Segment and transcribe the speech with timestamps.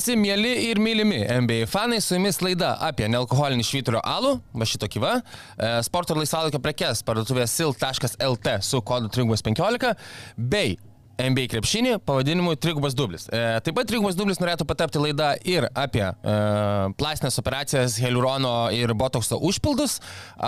[0.00, 4.88] Visi mėly ir mylimi NBA fanai, su jumis laida apie nealkoholinį švyturio alų, va šito
[4.88, 9.92] kyva, e, sporto ir laisvalaikio prekes parduotuvė sil.lt su kodu 315
[10.38, 10.78] bei
[11.20, 13.26] NBA krepšinį pavadinimu Trigubas dublis.
[13.28, 16.36] E, taip pat Trigubas dublis norėtų patapti laidą ir apie e,
[16.96, 19.98] plastinės operacijas, heliurono ir botokso užpildus.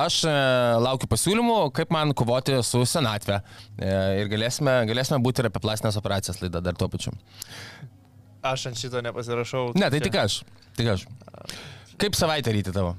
[0.03, 0.35] Aš e,
[0.81, 3.43] laukiu pasiūlymų, kaip man kovoti su senatve.
[3.77, 3.93] E,
[4.23, 7.13] ir galėsime, galėsime būti ir apie plastinės operacijas laidą dar tuo pačiu.
[8.43, 9.73] Aš ant šito nepasirašau.
[9.79, 10.41] Ne, tai Čia- tik aš.
[10.77, 11.07] Tik aš.
[12.01, 12.97] Kaip savaitę ryti tavo?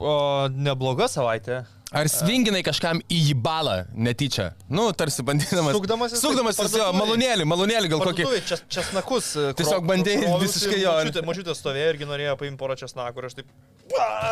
[0.00, 1.62] O nebloga savaitė.
[1.96, 4.50] Ar svinginai kažkam į jį balą netyčia?
[4.68, 5.72] Nu, tarsi bandydamas.
[5.76, 6.98] Sukdamasis Sukdamasis, jo, parduotuvėj.
[6.98, 8.26] malonėlį, malonėlį gal kokį.
[8.50, 9.28] Čes, česnakus.
[9.38, 10.94] e, Tiesiog kroviausi, visiškai jo.
[11.24, 13.54] Močiutė stovėjo irgi norėjo paimti porą česnakų ir aš taip...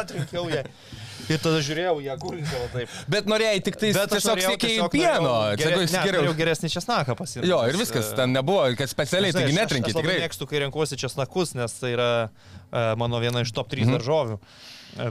[0.01, 0.65] Atrinkiau ją.
[1.31, 2.89] Ir tada žiūrėjau ją gulintavo taip.
[3.09, 5.35] Bet norėjai tik tai Bet tiesiog siekiai pieno.
[5.57, 6.35] jis ne, geriau.
[6.37, 7.49] geresnį česnaką pasirinkti.
[7.49, 10.19] Jo, ir viskas, ten nebuvo, kad specialiai, aš- netrinkai, Aš, aš tikrai.
[10.21, 13.97] mėgstu, kai renkuosi česnakus, nes tai yra uh, mano viena iš top 3 Mhm.
[13.99, 14.39] daržovių.
[14.99, 15.11] Uh,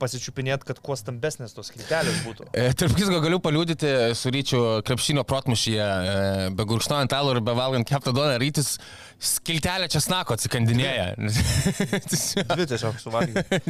[0.00, 2.48] pasičiupinėt, kad kuo stambesnės tos skiltelės būtų.
[2.56, 7.54] E, Tarp kitko galiu paliūdyti su ryčiu krepšinio protmušyje, e, be gurkštojant alų ir be
[7.58, 8.74] valgant keptą duoną, rytis
[9.20, 11.12] skiltelę česnako atsikandinėja.
[11.20, 13.60] Dvi tiesiog suvalgyti.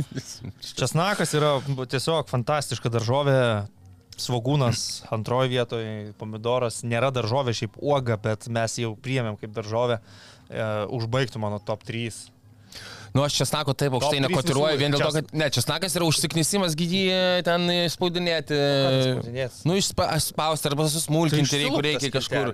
[0.79, 3.39] Česnakas yra tiesiog fantastiška daržovė.
[4.21, 9.97] Svagūnas antroje vietoje, pomidoras nėra daržovė, šiaip uoga, bet mes jau priėmėm kaip daržovę.
[10.51, 12.11] E, užbaigtų mano top 3.
[13.15, 15.31] Nu, aš česnako taip aukštai nekotiruoju, vien dėl to, kad...
[15.35, 18.55] Ne, česnakas yra užsiknisimas gydyje ten spaudinėti.
[18.55, 19.57] spaudinėt?
[19.67, 22.53] Nu, išspausti arba susmulkinti, jeigu reikia kažkur.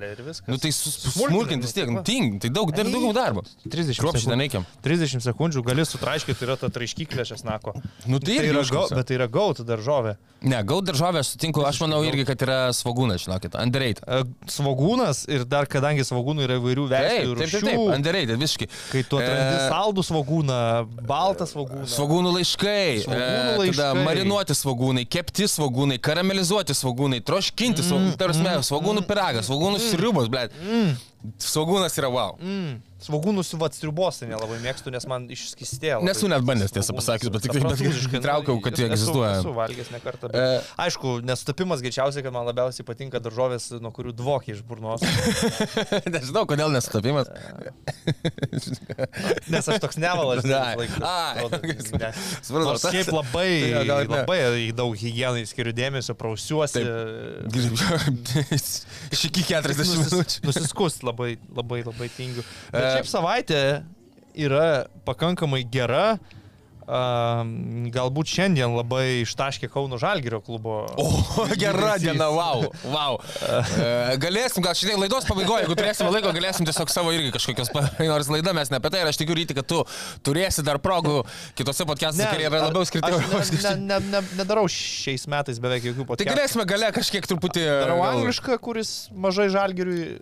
[0.49, 3.45] Nu, tai sus- smulkinti vis tiek, nu, ting, tai daug, dar daugiau darbo.
[3.67, 4.37] 30 Kruopščiai sekundžių.
[4.37, 4.65] nereikia.
[4.87, 7.77] 30 sekundžių gali sutraiškyti, tai yra ta traiškyklė česnako.
[8.07, 8.89] Nu, tai Tai yra užknisa.
[8.89, 10.17] gau, bet tai yra gauta daržovė.
[10.47, 14.03] Ne, gaut daržovę aš sutinku, aš manau irgi, kad yra svagūnas, žinokit, underrated.
[14.07, 18.69] E, Svagūnas ir dar kadangi svagūnų yra įvairių veislių ir taip, taip, taip, underrated, visiškai.
[18.93, 20.46] kai tu atrandi E, saldų svagūną,
[21.07, 21.87] baltą svagūną.
[21.91, 24.05] Svagūnų laiškai, Svogūnų e, tada laiškai.
[24.07, 30.55] marinuoti svagūnai, kepti svagūnai, karamelizuoti svagūnai, troškinti Mm, svagūnai, tarsi svagūnų piragas, svagūnų sriubos, blėt.
[31.43, 32.37] Svagūnas yra wow.
[32.41, 32.79] Mm.
[33.07, 36.01] Svagūnų su vatstriubos tai nelabai mėgstu, nes man išskistėjo.
[36.07, 37.79] Nesu net bandęs, tiesą pasakius, bet tik tai- bet
[38.19, 39.37] įtraukiau, kad jie egzistuoja.
[39.41, 40.27] Esu valgęs ne kartą.
[40.31, 40.33] E.
[40.35, 45.05] Bet, aišku, nesutapimas greičiausiai, kad man labiausiai patinka daržovės, nuo kurių dvokia iš burnos.
[46.17, 47.31] Nežinau, kodėl nesutapimas.
[49.53, 50.43] Nes aš toks nevalas.
[50.51, 51.47] Ai,
[52.47, 52.73] supratau.
[52.73, 53.49] Nors šiaip labai,
[53.87, 53.97] ne.
[54.11, 54.41] labai
[54.77, 56.83] daug hygienai skiriu dėmesio, prausiuosi.
[59.17, 60.43] Šiki 40 Nusis, minučių.
[60.49, 62.45] nusiskust labai, labai, labai tingiu.
[62.73, 62.96] Bet E.
[62.97, 63.63] šiaip savaitė
[64.37, 66.17] yra pakankamai gera.
[66.87, 70.85] Um, galbūt šiandien labai ištaškė Kauno Žalgirio klubo.
[71.03, 71.07] O,
[71.59, 72.63] gera diena, wow,
[72.93, 73.19] wow.
[73.27, 77.73] E, Galėsim, gal šiandien laidos pabaigoje, jeigu turėsime laiko, galėsim tiesiog savo irgi kažkokios,
[78.07, 79.83] nors laida mes ne apie tai ir aš tikiu ryti, kad tu
[80.23, 81.25] turėsi dar progų
[81.59, 83.19] kitose podcast'ose, kurie yra labiau skirti.
[83.41, 86.31] Aš ne, ne, ne, nedarau šiais metais beveik jokių Tai podcastų.
[86.37, 87.67] galėsime gale kažkiek truputį...
[87.83, 90.21] Darau anglišką, kuris mažai Žalgiriui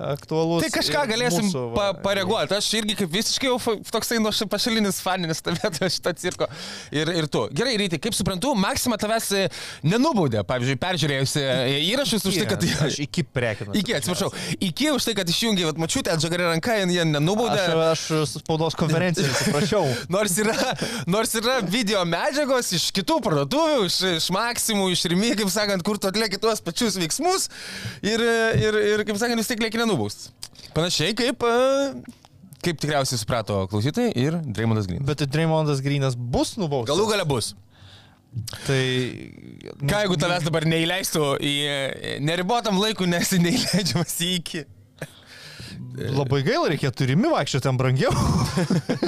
[0.00, 0.64] aktualus.
[0.64, 2.56] Tai kažką galėsim mūsų, va, pa, pareaguoti.
[2.56, 6.48] Aš irgi kaip visiškai jau toksai nuo pašalinis faninis stovėtojas šito cirko.
[6.94, 7.44] Ir, ir tu.
[7.56, 9.44] Gerai, Ryti, kaip suprantu, Maksima tavęs e,
[9.86, 12.66] nenubaudė, pavyzdžiui, peržiūrėjusi e, įrašus už tai, kad...
[12.86, 13.74] Aš iki prekinu.
[13.80, 14.30] Iki, atsiprašau,
[14.70, 17.60] iki už tai, kad išjungiai, vat, mačiutė, atžagarė ranką, jie nenubaudė.
[17.90, 19.84] Aš, aš spaudos konferenciją atsiprašiau.
[20.14, 20.56] Nors yra,
[21.10, 26.00] nors yra video medžiagos iš kitų parduotuvių, iš, iš Maksimų, iš Rimi, kaip sakant, kur
[26.00, 27.48] tu atlieki tuos pačius veiksmus
[28.06, 28.22] ir,
[28.60, 30.30] ir, ir kaip sakant, vis tiek lieki nenubaustas.
[30.74, 32.18] Panašiai kaip, e,
[32.62, 35.04] kaip tikriausiai suprato klausytojai ir Dreymondas Green.
[35.06, 36.94] Bet Dreymondas Grinas bus nubaustas.
[36.94, 37.54] Galų gale bus.
[38.62, 38.82] Tai...
[39.82, 44.62] Ką jeigu tavęs dabar neįleistų į e, neribotam laikui, nes neįleidžiamas į iki.
[46.14, 48.12] Labai gaila, reikėtų rimi vaikščioti ten brangiau.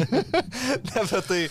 [0.89, 1.43] ne, bet tai...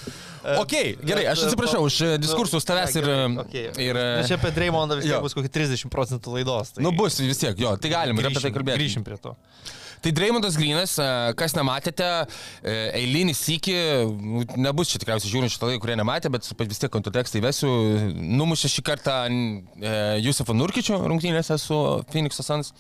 [0.57, 0.73] Ok,
[1.05, 3.09] gerai, aš atsiprašau už e, diskursus tavęs ir...
[3.43, 3.67] Okay.
[3.81, 6.73] ir e, čia apie Dreymondą vis tiek bus kokį 30 procentų laidos.
[6.75, 8.81] Tai Nu bus vis tiek, jo, tai galim ir apie tai grįšim, kalbėti.
[8.81, 9.35] grįšim prie to.
[10.01, 11.07] Tai Dreymondas Grinas, e,
[11.37, 12.05] kas nematėte,
[12.65, 13.75] e, eilinį sykį,
[14.57, 17.69] nebus čia tikriausiai žiūrint šitą laiką, kurie nematė, bet vis tiek kontekstą įvesiu,
[18.17, 19.91] numušė šį kartą e,
[20.25, 21.77] Jusufą Nurkičių rungtynėse su
[22.09, 22.73] Phoenix Suns.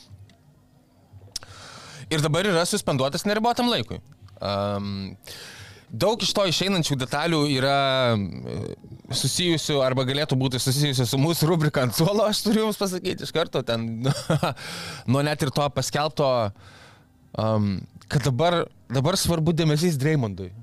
[2.11, 4.01] Ir dabar yra suspenduotas neribotam laikui.
[4.41, 5.17] Um,
[5.91, 7.77] Daug iš to išeinančių detalių yra
[8.15, 8.59] e,
[9.11, 13.33] susijusių arba galėtų būti susijusių su mūsų rubrika ant suolo, aš turiu Jums pasakyti iš
[13.35, 14.07] karto, ten
[15.11, 16.29] nuo net ir to paskelbto,
[17.35, 17.73] um,
[18.07, 20.53] kad dabar, dabar svarbu dėmesys Dreimondui.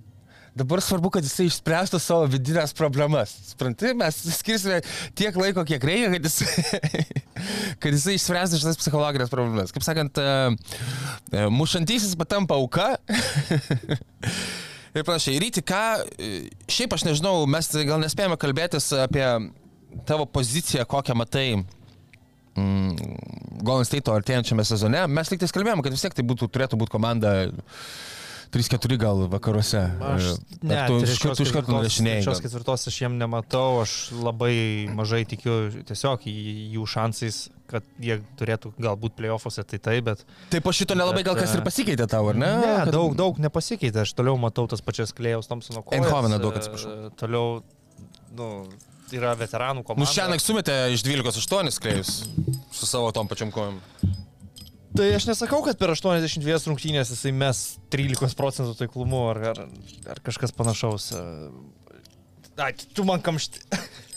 [0.58, 3.30] Dabar svarbu, kad jisai išspręstų savo vidinės problemas.
[3.52, 4.80] Supranti, mes skirsime
[5.18, 6.48] tiek laiko, kiek reikia, kad jisai,
[7.84, 9.70] kad jisai išspręstų šitas psichologinės problemas.
[9.74, 10.22] Kaip sakant, e,
[11.30, 12.88] e, mušantysis patampa auka.
[14.96, 15.38] Ir panašiai.
[15.44, 15.82] Ryti, ką,
[16.18, 16.20] e,
[16.74, 19.26] šiaip aš nežinau, mes gal nespėjome kalbėtis apie
[20.08, 22.90] tavo poziciją, kokią matai mm,
[23.62, 25.06] Golden State artėjančiame sezone.
[25.12, 27.30] Mes liktais kalbėjome, kad vis tiek tai būtų, turėtų būti komanda
[28.54, 29.82] 3-4 gal vakaruose.
[30.00, 30.28] Aš
[30.62, 32.24] ne, Ar tu iš karto, iš karto nurašinėjai.
[32.26, 35.56] Šios ketvirtos aš jiem nematau, aš labai mažai tikiu
[35.88, 40.24] tiesiog jų šansais, kad jie turėtų galbūt playoffuose, tai taip, bet...
[40.52, 42.52] Tai po šito nelabai gal kas ir pasikeitė tau, ar ne?
[42.62, 46.00] Ne, Kad- daug, daug nepasikeitė, aš toliau matau tas pačias Klėjaus Thompsono kojas.
[46.00, 47.10] Eindhoveną daug, e, atsiprašau.
[47.20, 47.58] Toliau,
[48.38, 48.48] nu,
[49.14, 50.04] yra veteranų komanda.
[50.04, 52.14] Nu, šiandien sumetė iš 12-8 skrėjus
[52.72, 53.80] su savo tom pačiam kojom.
[54.96, 57.58] Tai aš nesakau, kad per 82 rungtynės jisai mes
[57.92, 59.60] 13 procentų taiklumu ar, ar,
[60.14, 61.10] ar kažkas panašaus.
[62.58, 63.60] Ai, tu man kamšti.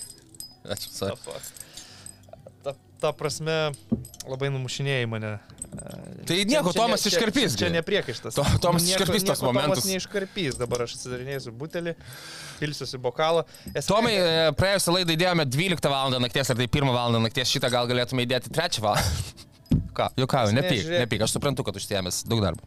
[0.74, 1.18] Ačiū, sorry.
[2.64, 3.58] Ta, ta prasme,
[4.30, 5.36] labai numušinėjai mane.
[6.28, 8.36] Tai nieko, Tomas iškarpys, Čia, čia nepriekaištas.
[8.36, 9.84] To- Tomas iškarpys tuos momentus.
[9.84, 11.94] Tomas neiškarpys, dabar aš atsidarinėsiu butelį,
[12.60, 13.46] pilsiuosi bokalą.
[13.72, 16.18] Esmė, Tomai, e, praėjusią laidą įdėjome 12 val.
[16.20, 17.16] nakties, ar tai 1 val.
[17.24, 19.00] nakties, šitą gal galėtume įdėti 3 val.
[19.98, 22.64] Ką, juokauju, Ne, nepyk, nepyk, aš suprantu, kad užsiemęs daug darbo.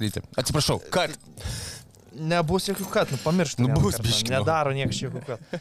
[0.00, 1.14] Ryti, atsiprašau, kad.
[2.16, 3.64] Nebus jokių kad, nu pamirštu.
[3.64, 4.40] Nu, bus biškį, nu.
[4.40, 5.56] Nedaro niekas jokių kad.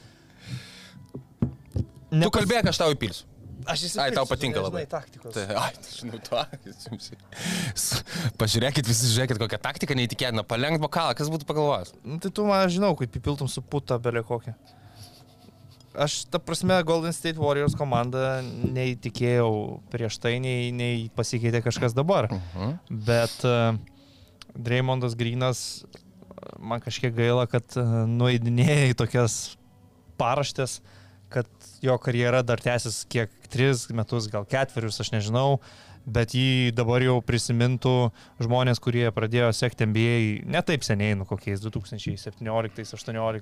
[2.15, 3.25] Tu kalbėk, aš tau įpilsiu.
[3.65, 4.83] Aš Ai, tau patinka labai.
[4.85, 5.33] Taktikos.
[5.33, 6.37] Tai, ai, žinau, tu.
[8.37, 10.43] Pažiūrėkit, visi žiūrėkit, kokią taktiką neįtikėtina.
[10.45, 11.95] Palenk bokalą, kas būtų pagalvojęs.
[12.05, 14.53] Nu, tai tu man žinau, kaip įpiltum su puta belė kokią.
[15.95, 19.49] Aš, ta prasme, Golden State Warriors komanda neįtikėjau
[19.93, 22.29] prieš tai, nei, nei pasikeitė kažkas dabar.
[22.31, 22.73] Mhm.
[23.07, 23.77] Bet uh,
[24.55, 25.61] Dreymondas Grinas,
[26.59, 29.55] man kažkiek gaila, kad uh, nueidinėja į tokias
[30.19, 30.79] paraštės,
[31.33, 31.49] kad
[31.83, 35.59] jo karjera dar tęsis kiek tris metus, gal ketverius, aš nežinau.
[36.05, 38.11] Bet jį dabar jau prisimintų
[38.43, 43.41] žmonės, kurie pradėjo sekti NBA ne taip seniai, nu kokiais 2017, 2018,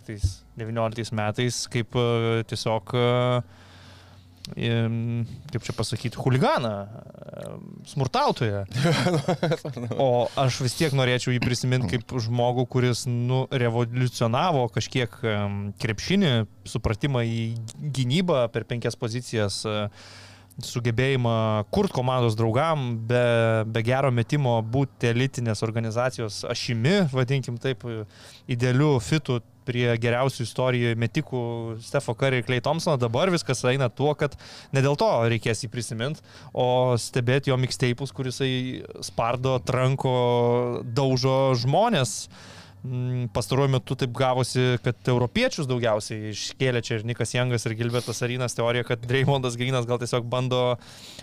[0.55, 2.05] 2019 metais, kaip e,
[2.47, 4.71] tiesiog, e,
[5.51, 7.45] kaip čia pasakyti, huliganą, e,
[7.91, 8.63] smurtautoją.
[9.99, 10.09] O
[10.39, 15.19] aš vis tiek norėčiau jį prisiminti kaip žmogų, kuris nu, revoliucionavo kažkiek
[15.83, 17.41] krepšinį, supratimą į
[17.99, 19.65] gynybą per penkias pozicijas.
[19.67, 19.89] e,
[20.61, 23.23] sugebėjimą kurt komandos draugam, be,
[23.65, 27.85] be gero metimo būti elitinės organizacijos ašimi, vadinkim taip,
[28.51, 31.41] idealiu fitu prie geriausių istorijoje metikų
[31.81, 32.97] Stefo Curry ir Clay Thompsono.
[32.99, 34.35] Dabar viskas eina tuo, kad
[34.75, 38.41] ne dėl to reikės jį prisiminti, o stebėti jo mixtapus, kuris
[39.07, 40.17] spardo, tranko,
[40.83, 42.27] daužo žmonės.
[42.27, 42.52] Mm,
[43.33, 48.57] Pastaruoju metu taip gavosi, kad europiečius daugiausiai iškėlė čia ir Nikas Jangas ir Gilbertas Arinas
[48.57, 50.59] teorija, kad Dreymondas Grinas gal tiesiog bando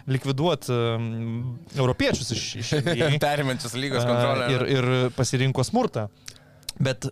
[0.09, 3.11] likviduoti um, europiečius iš, iš NBA.
[3.26, 4.49] Perimančias lygos kontrolę.
[4.55, 4.88] Ir, ir
[5.19, 6.07] pasirinko smurtą.
[6.81, 7.11] Bet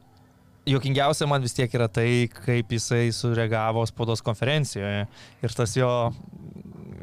[0.69, 5.05] juokingiausia man vis tiek yra tai, kaip jisai sureagavo spaudos konferencijoje.
[5.45, 5.93] Ir tas jo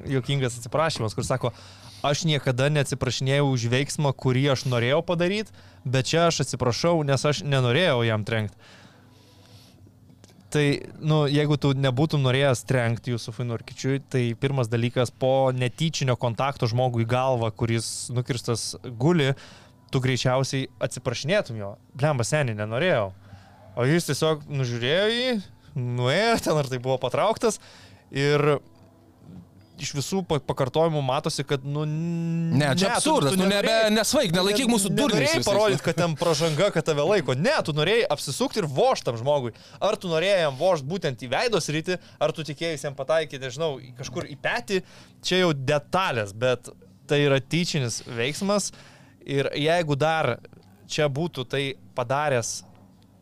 [0.09, 1.53] juokingas atsiprašymas, kur sako,
[2.05, 5.53] aš niekada neatsiprašinėjau už veiksmą, kurį aš norėjau padaryti,
[5.85, 8.57] bet čia aš atsiprašau, nes aš nenorėjau jam trenkti.
[10.55, 10.63] Tai,
[11.03, 17.03] nu, jeigu tu nebūtum norėjęs trenkti Jusufui Nurkičiui, tai pirmas dalykas po netyčinio kontakto žmogui
[17.03, 19.33] į galvą, kuris nukirstas guli,
[19.91, 21.74] tu greičiausiai atsiprašinėtum jo.
[21.97, 23.09] Blemba seniai, nenorėjau.
[23.75, 25.35] O jis tiesiog nužiūrėjo jį,
[25.75, 27.59] nuėjo ten, ar tai buvo patrauktas
[28.15, 28.59] ir
[29.82, 31.84] iš visų pa- pakartojimų matosi, kad, nu...
[31.86, 36.88] Ne, čia absurdas, nu, nebe- nesvaik, nelaikyk mūsų durniais Norėjai parodyti, kad ten pažanga, kad
[36.88, 37.36] tave laiko.
[37.38, 39.53] Ne, tu norėjai apsisukti ir voštam žmogui.
[39.84, 43.72] Ar tu norėjai jam vošt būtent į veidos rytį, ar tu tikėjai jam pataikyti, nežinau,
[44.00, 44.82] kažkur į petį,
[45.25, 46.72] čia jau detalės, bet
[47.10, 48.72] tai yra tyčinis veiksmas.
[49.25, 50.38] Ir jeigu dar
[50.88, 51.63] čia būtų tai
[51.98, 52.60] padaręs,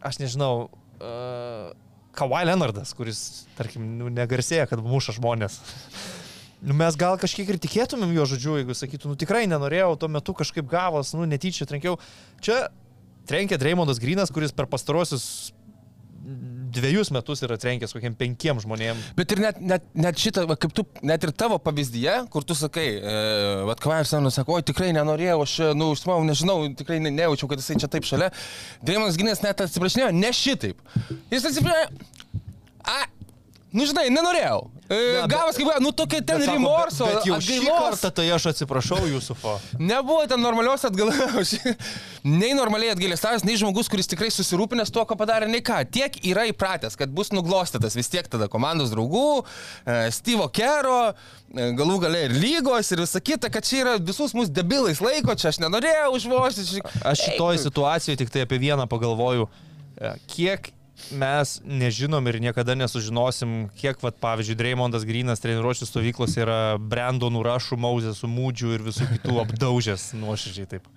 [0.03, 0.67] aš nežinau,
[0.99, 1.71] uh,
[2.13, 3.19] Kawhi Leonardas, kuris,
[3.57, 5.55] tarkim, nu, negarsėja, kad muša žmonės.
[6.63, 10.35] Nu, mes gal kažkiek ir tikėtumėm jo žodžiu, jeigu sakytų, nu tikrai nenorėjau, tuo metu
[10.37, 11.97] kažkaip gavos, nu netyčia trenkiau.
[12.43, 12.69] Čia
[13.27, 15.51] trenkė Dreymondas Grinas, kuris per pastarosius
[16.73, 18.99] dviejus metus yra trenkęs kokiem penkiem žmonėm.
[19.17, 22.55] Bet ir net, net, net šitą, va, kaip tu, net ir tavo pavyzdyje, kur tu
[22.57, 23.15] sakai, e,
[23.67, 27.51] vad Kvajas Senas sako, oi tikrai nenorėjau, aš, e, nu, užsimau, nežinau, tikrai ne, nejaučiau,
[27.51, 28.31] kad jisai čia taip šalia.
[28.85, 30.79] Dreimondas Ginas net atsiprašinėjo, ne šitaip.
[31.33, 32.41] Jis atsiprašinėjo,
[32.95, 32.99] a,
[33.75, 34.63] nu žinai, nenorėjau.
[34.93, 37.81] E, bet- Gavas kaip, nu tokia ten Bet sako, remorso, Bet, bet jau šį atgailos.
[37.83, 39.55] kartą tai aš atsiprašau Jusufo.
[39.91, 41.53] Nebuvo ten normalios atgalos.
[42.41, 45.81] nei normaliai atgailestavęs, nei žmogus, kuris tikrai susirūpinęs tuo, ko padarė, nei ką.
[45.91, 49.43] Tiek yra įpratęs, kad bus nuglostytas vis tiek tada komandos draugų,
[49.83, 50.99] e, Steve'o Kero,
[51.51, 55.35] e, galų gale ir lygos ir visa kita, kad čia yra visus mus debilais laiko,
[55.35, 56.67] čia aš nenorėjau užvožti.
[56.69, 56.85] Čia...
[57.11, 59.49] Aš šitoj situacijoje tik tai apie vieną pagalvoju,
[60.31, 60.71] kiek
[61.11, 67.79] mes nežinom ir niekada nesužinosim, kiek, vat, pavyzdžiui, Dreymondas Grinas treniruočių stovyklos yra Brandonų Rašų,
[67.81, 70.89] Mauzesų, Mūdžių ir visų kitų apdaužęs nuoširdžiai taip.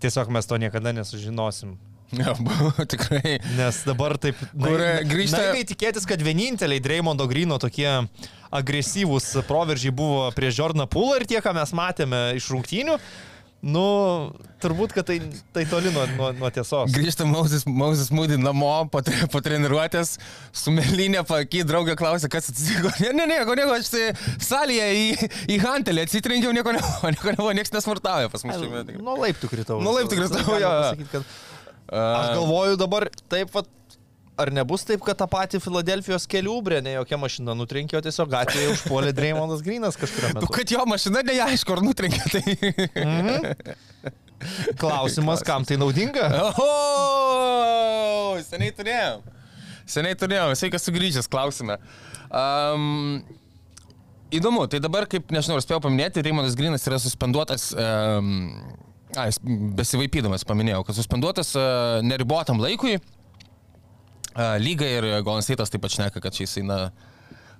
[0.00, 1.76] Tiesiog mes to niekada nesužinosim.
[2.14, 3.38] Ja, buvo tikrai.
[3.56, 4.38] Nes dabar taip...
[4.52, 7.88] Kur, e, grįžta- Naiviai tikėtis, kad vieninteliai Dreymondo Grino tokie
[8.54, 12.98] agresyvūs proveržiai buvo prieš Jordaną Pūlą ir tie, ką mes matėme iš rungtynių,
[13.64, 13.82] nu,
[14.60, 15.16] turbūt, kad tai,
[15.56, 16.92] tai toli nuo, nuo, nuo tiesos.
[16.92, 19.00] Grįžta Mauzis Mūdį namo po,
[19.32, 20.14] po treniruotės,
[20.52, 22.92] su Melinė paky, draugė klausė, kas atsitiko.
[23.00, 24.04] Ne, ne, nieko, nieko, aš tai
[24.44, 28.60] salėje į, į Hantelį atsitrenkiau, nieko nebuvo, nieko nebuvo, niekas nesmurtauja pas mus.
[29.00, 29.80] Nuo laiptų kritau.
[29.84, 31.34] Nuo laiptų kritau, jo, pasakyt, kad-
[31.94, 33.66] Aš galvoju dabar, taip, vat,
[34.36, 38.30] ar nebus taip, kad tą patį Filadelfijos kelių brė, ne jokia mašina nutrenkė, o tiesiog
[38.32, 42.42] gatvėje užpuolė Dreymondas Grinas kažkuria Nu, kad jo mašina neaišku, ar nutrenkė, tai...
[44.80, 46.26] Klausimas, kam tai naudinga?
[46.50, 49.22] Oho, seniai turėjom.
[49.88, 51.78] Seniai turėjom, sveikas sugrįžęs, klausime.
[52.34, 53.22] Um,
[54.34, 58.28] įdomu, tai dabar, kaip nežinau, ar spėjau paminėti, Reimondas Grinas yra suspenduotas, um,
[59.14, 59.38] a, jis
[59.78, 62.98] besivaipydamas paminėjau, kad suspenduotas uh, neribotam laikui.
[64.58, 66.78] Lyga ir Golden State'as taip pat šneka, kad čia jisai, na,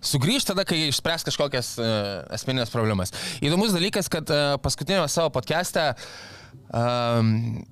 [0.04, 1.86] sugrįž tada, kai išspręs kažkokias uh,
[2.34, 3.14] asmeninės problemas.
[3.44, 5.92] Įdomus dalykas, kad uh, paskutinėme savo podcast'e
[6.68, 7.62] um,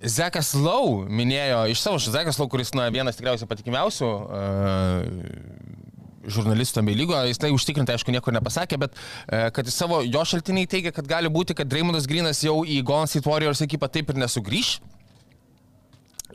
[0.00, 5.80] Zekas Lau minėjo iš savo, Zekas Lau, kuris, na, vienas tikriausiai patikimiausių uh,
[6.30, 8.96] žurnalistų bei lygo, jis tai užtikrintai, aišku, nieko nepasakė, bet
[9.56, 13.08] kad jis savo, jo šaltiniai teigia, kad gali būti, kad Dreymondas Grinas jau į Golden
[13.08, 14.74] State Warriors ekipą taip ir nesugrįž.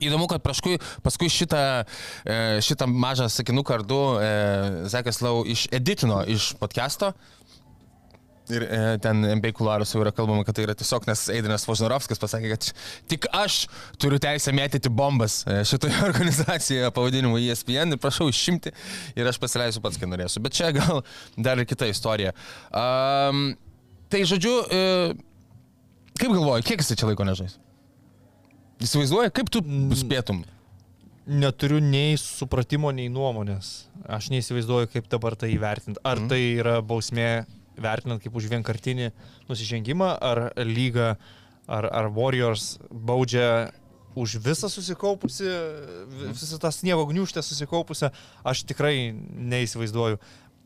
[0.04, 1.62] Įdomu, kad paskui, paskui šitą,
[2.26, 4.30] e, šitą mažą sakinuką ar du e,
[4.92, 7.14] Zekas Lau išeditino iš podcast'o.
[8.54, 12.22] Ir e, ten MB kuluarus jau yra kalbama, kad tai yra tiesiog, nes Eidinas Vožnarovskis
[12.22, 12.68] pasakė, kad
[13.10, 13.64] tik aš
[14.02, 18.74] turiu teisę mėtyti bombas e, šitoje organizacijoje pavadinimu ESPN ir prašau išimti
[19.18, 20.44] ir aš pasileisiu pats, kai norėsiu.
[20.46, 21.02] Bet čia gal
[21.48, 22.36] dar ir kita istorija.
[22.70, 23.48] Um,
[24.14, 24.84] tai žodžiu, e,
[26.22, 27.58] kaip galvoji, kiek jis čia laiko nežais?
[28.86, 29.62] Įsivaizduoji, kaip tu
[29.98, 30.44] spėtum?
[31.26, 33.88] Neturiu nei supratimo, nei nuomonės.
[34.06, 36.02] Aš neįsivaizduoju, kaip dabar tai įvertinti.
[36.06, 37.46] Ar tai yra bausmė
[37.82, 39.10] vertinant kaip už vienkartinį
[39.50, 41.16] nusižengimą, ar lyga,
[41.68, 43.72] ar, ar Warriors baudžia
[44.16, 45.44] už visą susikaupusi,
[46.08, 48.14] vi- visą tą sniego gniužtę susikaupusią,
[48.48, 50.22] aš tikrai neįsivaizduoju.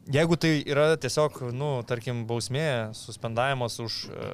[0.10, 4.30] Jeigu tai yra tiesiog, nu, tarkim, bausmė, suspendavimas už e,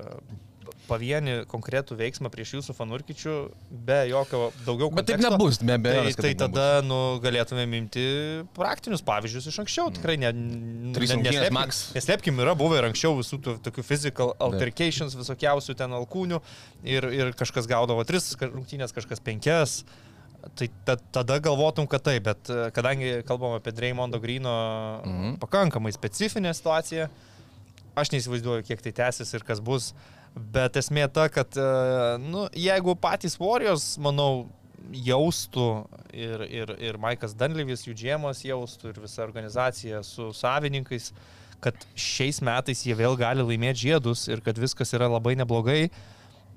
[0.87, 3.33] pavienį konkretų veiksmą prieš jūsų fanurkičių,
[3.87, 6.15] be jokio daugiau Bet taip konteksto, nebus, be Tai, abejo.
[6.21, 8.05] tai tada nu, galėtume imti
[8.57, 9.91] praktinius pavyzdžius iš anksčiau.
[9.97, 10.93] Tikrai ne, Mm.
[10.95, 15.75] Trys ne, rungtynės neslėpkim, neslėpkim, yra buvę ir anksčiau visų tų, tokių physical altercations, visokiausių
[15.79, 16.39] ten alkūnių
[16.83, 19.83] ir, ir kažkas gaudavo tris rungtynės, kažkas penkias.
[20.55, 24.51] Tai ta, tada galvotum, kad taip, bet e, kadangi kalbam apie Dreymondo Grino
[25.05, 25.39] Mhm.
[25.41, 27.07] pakankamai specifinę situaciją,
[27.95, 29.93] aš neįsivaizduoju, kiek tai tęsis ir kas bus.
[30.35, 31.67] Bet esmė ta, kad, e,
[32.19, 34.47] nu, jeigu patys Warriors, manau,
[34.93, 35.69] jaustų
[36.13, 41.11] ir, ir, ir Maikas Danlyvis, jų džiemas jaustų ir visa organizacija su savininkais,
[41.63, 45.87] kad šiais metais jie vėl gali laimėti žiedus ir kad viskas yra labai neblogai.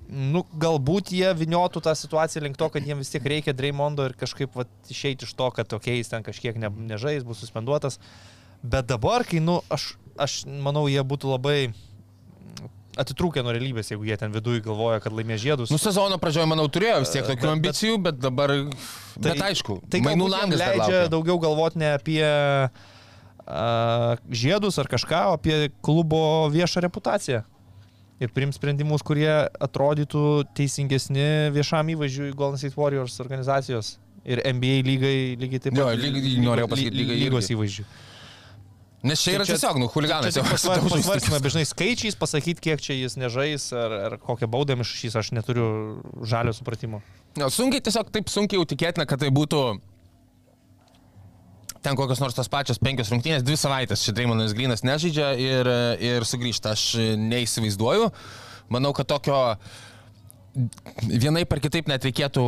[0.09, 4.15] Nu, galbūt jie viniotų tą situaciją link to, kad jiems vis tiek reikia Dreymondo ir
[4.17, 7.99] kažkaip vat, išeiti iš to, kad tokiais okay, ten kažkiek ne, nežais, bus suspenduotas.
[8.59, 9.93] Bet dabar, kai, nu, aš,
[10.25, 11.57] aš manau, jie būtų labai
[12.99, 15.71] atitrūkę nuo realybės, jeigu jie ten viduje galvoja, kad laimės žiedus.
[15.71, 18.53] Nu, sezono pradžioje, manau, turėjo vis tiek tokių Bet- ambicijų, bet dabar...
[19.19, 25.37] Bet aišku, tai mainų langas leidžia daugiau galvoti ne apie a, žiedus ar kažką, o
[25.39, 26.21] apie klubo
[26.53, 27.45] viešą reputaciją.
[28.19, 29.31] Ir priims sprendimus, kurie
[29.63, 30.25] atrodytų
[30.57, 33.95] teisingesni viešam įvaizdžiui Golden State Warriors organizacijos
[34.27, 35.79] Ir NBA lygai lygiai taip pat.
[35.79, 37.85] Jo, lygiai- norėjau pasakyti, lygai lygos įvaizdžių.
[39.01, 40.33] Nes čia yra Tai čia- tiesiog, nu, huliganas.
[40.33, 41.43] Čia tik jau pasvar- daužo Pasvarstymai, įsitikinus.
[41.45, 46.51] dažnai skaičiais pasakyti, kiek čia jis nežais ar, ar kokią baudą iššys, aš neturiu žalio
[46.51, 46.99] supratimo.
[47.39, 49.79] Jo, sunkiai, tiesiog taip sunkiai jau tikėtina, kad tai būtų
[51.81, 55.69] ten kokios nors tos pačios penkios rungtynės, dvi savaitės čia Dreymonas Grinas nežaidžia ir,
[56.03, 56.73] ir sugrįžta.
[56.75, 58.11] Aš neįsivaizduoju.
[58.69, 59.55] Manau, kad tokio
[61.07, 62.43] vienai per kitaip net reikėtų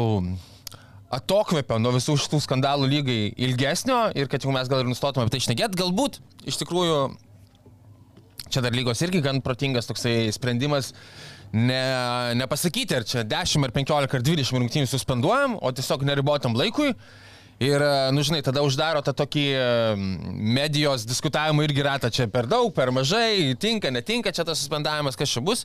[1.16, 5.36] atokvėpio nuo visų šitų skandalų lygai ilgesnio ir kad jau mes gal ir nustotume apie
[5.36, 5.80] tai šnekėti.
[5.82, 7.02] Galbūt iš tikrųjų
[8.52, 10.92] čia dar lygos irgi gan protingas toksai sprendimas.
[11.52, 11.82] Ne,
[12.40, 16.94] nepasakyti, ar čia 10 ar 15 ar 20 rungtynių suspenduojam, o tiesiog neribotam laikui.
[17.62, 19.66] Ir, nu žinai, tada uždaro tą tokį e,
[20.58, 25.30] medijos diskutavimą irgi ratą, čia per daug, per mažai, tinka, netinka čia tas suspendavimas, kas
[25.30, 25.62] čia bus.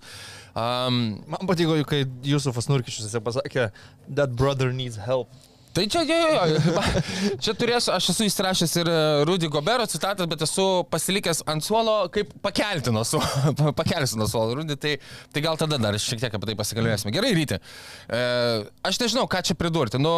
[0.53, 3.71] Um, Man patiko, kai Jusufas Nurkičius pasakė,
[4.13, 5.33] that brother needs help.
[5.77, 6.83] Tai čia, jo, jo, jo.
[7.45, 11.99] čia turėsiu, aš esu įsirašęs ir e, Rudy Gobero citatas, bet esu pasilikęs ant suolo,
[12.15, 14.95] kaip pakelti nuo suolo, pakelsi nuo suolo, Rudy, tai,
[15.35, 17.13] tai gal tada dar šiek tiek apie tai pasikalbėsime.
[17.13, 17.61] Gerai, ryti.
[18.09, 18.23] E,
[18.89, 20.01] aš nežinau, ką čia pridurti.
[20.01, 20.15] Nu,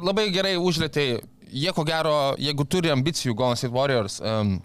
[0.00, 1.06] labai gerai užlėtai,
[1.52, 4.56] jie ko gero, jeigu turi ambicijų Golden State Warriors, um,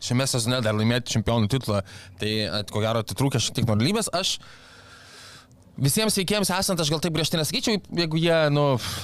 [0.00, 1.82] šiame sezone dar laimėti čempionų titulą,
[2.22, 4.08] tai e, ko gero atitrūkė šiek tiek nuo realybės.
[4.16, 4.38] Aš
[5.76, 8.62] Visiems veikėjams esant, aš gal taip griežtai nesakyčiau, jeigu jie, nu,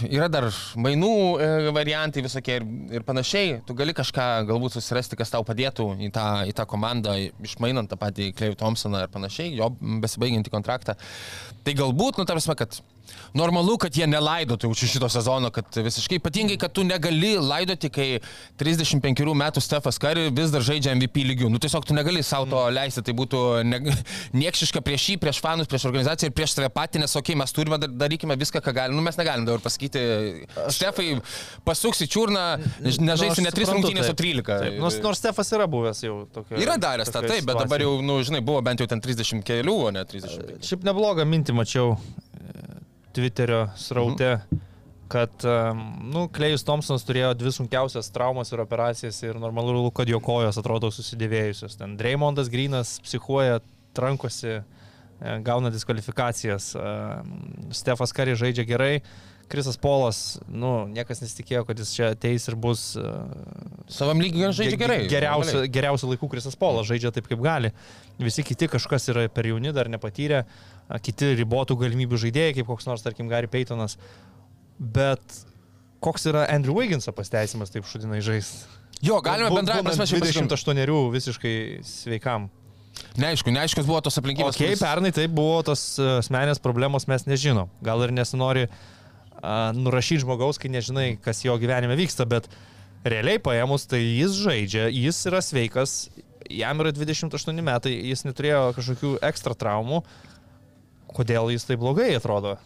[0.08, 0.46] yra dar
[0.80, 2.64] mainų e, variantai visokie ir,
[2.96, 7.18] ir panašiai, tu gali kažką galbūt susirasti, kas tau padėtų į tą, į tą komandą,
[7.44, 10.96] išmainant tą patį Klejų Thompsoną ir panašiai, jo besibaigiantį kontraktą.
[11.62, 12.80] Tai galbūt, nu, tarsi, kad
[13.38, 18.08] normalu, kad jie nelaidotų už šito sezono, kad visiškai ypatingai, kad tu negali laidoti, kai
[18.60, 21.50] 35 metų Stefas Kari vis dar žaidžia MVP lygių.
[21.52, 23.80] Nu tiesiog tu negali savo to leisti, tai būtų ne,
[24.36, 27.56] niekšiška prieš jį, prieš fanus, prieš organizaciją ir prieš save patį, nes okei, okay, mes
[27.56, 28.98] turime, dar- darykime viską, ką galime.
[28.98, 30.02] Nu mes negalim dabar pasakyti,
[30.72, 31.08] Stefai
[31.66, 32.46] pasuks į čiurną,
[32.82, 34.20] nežaisiu Nu, ne aš 3 suprantu, rungtynės, o taip.
[34.22, 34.60] 13.
[34.62, 36.58] Taip, Nors, nors Stefas yra buvęs jau tokio.
[36.60, 39.76] Yra daręs tą, taip, bet dabar jau, nu, žinai, buvo bent jau ten 30 kelių,
[39.88, 40.62] o ne 35.
[40.68, 41.96] Šiaip neblogą mintį mačiau
[43.12, 44.36] Twitterio sraute,
[45.12, 50.20] kad, em, nu, Klejus Thompsonas turėjo dvi sunkiausias traumas ir operacijas ir normalu, kad jo
[50.24, 51.76] kojos atrodo susidėvėjusios.
[51.80, 53.60] Ten Dreymondas Grinas psichuoja,
[53.92, 56.74] trankosi, e, gauna diskvalifikacijas.
[56.76, 57.36] em,
[57.72, 59.02] Stefas Kari žaidžia gerai.
[59.52, 63.02] Krisas Polas, nu, niekas nesitikėjo, kad jis čia ateis ir bus e,
[63.92, 65.00] Savam lygiai žaidžia gerai.
[65.10, 67.72] Geriausių, geriausių laikų Krisas Polas žaidžia taip, kaip gali.
[68.16, 70.46] Visi kiti kažkas yra per jauni, dar nepatyrę,
[71.02, 73.98] kiti ribotų galimybių žaidėjai, kaip koks nors, tarkim, Gary Paytonas.
[74.78, 75.42] Bet
[76.02, 78.66] koks yra Andrew Wigginso pasteisimas taip šudinai žaisti?
[79.02, 80.58] Jo, galime bendrai prasme šiaip pasikalbėti.
[80.62, 81.54] 28 visiškai
[81.86, 82.50] sveikam.
[83.18, 84.54] Neaišku, neaiškios buvo tos aplinkybės.
[84.54, 87.70] Ok, kuris- pernai tai buvo tos e, asmenės problemos, mes nežinom.
[87.84, 92.48] Gal ir nesinori uh, nurašyti žmogaus, kai nežinai, kas jo gyvenime vyksta, bet
[93.04, 95.96] realiai paėmus, tai jis žaidžia, jis yra sveikas,
[96.52, 100.02] jam yra 28 metai, jis neturėjo kažkokių ekstra traumų.
[101.16, 102.56] Kodėl jis taip blogai atrodo?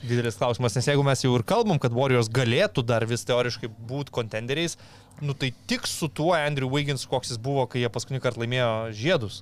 [0.00, 4.14] Didelis klausimas, nes jeigu mes jau ir kalbam, kad Warriors galėtų dar vis teoriškai būti
[4.14, 4.76] kontenderiais,
[5.20, 8.70] nu tai tik su tuo Andrew Wiggins, koks jis buvo, kai jie paskutinį kartą laimėjo
[8.94, 9.40] žiedus.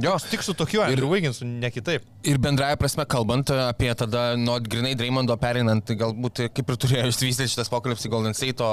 [0.00, 2.04] Jo, Tik su tokiu Andrew Wigginsu, ne kitaip.
[2.24, 7.10] Ir bendraja prasme kalbant apie tada nuo grinai Dreymondo perinant, tai galbūt kaip ir turėjo
[7.10, 8.64] išsivystyti šitas pokalbis į Golden State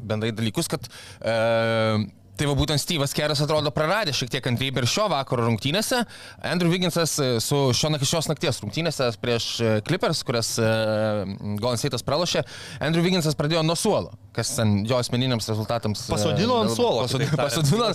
[0.00, 1.34] bendrai dalykus, kad e,
[2.38, 6.02] tai va būtent Steve'as Keras atrodo praradė šiek tiek kantrybę ir šio vakaro rungtynėse.
[6.48, 10.72] Andrew Wigginsas e, su šio šios nakties rungtynėse prieš e, Clippers, kurias e,
[11.60, 12.44] Golden State'as pralošė,
[12.80, 16.06] Andrew Wigginsas pradėjo nuo suolo, kas ten jo asmeniniams rezultatams.
[16.08, 17.88] e, Pasodino ant suolo, Pasodino, pasodino.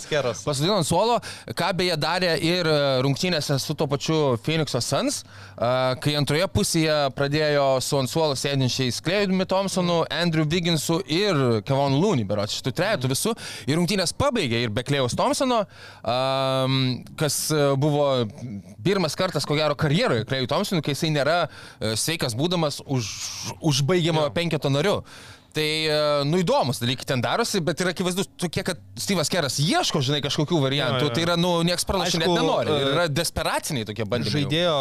[0.46, 1.18] Pasodino ant suolo,
[1.58, 5.72] ką beje darė ir e, rungtynėse su to pačiu Phoenix'o Suns, e,
[6.04, 12.28] kai antroje pusėje pradėjo su ant suolo sėdinčiais Klejumi Thompsonu, Andrew Wigginsu ir Kevon Looney,
[12.28, 13.34] berots, šitų trejetų visų.
[13.68, 15.64] Ir rungtynės pabaigė ir be Klejaus Thompsono,
[17.18, 17.38] kas
[17.82, 18.06] buvo
[18.86, 21.40] pirmas kartas, ko gero, karjeroje Klejui Thompsonui, kai jisai nėra
[21.98, 23.10] sveikas būdamas už,
[23.72, 25.02] užbaigiamo penketo nariu.
[25.58, 30.04] Tai, e, nu, įdomus dalykai ten darosi, bet yra akivaizdu tokie, kad Steve'as Keras ieško,
[30.06, 31.08] žinai, kažkokių variantų.
[31.08, 31.16] Jo, jo.
[31.16, 32.76] Tai yra, nu, nieks pralašyti net nenori.
[32.76, 34.36] Ir e, yra desperaciniai tokie bandymai.
[34.36, 34.78] Žaidėjo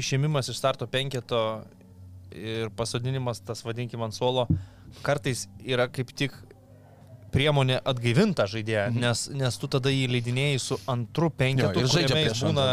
[0.00, 1.40] išėmimas iš starto penketo
[2.36, 4.46] ir pasodinimas, tas vadinkim ant suolo,
[5.06, 6.36] kartais yra kaip tik
[7.30, 9.02] priemonė atgaivinta žaidėja, mhm.
[9.04, 12.66] nes, nes tu tada jį leidinėjai su antru penketu, Jo, ir žaidžia prieš būna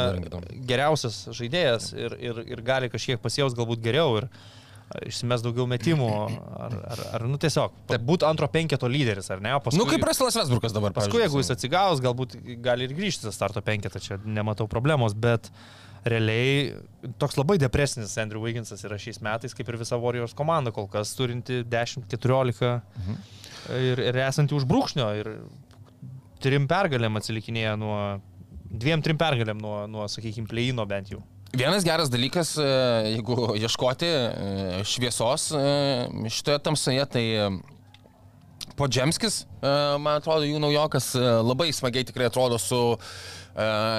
[0.70, 4.30] geriausias žaidėjas ir, ir, ir gali kažkiek pasijaus galbūt geriau ir
[5.08, 6.12] išsimes daugiau metimų,
[6.58, 7.74] ar, ar, ar nu tiesiog,
[8.08, 9.52] būti antro penketo lyderis, ar ne?
[9.58, 10.96] O Paskui, Nu, kaip Ruselas Vesburgas dabar.
[10.96, 15.52] Paskui, jeigu jis atsigaus, galbūt gali ir grįžti į starto penketą, čia nematau problemos, bet
[16.08, 16.78] realiai
[17.20, 21.12] toks labai depresinis Andrew Wigginsas yra šiais metais, kaip ir visa Warriors komanda kol kas,
[21.18, 23.22] turinti 10-14 mhm.
[23.92, 25.34] ir, ir esanti už brūkšnio ir
[26.44, 27.98] trim pergalėm atsilikinėja nuo,
[28.72, 31.26] dviem trim pergalėm nuo, nuo sakykime, pleino bent jau.
[31.54, 32.64] Vienas geras dalykas, e,
[33.14, 35.62] jeigu ieškoti e, šviesos e,
[36.28, 37.26] šitoje tamsoje, tai
[38.78, 39.46] Podžemskis,
[39.98, 42.78] man atrodo, jų naujokas labai smagiai tikrai atrodo su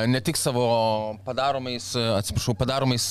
[0.07, 0.65] ne tik savo
[1.27, 3.07] padaromais, atsiprašau, padaromais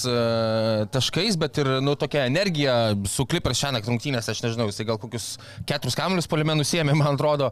[0.93, 2.75] taškais, bet ir, nu, tokia energija
[3.09, 5.33] su klipers šiandien rungtynės, aš nežinau, jisai gal kokius
[5.67, 7.51] keturis kamelius polimenų siemė, man atrodo.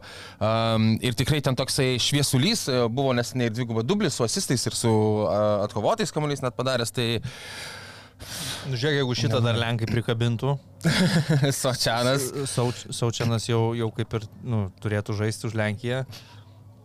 [1.04, 4.92] Ir tikrai ten toksai šviesulys buvo nesiniai ir dvigubą dublį su asistais ir su
[5.66, 6.94] atkovotais kamuoliais net padaręs.
[6.96, 7.08] Tai
[8.66, 10.56] Nu, žiūrėk, jeigu šitą dar Lenkai prikabintų.
[11.60, 12.30] Sočianas.
[12.50, 16.00] Sauč, Saučianas jau, jau kaip ir nu, turėtų žaisti už Lenkiją.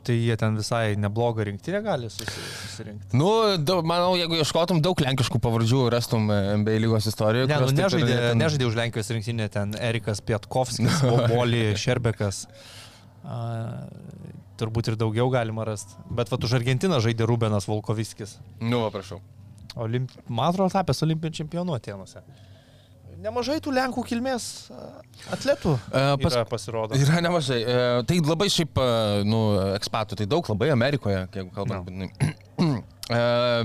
[0.01, 3.13] Tai jie ten visai neblogą rinktinę gali susirinkti.
[3.17, 3.27] Nu,
[3.61, 6.25] daug, manau, jeigu ieškotum daug lenkiškų pavardžių, rastum
[6.63, 7.49] NBA lygos istorijoje.
[7.51, 8.41] Ne, nu, nežaidė, ten...
[8.41, 12.47] nežaidė už Lenkijos rinktinę, ten Erikas Pietkovskis, Boboli, Šerbekas.
[13.21, 13.37] A,
[14.57, 15.93] turbūt ir daugiau galima rasti.
[16.09, 18.39] Bet va, už Argentiną žaidė Rubenas Volkoviskis.
[18.57, 19.21] Nu, prašau.
[19.79, 20.17] Olimp...
[20.27, 22.25] Man atrodo, tapęs olimpiniu čempionu Atenuose.
[23.21, 24.45] Nemažai tų Lenkų kilmės
[25.33, 26.97] atletų e, pas, yra pasirodo.
[26.97, 27.59] Yra nemažai.
[27.61, 28.79] E, tai labai šiaip,
[29.29, 29.41] nu,
[29.77, 31.91] ekspatų, tai daug labai Amerikoje, jeigu kalbant.
[31.93, 32.09] No.
[33.13, 33.19] e,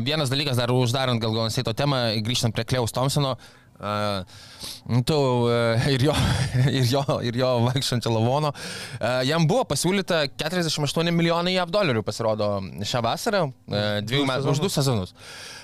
[0.05, 3.37] vienas dalykas, dar uždarant gal gal to temą, grįžtant prie Kleus Thompsono.
[3.77, 4.25] Uh,
[5.05, 6.15] tu uh, ir jo,
[6.79, 8.53] ir jo, ir jo vaikščiančio lavono.
[8.97, 12.49] Uh, jam buvo pasiūlyta 48 milijonai JAV dolerių pasirodo
[12.87, 15.13] šią vasarą, uh, dviejų metų už du sezonus.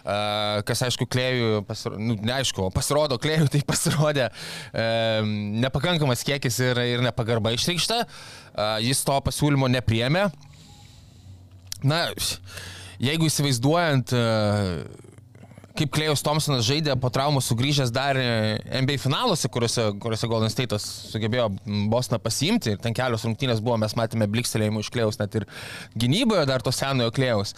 [0.02, 5.32] Uh, kas aišku, klėjų, pasirodo, nu, neaišku, pasirodo klėjų, tai pasirodė uh,
[5.64, 8.02] nepakankamas kiekis ir, ir nepagarba išreikšta.
[8.04, 10.28] Uh, jis to pasiūlymo nepriemė.
[11.82, 12.04] Na,
[13.02, 14.12] jeigu įsivaizduojant
[15.78, 21.48] kaip Klejus Thompsonas žaidė po traumų sugrįžęs dar NBA finaluose, kuriuose, kuriuose Golden State'as sugebėjo
[21.92, 25.48] Bosną pasiimti ir ten kelios rungtynės buvo, mes matėme blikstelėjimų iš Klejus net ir
[25.98, 27.56] gynyboje dar to senojo Klejus.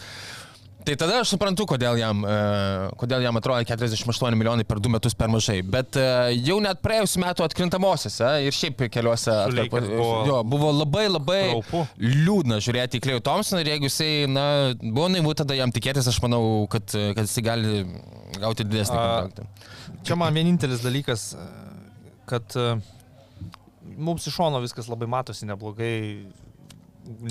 [0.85, 5.15] Tai tada aš suprantu, kodėl jam, uh, kodėl jam atrodo 48 milijonai per du metus
[5.17, 5.57] per mažai.
[5.65, 11.07] Bet uh, jau net praėjusiu metu atkrintamosiose ir šiaip keliuose atkarpo, buvo, jo, buvo labai
[11.09, 11.81] labai raupu.
[12.01, 14.45] liūdna žiūrėti į Klejų Thompsoną ir jeigu jisai, na,
[14.83, 17.81] buvo naivu tada jam tikėtis, aš manau, kad, kad jisai gali
[18.37, 19.49] gauti didesnį kontraktą.
[20.05, 21.31] Čia man vienintelis dalykas,
[22.29, 22.77] kad uh,
[23.97, 25.95] mums iš šono viskas labai matosi neblogai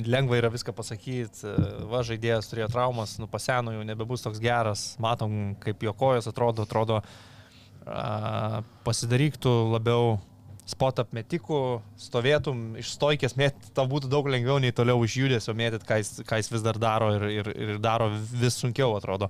[0.06, 1.54] lengva yra viską pasakyti,
[1.90, 6.66] va žaidėjas turėjo traumas, nu paseno jau nebebus toks geras, matom, kaip jo kojas atrodo,
[6.68, 7.00] atrodo,
[7.86, 10.16] a, pasidaryk tu labiau
[10.68, 11.60] spot apmetikų,
[12.00, 16.12] stovėtum iš stoikės mėtyti, tau būtų daug lengviau nei toliau iš judesio mėtyti, ką, jis,
[16.24, 19.28] ką jis vis dar daro ir, ir, ir daro vis sunkiau atrodo.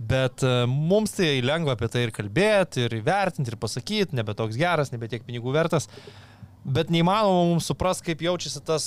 [0.00, 0.40] Bet
[0.70, 5.10] mums tai lengva apie tai ir kalbėti, ir įvertinti, ir pasakyti, nebe toks geras, nebe
[5.12, 5.90] tiek pinigų vertas.
[6.64, 8.86] Bet neįmanoma mums suprasti, kaip jaučiasi tas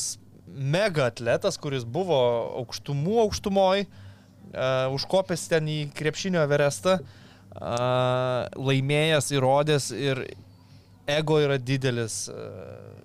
[0.54, 2.20] mega atletas, kuris buvo
[2.62, 10.24] aukštumų aukštumoj, uh, užkopęs ten į krepšinio verestą, uh, laimėjęs, įrodęs ir
[11.10, 12.28] ego yra didelis.
[12.32, 13.04] Uh,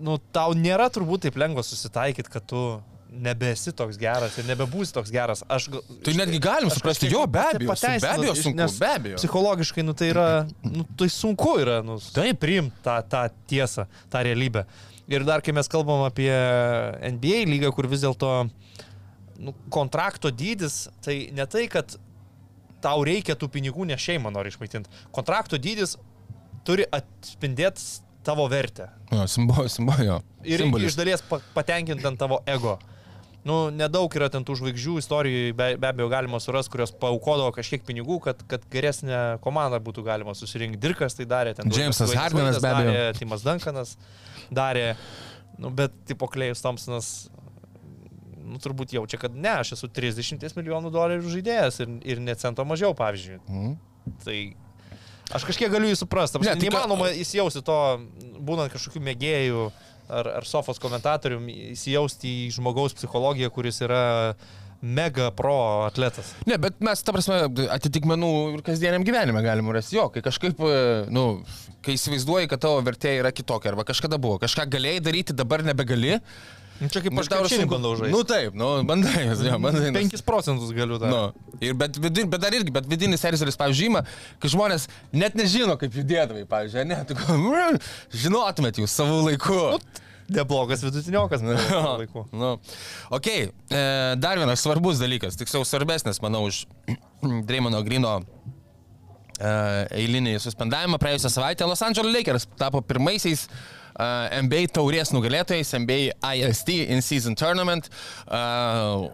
[0.00, 2.64] nu, tau nėra turbūt taip lengva susitaikyti, kad tu
[3.10, 5.42] nebesi toks geras ir nebebūsi toks geras.
[5.50, 5.66] Aš,
[6.06, 9.18] tai netgi galim suprasti, jo, be abejo, be abejo, sunku, be abejo.
[9.18, 10.28] Psichologiškai, nu tai yra,
[10.62, 14.64] nu tai sunku yra, nu, taip, priimti tą, tą tiesą, tą realybę.
[15.10, 16.30] Ir dar kai mes kalbam apie
[17.16, 18.30] NBA lygą, kur vis dėlto
[19.42, 21.96] nu, kontrakto dydis, tai ne tai, kad
[22.84, 24.92] tau reikia tų pinigų, ne šeimą nori išmaitinti.
[25.14, 25.96] Kontrakto dydis
[26.66, 28.90] turi atspindėti tavo vertę.
[29.10, 30.20] Jo, simbolio, simbolio.
[30.44, 30.92] Ir Simbolis.
[30.92, 31.24] iš dalies
[31.56, 32.78] patenkinti ant tavo ego.
[33.44, 37.86] Nu, nedaug yra ten tų žvaigždžių istorijų, be, be abejo galima surasti, kurios paukodavo kažkiek
[37.88, 40.80] pinigų, kad, kad geresnė komanda būtų galima susirinkti.
[40.82, 43.06] Dirkas tai darė, ten Jamesas Hardinas be abejo.
[43.16, 43.94] Timas Duncanas
[44.54, 44.94] darė,
[45.60, 47.10] nu, bet tipo Klejus Thompsonas
[48.50, 52.66] nu, turbūt jaučia, kad ne, aš esu 30 milijonų dolerių žaidėjas ir, ir ne cento
[52.66, 53.38] mažiau, pavyzdžiui.
[53.46, 53.76] Mm.
[54.24, 54.38] Tai
[55.36, 56.40] aš kažkiek galiu jį suprasti.
[56.42, 57.78] Ne, neįmanoma įsijausti to,
[58.40, 59.68] būnant kažkokių mėgėjų
[60.10, 64.02] ar, ar sofos komentatorium, įsijausti į žmogaus psichologiją, kuris yra
[64.80, 66.32] mega pro atletas.
[66.48, 67.42] Ne, bet mes, ta prasme,
[67.76, 70.62] atitikmenų ir kasdieniam gyvenime galime rasti jo, kai kažkaip,
[71.12, 71.24] nu,
[71.84, 76.18] kai įsivaizduoji, kad tavo vertė yra kitokia, arba kažkada buvo, kažką galėjai daryti, dabar nebegali.
[76.80, 78.12] Nu, čia kaip aš tau šiandien bandau žaisti.
[78.14, 79.90] Nu taip, nu, bandai, jo, bandai.
[79.98, 81.12] 5 procentus galiu dar.
[81.12, 84.00] Nu, ir bet, vidin, bet dar irgi, bet vidinis erzeris, pavyzdžiui, ima,
[84.40, 87.18] kai žmonės net nežino, kaip judėdavai, pavyzdžiui, ne, tu
[88.22, 89.60] žinotumėt jūs savo laiku.
[89.76, 91.56] Nu, Neblogas vidutiniokas, nu,
[91.98, 92.26] laiku.
[92.40, 92.52] Nu.
[93.10, 93.50] Ok, e,
[94.20, 96.64] dar vienas svarbus dalykas, tiksliau svarbesnis, manau, už
[97.48, 98.20] Dreimono Grino
[99.40, 99.50] e,
[100.02, 103.48] eilinį suspendavimą praėjusią savaitę Los Angeles Lakers tapo pirmaisiais
[104.00, 107.90] uh, NBA taurės nugalėtojais, NBA IST in season tournament,
[108.28, 109.08] uh,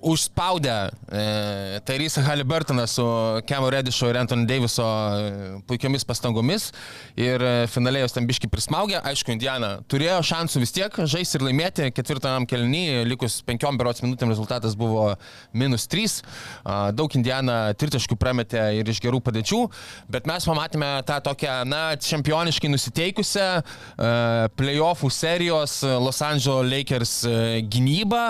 [0.00, 3.04] užspaudę uh, Tyrese Halliburtoną su
[3.46, 6.72] Kemo Redišo ir Anthony Daviso uh, puikiomis pastangomis
[7.16, 9.00] ir uh, finaliai jos ten biški prismaugė.
[9.04, 14.32] Aišku, Indiana turėjo šansų vis tiek žaisti ir laimėti ketvirtam kelnį, likus penkiom berots minutėm
[14.32, 15.10] rezultatas buvo
[15.52, 16.06] minus 3.
[16.08, 19.60] Uh, daug Indiana tritaškių prametė ir iš gerų padėčių,
[20.08, 27.58] bet mes pamatėme tą tokią, na, čempioniškai nusiteikusią uh, playoffų serijos Los Angeles Lakers uh,
[27.68, 28.24] gynybą.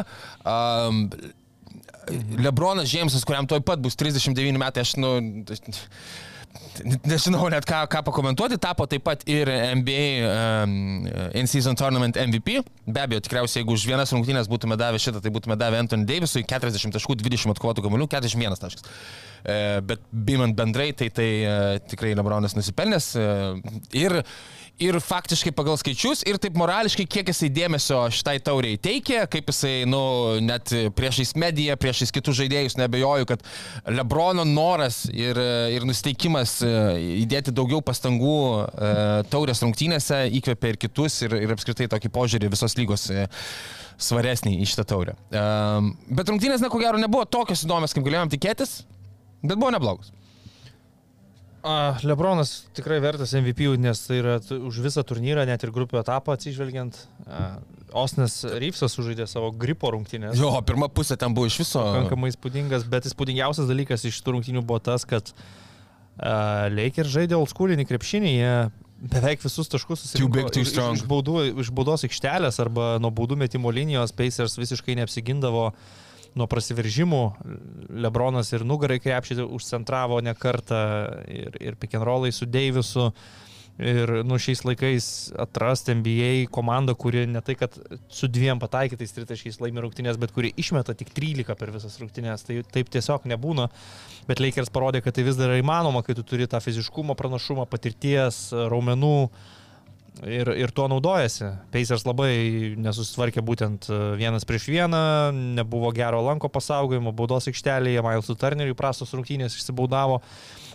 [0.48, 1.04] Um,
[2.40, 5.18] Lebronas Džeimsas, kuriam toj pat bus 39 metai, aš, nu,
[7.08, 11.08] nežinau net ką, ką pakomentuoti, tapo taip pat ir NBA um,
[11.38, 12.62] In-Season Tournament MVP.
[12.86, 16.44] Be abejo, tikriausiai, jeigu už vienas rungtynės būtume davę šitą, tai būtume davę Anthony Davisui
[16.48, 18.86] 40 taškų, 20 atkovotų kamuolių, 41 taškas.
[19.42, 19.58] E,
[19.88, 21.56] bet bimant bendrai, tai tai e,
[21.90, 23.10] tikrai Lebronas nusipelnęs.
[23.18, 23.28] E,
[23.98, 24.20] ir
[24.82, 29.72] ir faktiškai pagal skaičius, ir taip morališkai, kiek jisai dėmesio šitai tauriai teikia, kaip jisai,
[29.90, 30.00] nu,
[30.44, 33.42] net priešais mediją, priešais kitus žaidėjus, nebejoju, kad
[33.90, 35.38] Lebrono noras ir,
[35.74, 36.72] ir nusteikimas e,
[37.24, 38.92] įdėti daugiau pastangų e,
[39.32, 43.26] taurės rungtynėse įkvėpia ir kitus, ir, ir apskritai tokį požiūrį visos lygos e,
[43.98, 45.16] svaresnį į šitą taurę.
[45.30, 48.82] Bet rungtynės, na, ko gero, nebuvo tokios įdomios, kaip galėjom tikėtis,
[49.42, 50.12] bet buvo neblogos.
[52.06, 56.98] Lebronas tikrai vertas MVP, nes tai yra už visą turnyrą, net ir grupių etapą atsižvelgiant.
[57.96, 60.38] Osnes Ryfsas sužaidė savo gripo rungtynės.
[60.38, 61.82] Jo, pirma pusė ten buvo iš viso.
[61.82, 67.88] Pakankamai įspūdingas, bet įspūdingiausias dalykas iš tų rungtynių buvo tas, kad uh, Lakers žaidė oldschoolinį
[67.88, 68.52] krepšinį, jie
[68.98, 70.28] beveik visus taškus too
[70.62, 70.74] iš-.
[70.74, 75.72] Iš, baudų, iš baudos aikštelės arba nuo baudų metimo linijos, Pacers visiškai neapsigindavo
[76.36, 77.24] nuo prasiveržimų.
[78.04, 80.80] Lebronas ir nugarai krepšį užcentravo ne kartą
[81.28, 83.12] ir, ir rollai su Deivisu.
[83.78, 85.04] Ir nu, šiais laikais
[85.38, 87.76] atrasti NBA komandą, kuri ne tai, kad
[88.10, 92.42] su dviem pataikytais tritaškiais laimi rungtynės, bet kuri išmeta tik 13 per visas rungtynės.
[92.48, 93.68] Tai taip tiesiog nebūna.
[94.26, 97.68] Bet Lakers parodė, kad tai vis dar yra įmanoma, kai tu turi tą fiziškumo pranašumą,
[97.70, 99.30] patirties, raumenų.
[100.26, 101.46] Ir, ir tuo naudojasi.
[101.70, 105.02] Pacers labai nesusitvarkė būtent e, vienas prieš vieną,
[105.58, 110.18] nebuvo gero lanko pasaugojimo, baudos aikštelėje, Milesų Turneriui prastos rungtynės išsibaudavo.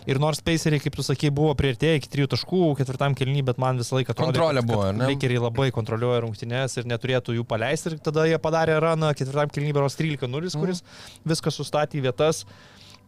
[0.08, 3.80] Ir nors Paceriai, kaip tu sakei, buvo prieartėję iki trijų taškų ketvirtam kelnyje, bet man
[3.80, 4.88] visą laiką atrodė, Kontrolė buvo?
[5.00, 7.94] Lakeriai labai kontroliuoja rungtynės ir neturėtų jų paleisti.
[7.94, 10.84] Ir tada jie padarė raną ketvirtam kelnyje, beros 13-0, kuris
[11.28, 12.44] viską sustatė į vietas.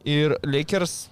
[0.08, 1.06] Ir Lakers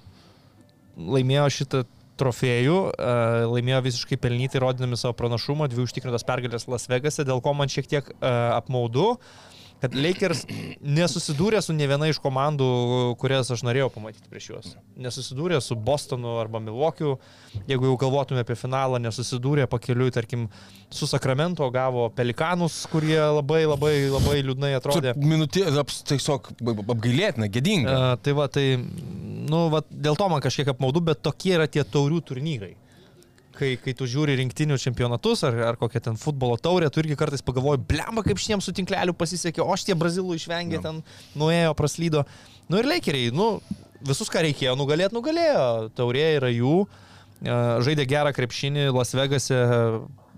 [0.96, 1.84] laimėjo šitą
[2.20, 3.14] trofėjų, e,
[3.50, 7.90] laimėjo visiškai pelnytai, rodydami savo pranašumą, dvi užtikrintas pergalės Las Vegase, dėl ko man šiek
[7.90, 9.14] tiek e, apmaudu,
[9.84, 10.44] kad Lakers
[10.80, 12.66] nesusidūrė su ne viena iš komandų,
[13.20, 14.70] kurias aš norėjau pamatyti prieš juos.
[15.00, 17.18] Nesusidūrė su Bostonu arba Milwaukee'u,
[17.68, 20.46] jeigu jau galvotume apie finalą, nesusidūrė pakeliui, tarkim,
[20.94, 25.12] su Sacramento, gavo Pelikanus, kurie labai labai labai liūdnai atrodė.
[25.20, 25.66] Minutė,
[26.08, 27.98] tiesiog apgailėtina, gėdinga.
[27.98, 31.84] Uh, tai va, tai, nu, va, dėl to man kažkiek apmaudu, bet tokie yra tie
[31.84, 32.74] taurių turnyrai.
[33.54, 37.44] Kai, kai tu žiūri rinktinių čempionatus ar, ar kokią ten futbolo taurę, tu irgi kartais
[37.44, 40.98] pagalvoji, blemba, kaip šiems su tinkleliu pasisekė, o šitie brazilų išvengė, ten
[41.38, 42.24] nuėjo, praslydo.
[42.66, 43.52] Nu ir leikeriai, nu,
[44.02, 45.64] visus, ką reikėjo nugalėti, nugalėjo.
[45.94, 49.62] Taurė yra jų, e, žaidė gerą krepšinį Las Vegase,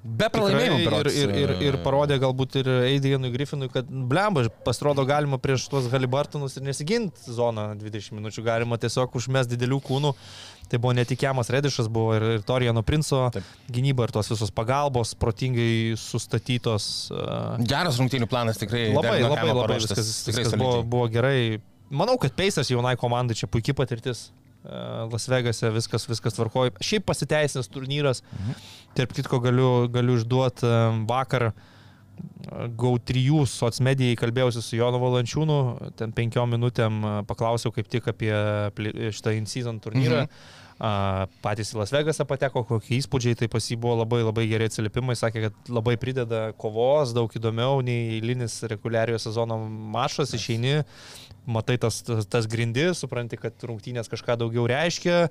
[0.06, 0.78] Be pralaimėjimų.
[0.86, 5.66] Ir, ir, ir, ir e, parodė galbūt ir Aidianui Griffinui, kad blemba, pasirodo galima prieš
[5.72, 10.12] tuos Halibartonus ir nesiginti zoną 20 minučių, galima tiesiog užmes didelių kūnų.
[10.66, 13.46] Tai buvo netikiamas Redišas, buvo ir, ir Torijano Princo Taip.
[13.70, 16.88] gynyba ir tos visos pagalbos, protingai sustatytos.
[17.14, 18.88] Uh, Geras rungtynių planas tikrai.
[18.90, 21.60] labai, labai, labai viskas, tikrai viskas buvo, buvo gerai.
[21.90, 24.26] Manau, kad Peisas jaunai komandai čia puikiai patirtis.
[24.66, 26.74] E, Las Vegase viskas, viskas tvarkoja.
[26.82, 28.22] Šiaip pasiteisinas turnyras.
[28.34, 28.58] Mhm.
[28.98, 30.74] Tarp kitko galiu, galiu išduoti
[31.06, 31.52] vakar
[32.80, 35.56] GAU3 socmedijai kalbėjausi su Jonu Valančiūnu,
[35.98, 38.32] ten penkiom minutėm e, paklausiau kaip tik apie
[39.14, 40.24] šitą in-season turnyrą.
[40.26, 40.55] Mhm.
[40.76, 45.16] Patys į Las Vegasą pateko, kokie įspūdžiai, tai pas jį buvo labai labai geri atsiliepimai,
[45.16, 49.56] sakė, kad labai prideda kovos, daug įdomiau nei eilinis reguliariojo sezono
[49.96, 50.82] mašas, išeini,
[51.48, 55.26] matai tas, tas, tas grindis, supranti, kad rungtynės kažką daugiau reiškia,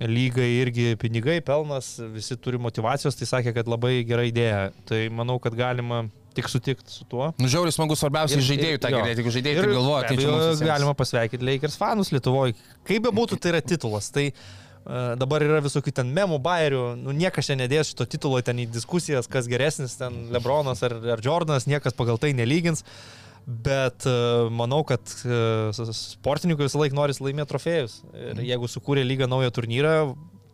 [0.00, 4.70] lygai irgi pinigai, pelnas, visi turi motivacijos, tai sakė, kad labai gera idėja.
[4.88, 6.06] Tai manau, kad galima
[6.36, 7.30] tik sutikti su tuo.
[7.40, 11.48] Nu, žiauriai smagu, svarbiausia, žaidėjų tą girdėti, jeigu žaidėjai Ir galvoja, tai čia galima pasveikinti
[11.48, 12.56] Lakers fanus Lietuvoje.
[12.88, 14.10] Kaip be būtų, tai yra titulas.
[14.12, 14.28] Tai
[15.18, 19.26] dabar yra visokių ten memų, bairių, nu, niekas čia nedės šito titulo ten į diskusijas,
[19.30, 22.84] kas geresnis, ten Lebronas ar, ar Jordanas, niekas pagal tai nelygins.
[23.46, 24.12] Bet e,
[24.50, 28.00] manau, kad e, sportininkui visą laiką nori laimėti trofėjus.
[28.18, 29.92] Ir jeigu sukūrė lygą naują turnyrą,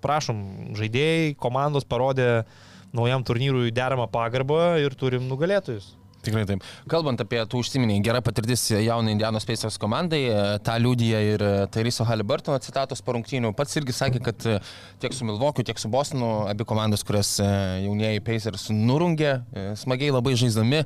[0.05, 0.43] prašom,
[0.77, 2.45] žaidėjai, komandos parodė
[2.93, 5.95] naujam turnyrui deramą pagarbą ir turim nugalėtojus.
[6.23, 6.63] Tikrai taip.
[6.91, 11.51] Kalbant apie tų užsiminį, gera patirtis jaunai Indianos Pacers komandai, e, tą liūdija ir e,
[11.75, 13.51] Tairiso Haliburtono citatos po rungtynių.
[13.59, 14.61] Pats irgi sakė, kad e,
[15.03, 19.33] tiek su Milvokiu, tiek su Bostonu, abi komandos, kurias jaunieji Pacers nurungė,
[19.81, 20.85] smagiai labai žaisdami,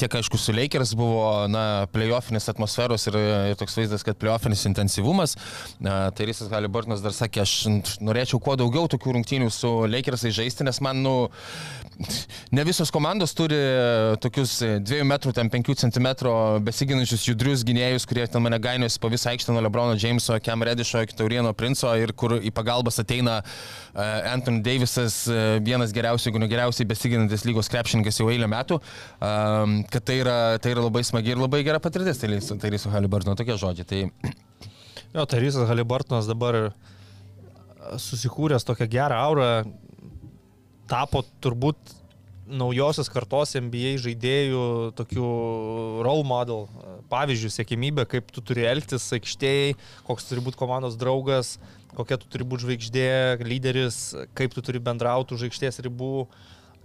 [0.00, 1.46] tiek aišku su Lakers buvo,
[1.94, 3.20] playoffinis atmosferos ir,
[3.52, 5.36] ir toks vaizdas, kad playoffinis intensyvumas.
[6.18, 7.54] Tairisas Haliburtonas dar sakė, aš
[8.02, 11.14] norėčiau kuo daugiau tokių rungtynių su Lakersai žaisti, nes man, nu,
[12.56, 13.60] ne visos komandos turi
[14.22, 16.08] tokius 2 metrų, ten 5 cm
[16.66, 21.04] besiginančius judrius gynėjus, kurie ten mane gainiosi po visą aikštę nuo Lebrono Jameso, Cam Redišo
[21.06, 26.42] iki Taurieno Princo ir kur į pagalbas ateina e, Anthony Davisas, e, vienas geriausių, jeigu
[26.42, 28.80] ne geriausiai besiginantis lygos krepšininkas jau eilę metų,
[29.20, 32.92] kad tai yra, tai yra labai smagi ir labai gera patirtis, tai tai yra su
[32.92, 33.86] Halibartino tokie žodžiai.
[33.86, 34.34] Tai
[35.16, 36.70] Jo, Tarysas Halibartonas dabar e,
[38.02, 39.46] susikūręs tokią gerą aurą,
[40.90, 41.94] tapo turbūt
[42.46, 44.62] naujosios kartos NBA žaidėjų
[44.98, 45.30] tokių
[46.06, 46.66] role model,
[47.10, 49.74] pavyzdžių, siekimybė, kaip tu turi elgtis aikštėjai,
[50.06, 51.56] koks turi būti komandos draugas,
[51.96, 53.08] kokia tu turi būti žvaigždė,
[53.46, 54.00] lyderis,
[54.38, 56.26] kaip tu turi bendrauti už aikštės ribų,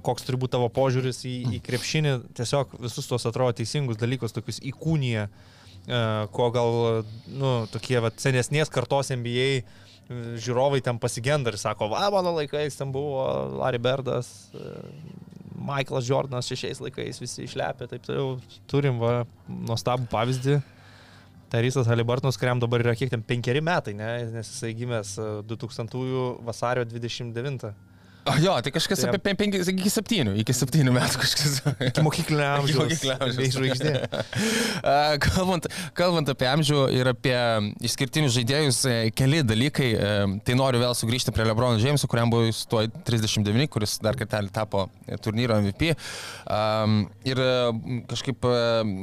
[0.05, 4.61] koks turi būti tavo požiūris į, į krepšinį, tiesiog visus tos atrodo teisingus dalykus, tokius
[4.71, 5.27] įkūnyje,
[6.33, 9.63] ko gal, nu, tokie va, senesnės kartos NBA e,
[10.37, 13.25] žiūrovai ten pasigenda ir sako, va, mano laikais ten buvo
[13.57, 14.75] Larry Berdas, e,
[15.61, 18.35] Michaelas Jordanas šešiais laikais visi išlepė, taip toliau.
[18.71, 20.59] Turim va, nuostabų pavyzdį.
[21.51, 24.09] Tarysas Halibartonas, kuriam dabar yra kiek ten penkeri metai, ne?
[24.31, 27.73] nes jisai gimęs e, 2000 vasario 29.
[28.29, 31.55] O jo, tai kažkas Tai- apie 5, iki 7, iki 7 metų kažkas.
[31.89, 32.83] Iki mokyklinio amžiaus.
[32.83, 33.55] mokyklinio amžiaus.
[33.55, 33.93] žvaigždė.
[35.25, 35.65] Kalbant,
[35.97, 37.33] kalbant apie amžių ir apie
[37.81, 39.89] išskirtinius žaidėjus, e, keli dalykai.
[39.97, 40.13] e,
[40.45, 44.85] Tai noriu vėl sugrįžti prie Lebrono Jameso, kuriam buvo tuo 39, kuris dar kartelį tapo
[45.25, 45.91] turnyro MVP.
[47.25, 47.51] Ir e,
[48.13, 48.45] kažkaip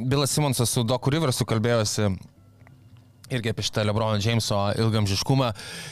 [0.08, 2.12] Bilas Simonsas su Doku Riversu kalbėjosi
[3.30, 5.50] irgi apie šitą Lebrono Jameso ilgamžiškumą.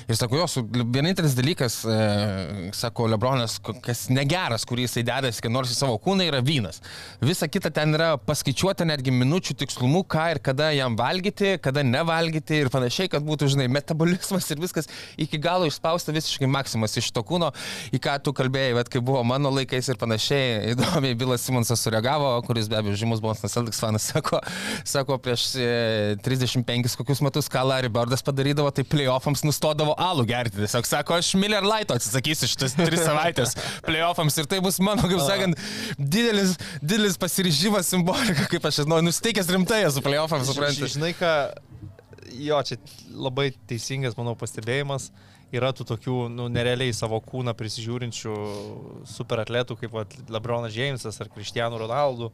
[0.09, 5.73] Ir sako, jos vienintelis dalykas, e, sako Lebronas, kas negeras, kurį jisai dedasi, kad nors
[5.73, 6.81] į savo kūną yra vynas.
[7.25, 12.63] Visa kita ten yra paskaičiuota netgi minučių tikslumu, ką ir kada jam valgyti, kada nevalgyti
[12.65, 17.25] ir panašiai, kad būtų, žinai, metabolizmas ir viskas iki galo išspausta visiškai maksimas iš to
[17.27, 17.53] kūno,
[17.95, 20.47] į ką tu kalbėjai, bet kai buvo mano laikais ir panašiai.
[20.73, 24.41] Įdomiai Bilas Simonsas sureagavo, kuris be abejo žymus Boston Celtics fanas, sako,
[24.87, 30.63] sako prieš e, 35 kokius metus, ką Larry Birdas padarydavo, tai playoffams nustodavo alų gerti.
[30.63, 35.23] Tiesiog sako, aš Miller Lighto atsisakysiu šitas 3 savaitės playoffams ir tai bus mano, kaip
[35.27, 35.61] sakant,
[35.99, 40.91] didelis, didelis pasiryžimas simbolika, kaip aš žinau, nusteikęs rimtai esu playoffams, suprantate.
[40.97, 41.33] Žinai ką,
[42.41, 42.79] jo, čia
[43.15, 45.11] labai teisingas, manau, pastebėjimas.
[45.55, 48.33] Yra tų tokių, nu, nerealiai savo kūną prisižiūrinčių
[49.07, 52.33] superatletų, kaip Lebronas Jamesas ar Cristiano Ronaldo.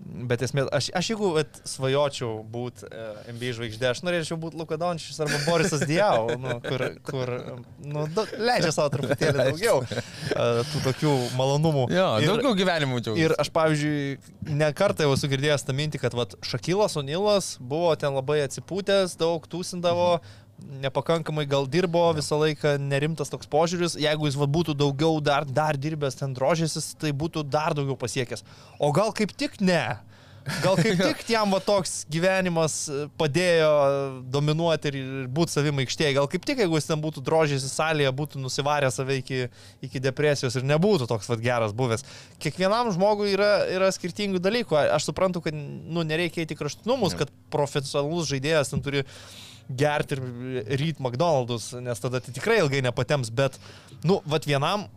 [0.00, 4.78] Bet esmė, aš, aš jeigu vat, svajočiau būti uh, NBA žvaigždė, aš norėčiau būti Luka
[4.80, 7.32] Dončius arba Borisas Diau, nu, kur, kur
[7.84, 11.84] nu, da, leidžia savo truputėlį daugiau uh, tų tokių malonumų.
[11.92, 13.26] Jo, Ir- daugiau gyvenimų džiaugiuosi.
[13.28, 14.00] Ir aš, pavyzdžiui,
[14.56, 19.18] ne kartą jau esu girdėjęs tą mintį, kad vat, Šakilas Onilas buvo ten labai atsipūtęs,
[19.20, 20.14] daug tūsindavo,
[20.80, 23.96] nepakankamai gal dirbo, visą laiką nerimtas toks požiūris.
[24.00, 28.46] Jeigu jis vat, būtų daugiau dar, dar dirbęs ten drožėsis, tai būtų dar daugiau pasiekęs.
[28.80, 29.84] O gal kaip tik ne.
[30.64, 33.72] Gal kaip tik jam va toks gyvenimas e, padėjo
[34.32, 36.14] dominuoti ir ir būti savim aikštėje.
[36.16, 39.42] Gal kaip tik, jeigu jis ten būtų drožęs į salėje, būtų nusivaręs save iki,
[39.84, 42.06] iki depresijos ir nebūtų toks va geras buvęs.
[42.42, 44.80] Kiekvienam žmogui yra, yra skirtingų dalykų.
[44.96, 49.04] Aš suprantu, kad nu, nereikia eiti į kraštutinumus, kad profesionalus žaidėjas ten turi
[49.78, 53.58] gerti ir ryt McDonald's, nes tada tai tikrai ilgai nepatems, bet,
[54.02, 54.88] nu, vat vienam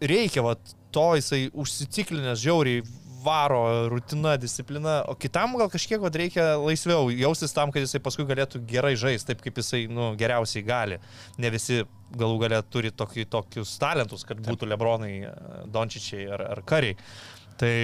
[0.00, 2.84] reikia, vat to jisai užsiciklinęs žiauriai
[3.24, 8.26] varo, rutina, disciplina, o kitam gal kažkiek vat, reikia laisviau jaustis tam, kad jisai paskui
[8.28, 11.00] galėtų gerai žaisti, taip kaip jisai nu, geriausiai gali.
[11.40, 11.82] Ne visi
[12.14, 15.14] galų galę turi tokį, tokius talentus, kad būtų Lebronai,
[15.72, 16.98] Dončičiai ar, ar Kariai.
[17.58, 17.74] Tai,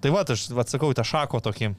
[0.00, 1.72] tai va, aš atsakau į tą šako tokį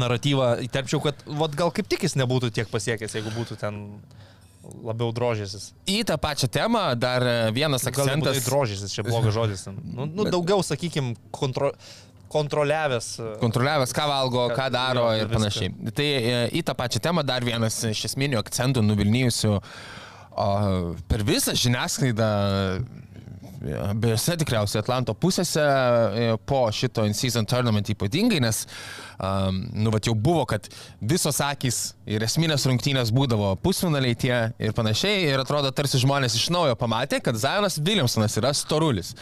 [0.00, 3.80] naratyvą, įterpčiau, kad vat, gal kaip tik jis nebūtų tiek pasiekęs, jeigu būtų ten
[4.84, 5.70] labiau drožėsis.
[5.88, 8.42] Į tą pačią temą dar e, vienas akcentas.
[8.44, 9.64] drožėsis, čia blogas žodis.
[9.96, 11.70] Nu, nu, daugiau, sakykime, kontro,
[12.28, 13.06] kontroliavęs.
[13.22, 15.38] e, kontroliavęs, ką valgo, Ką- ką daro jo, ir viską.
[15.38, 15.92] panašiai.
[15.96, 20.48] Tai e, į tą pačią temą dar vienas iš esminių akcentų nuvilnijusių o,
[21.08, 22.28] per visą žiniasklaidą
[23.88, 28.64] abiejose tikriausiai Atlanto pusėse e, po šito in-season tournament ypatingai, nes,
[29.18, 30.68] um, nu, va, jau buvo, kad
[31.00, 36.48] visos akis ir esminės rungtynės būdavo pusfinaliai tie ir panašiai, ir atrodo, tarsi žmonės iš
[36.54, 39.14] naujo pamatė, kad Zionas Williamsonas yra storulis.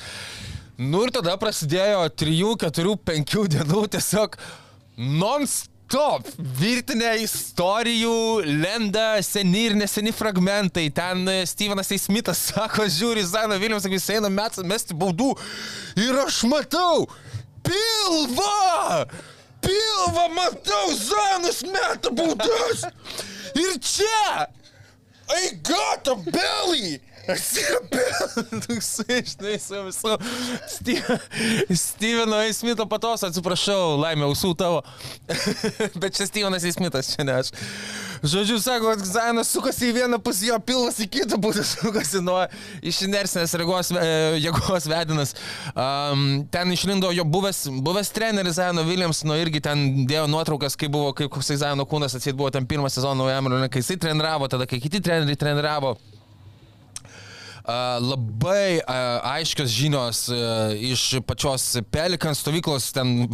[0.76, 4.36] Nu ir tada prasidėjo 3, 4, 5 dienų tiesiog
[4.96, 6.26] non-stop top
[6.58, 10.88] virtinė istorijų lenda seni ir neseni fragmentai.
[10.94, 11.98] Ten e, Stevenas A.
[12.00, 15.32] Smithas sako, žiūri, Zaino Vilnius, sakys, eina metas mesti baudų.
[16.02, 17.06] Ir aš matau
[17.66, 19.06] pilvą!
[19.66, 22.86] Pilvą matau, Zainas meta baudas!
[23.56, 24.46] Ir čia!
[25.26, 27.00] I got a belly!
[28.66, 30.16] Toksai, žinai, su visu.
[31.74, 34.82] Steveno Eismito patos, atsiprašau, laimė ausų tavo.
[36.00, 37.52] Bet čia Stevenas Eismitas, čia ne aš.
[38.26, 42.38] Žodžiu, sako, Zainas sukasi į vieną pusę, jo pilvas į kitą pusę sukasi nuo
[42.80, 44.08] iš inercinės regos, e,
[44.40, 45.34] jėgos vedinas.
[45.74, 50.90] Um, ten išlindo jo buvęs, buvęs treneris Zaino Williams, nu irgi ten dėjo nuotraukas, kai
[50.92, 54.68] buvo, kaip koksai Zaino kūnas atsit buvo ten pirmą sezoną naujam, kai jisai treniravo, tada
[54.70, 55.96] kai kiti treneriai treniravo.
[57.66, 60.26] Labai aiškios žinios
[60.78, 63.26] iš pačios Pelikan stovyklos, ten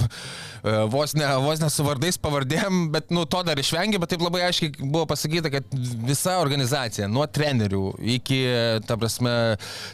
[0.88, 4.44] vos ne, vos ne su vardais, pavardėm, bet nu, to dar išvengė, bet taip labai
[4.46, 5.74] aiškiai buvo pasakyta, kad
[6.06, 7.82] visa organizacija, nuo trenerių
[8.16, 8.38] iki,
[8.86, 9.34] ta prasme,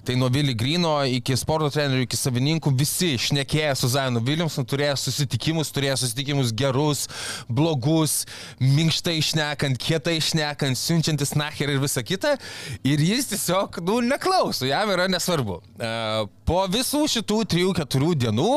[0.06, 4.98] tai nuo Vili Grino iki sporto trenerių, iki savininkų, visi šnekėjo su Zainu Williamsonu, turėjo
[5.00, 7.06] susitikimus, turėjo susitikimus gerus,
[7.48, 8.20] blogus,
[8.60, 12.36] minkštai išnekant, kietai išnekant, siunčiantis nacher ir visa kita.
[12.86, 13.98] Ir jis tiesiog, nu,
[14.28, 15.60] neklauso, jam yra nesvarbu.
[16.48, 18.50] Po visų šitų 3-4 dienų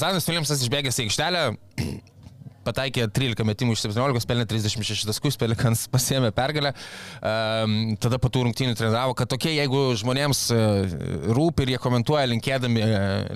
[0.00, 1.44] Zainas Williamsas išbėgęs į aikštelę
[2.66, 6.72] pataikė 13 metimų iš 17, pelnė 36 taškus, Pelikans pasėmė pergalę.
[7.20, 10.46] Um, tada po tų rungtynių treniravo, kad tokie, jeigu žmonėms
[11.36, 12.86] rūpi ir jie komentuoja linkėdami,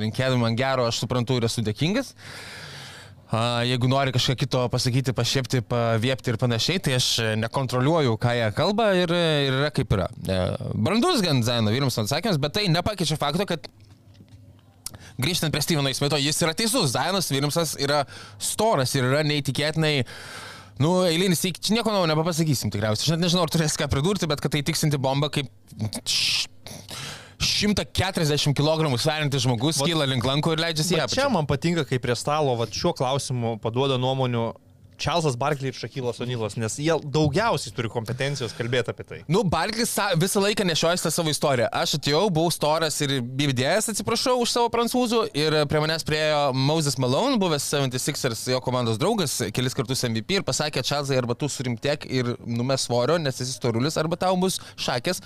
[0.07, 2.15] linkėdami man gero, aš suprantu ir esu dėkingas.
[2.15, 2.68] Uh,
[3.69, 7.09] jeigu nori kažką kito pasakyti, pašiepti, paviepti ir panašiai, tai aš
[7.43, 10.09] nekontroliuoju, ką jie kalba ir, ir yra kaip yra.
[10.25, 13.69] Uh, brandus gan Zaino Vilnius atsakymas, bet tai nepakeičia fakto, kad
[15.21, 16.93] grįžtant prie Steveno Įsmito, jis yra teisus.
[16.95, 18.05] Zainas Williamsas yra
[18.41, 19.97] storas ir yra neįtikėtinai
[20.79, 23.09] Nu, eilinis, čia nieko naujo nepasakysim tikriausiai.
[23.09, 25.51] Aš net nežinau, ar turės ką pridurti, bet kad tai tiksinti bomba kaip
[27.39, 31.09] 140 kg sveriantis žmogus kyla link lanko ir leidžiasi į ją.
[31.13, 34.49] Čia man patinka, kai prie stalo va, šiuo klausimu paduoda nuomonių
[34.99, 39.19] Čarlzas Barkley ir Šakylas Onylas, nes jie daugiausiai turi kompetencijos kalbėti apie tai.
[39.31, 39.87] Nu, Barkley
[40.19, 41.69] visą laiką nešiojasi tą savo istoriją.
[41.75, 46.99] Aš atėjau, buvau storas ir BBDS, atsiprašau už savo prancūzų, ir prie manęs priejo Moses
[47.01, 52.07] Malone, buvęs 76ers jo komandos draugas, kelis kartus MVP ir pasakė, Čarlzai, arba tu surimtiek
[52.11, 55.23] ir numes svorio, nes esi storulis, arba tau bus šakės.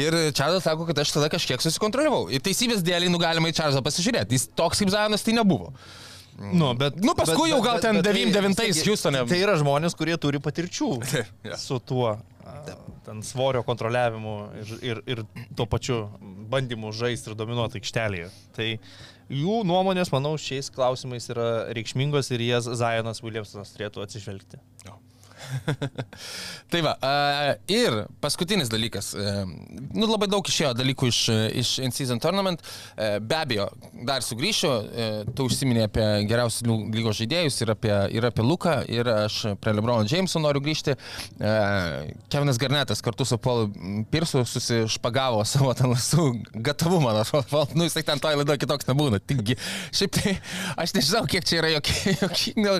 [0.00, 2.28] Ir Čarlzas sako, kad aš tada kažkiek susikontroliavau.
[2.34, 4.36] Ir teisybės dėlį, nu galima į Čarlzą pasižiūrėti.
[4.36, 5.72] Jis toks kaip Zajonas tai nebuvo.
[6.34, 9.22] Nu, bet, nu, paskui bet, jau gal bet, ten bet, 99-ais Houstone.
[9.30, 10.90] Tai yra žmonės, kurie turi patirčių
[11.48, 11.58] ja.
[11.60, 12.16] su tuo
[13.04, 15.22] ten svorio kontroliavimu ir, ir, ir
[15.56, 15.98] tuo pačiu
[16.50, 18.30] bandymu žaisti ir dominuoti aikštelėje.
[18.56, 18.68] Tai
[19.32, 24.60] jų nuomonės, manau, šiais klausimais yra reikšmingos ir jas Zajonas Williamsonas turėtų atsižvelgti.
[24.88, 24.98] Jo.
[26.72, 26.94] tai va,
[27.70, 29.12] ir paskutinis dalykas.
[29.16, 29.42] Uh,
[29.94, 31.20] nu, labai daug išėjo dalykų iš,
[31.62, 32.62] iš In-Season Tournament.
[32.94, 33.68] Uh, be abejo,
[34.06, 34.70] dar sugrįšiu.
[34.70, 38.78] Uh, tu užsiminė apie geriausius lygos žaidėjus ir apie, ir apie Luką.
[38.90, 40.96] Ir aš prie Lebrono Jameso noriu grįžti.
[42.32, 43.68] Kevinas Garnetas kartu su Paul
[44.10, 47.14] Pirsu susišpagavo savo ten su gatavumą.
[47.74, 49.18] Nu, jisai ten toje laidoje kitoks nebūna.
[49.24, 49.56] Taigi,
[49.94, 50.34] šiaip tai
[50.80, 52.76] aš nežinau, kiek čia yra jokinga.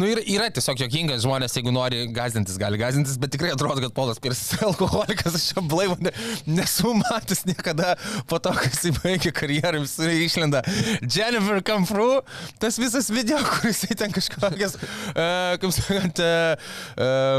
[0.00, 3.94] Nu, yra, yra tiesiog jokingas žmonės, jeigu nori gazdintis, gali gazdintis, bet tikrai atrodo, kad
[3.96, 6.12] Polas Pirsas alkoholikas, aš čia blaivų ne,
[6.58, 7.94] nesu matęs niekada
[8.30, 10.62] po to, kai jis baigė karjerą, visur išlenda
[11.02, 12.22] Jennifer Through,
[12.62, 16.72] tas visas video, kuris ten kažkokias, uh, kaip sakant, uh,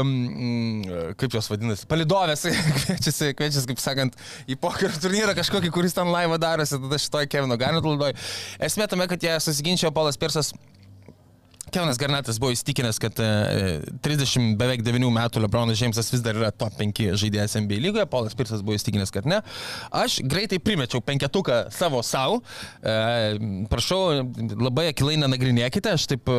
[0.02, 0.84] um,
[1.18, 2.46] kaip jos vadinasi, palidovės,
[2.82, 4.16] kviečiasi, kviečiasi, kaip sakant,
[4.50, 8.16] į pokerio turnyrą kažkokį, kuris ten laivą darosi, tada šitoj Kevino Garnet laidoj.
[8.62, 10.54] Esmė tame, kad jie susiginčio Polas Pirsas
[11.74, 16.52] Kevinas Garnetas buvo įstikinęs, kad 30 e, beveik 9 metų Lebronas Džeimsas vis dar yra
[16.54, 19.40] top 5 žaidėjas NBA lygoje, Paulas Pirsas buvo įstikinęs, kad ne.
[19.90, 22.38] Aš greitai primečiau penketuką savo savo.
[22.86, 22.94] E,
[23.72, 24.22] prašau,
[24.62, 26.38] labai akilai nenagrinėkite, aš taip e,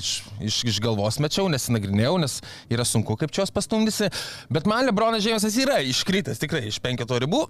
[0.00, 2.40] iš, iš, iš galvos mečiau, nesinagrinėjau, nes
[2.72, 4.08] yra sunku kaip čios pastumdysi.
[4.52, 7.44] Bet man Lebronas Džeimsas yra iškritęs tikrai iš penketo ribų,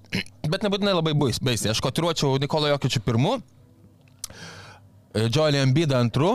[0.51, 1.71] bet nebūtinai labai baisiai.
[1.71, 3.39] Aš kotiruočiau Nikolo Jokičių pirmu.
[5.13, 6.33] Joelį Ambidą antru,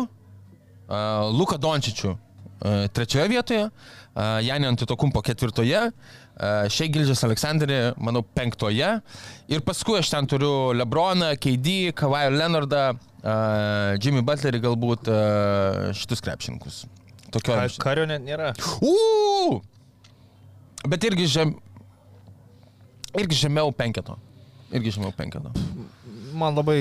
[0.88, 8.91] Luką Dončičių e, trečioje vietoje, e, Janė Antitokumpo ketvirtoje, e, Šei Gildžias Aleksandrė, manau, penktoje.
[9.51, 13.36] Ir paskui aš ten turiu Lebroną, KD, Kavajo Leonardą, e,
[14.03, 15.19] Jimmy Butlerį galbūt e,
[15.97, 16.86] šitus krepšininkus.
[17.34, 17.59] Tokio.
[17.84, 18.53] Kario net nėra.
[18.80, 19.59] Uuu!
[20.88, 21.57] Bet irgi, žem...
[23.17, 24.15] irgi žemiau penketo.
[24.71, 25.51] Irgi žemiau penketo.
[26.38, 26.77] Man labai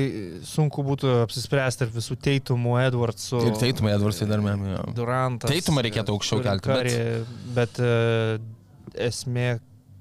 [0.47, 3.41] sunku būtų apsispręsti tarp visų Teitumų, Edwardsų.
[3.49, 4.77] Ir Teitumai Edvarsai dar mėmė.
[4.97, 5.51] Durantas.
[5.53, 9.49] Teitumą reikėtų aukščiau kelti, bet- Bet, bet e, esmė,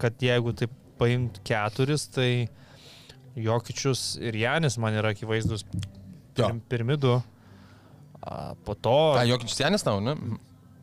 [0.02, 2.30] kad jeigu taip paimt keturis, tai
[3.36, 5.66] Jokičius ir Janis man yra akivaizdus
[6.72, 7.18] pirmi du.
[8.66, 8.94] Po to...
[9.20, 10.16] A, jokičius Janis tau, ne?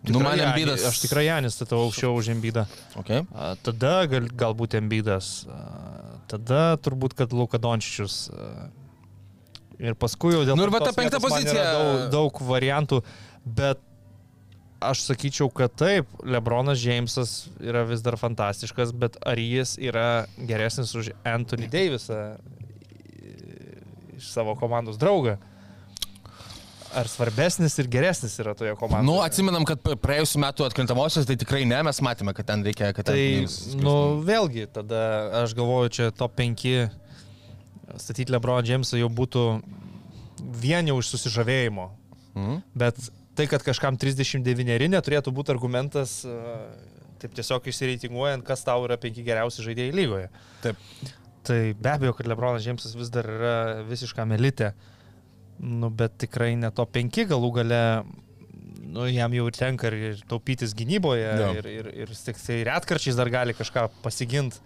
[0.02, 0.84] Tikrai Nu, man ambydas.
[0.88, 2.66] Aš tikrai Janis statau aukščiau už Embydą.
[3.02, 3.22] Okay.
[3.34, 5.44] A, Tada gal, galbūt Embydas.
[5.46, 8.26] a, Tada turbūt, kad Luka Dončičius.
[9.82, 11.64] Ir paskui jau dėl Nu ir va ta penkta pozicija.
[11.74, 13.00] Daug, daug variantų,
[13.42, 13.80] bet
[14.82, 20.94] aš sakyčiau, kad taip, Lebronas Džeimsas yra vis dar fantastiškas, bet ar jis yra geresnis
[20.98, 22.20] už Anthony Davisą
[24.18, 25.38] iš savo komandos draugą?
[26.92, 29.06] Ar svarbesnis ir geresnis yra toje komandoje?
[29.08, 33.08] Nu, atsimenam, kad praėjusiu metu atkrintamosios, tai tikrai ne, mes matėme, kad ten reikia, kad
[33.08, 33.16] ten...
[33.16, 33.94] Tai, nu,
[34.26, 35.00] vėlgi, tada
[35.42, 36.66] aš galvoju, čia top 5
[38.00, 39.46] statyti Lebron Jamesą jau būtų
[40.62, 41.88] vien jau iš susižavėjimo.
[42.34, 42.62] Mhm.
[42.84, 43.00] Bet
[43.38, 46.36] tai, kad kažkam 39 neturėtų būti argumentas, e,
[47.22, 50.30] taip tiesiog išsireitinguojant, kas tau yra penki geriausi žaidėjai lygoje.
[50.64, 50.80] Taip.
[51.42, 54.72] Tai be abejo, kad Lebronas Jamesas vis dar yra visiškam elite.
[55.62, 57.80] Nu, bet tikrai ne to penki galų gale,
[58.82, 61.50] nu, jam jau tenka ir ir taupytis gynyboje, Jo.
[61.60, 64.58] ir, ir, ir tik tai retkarčiais dar gali kažką pasiginti.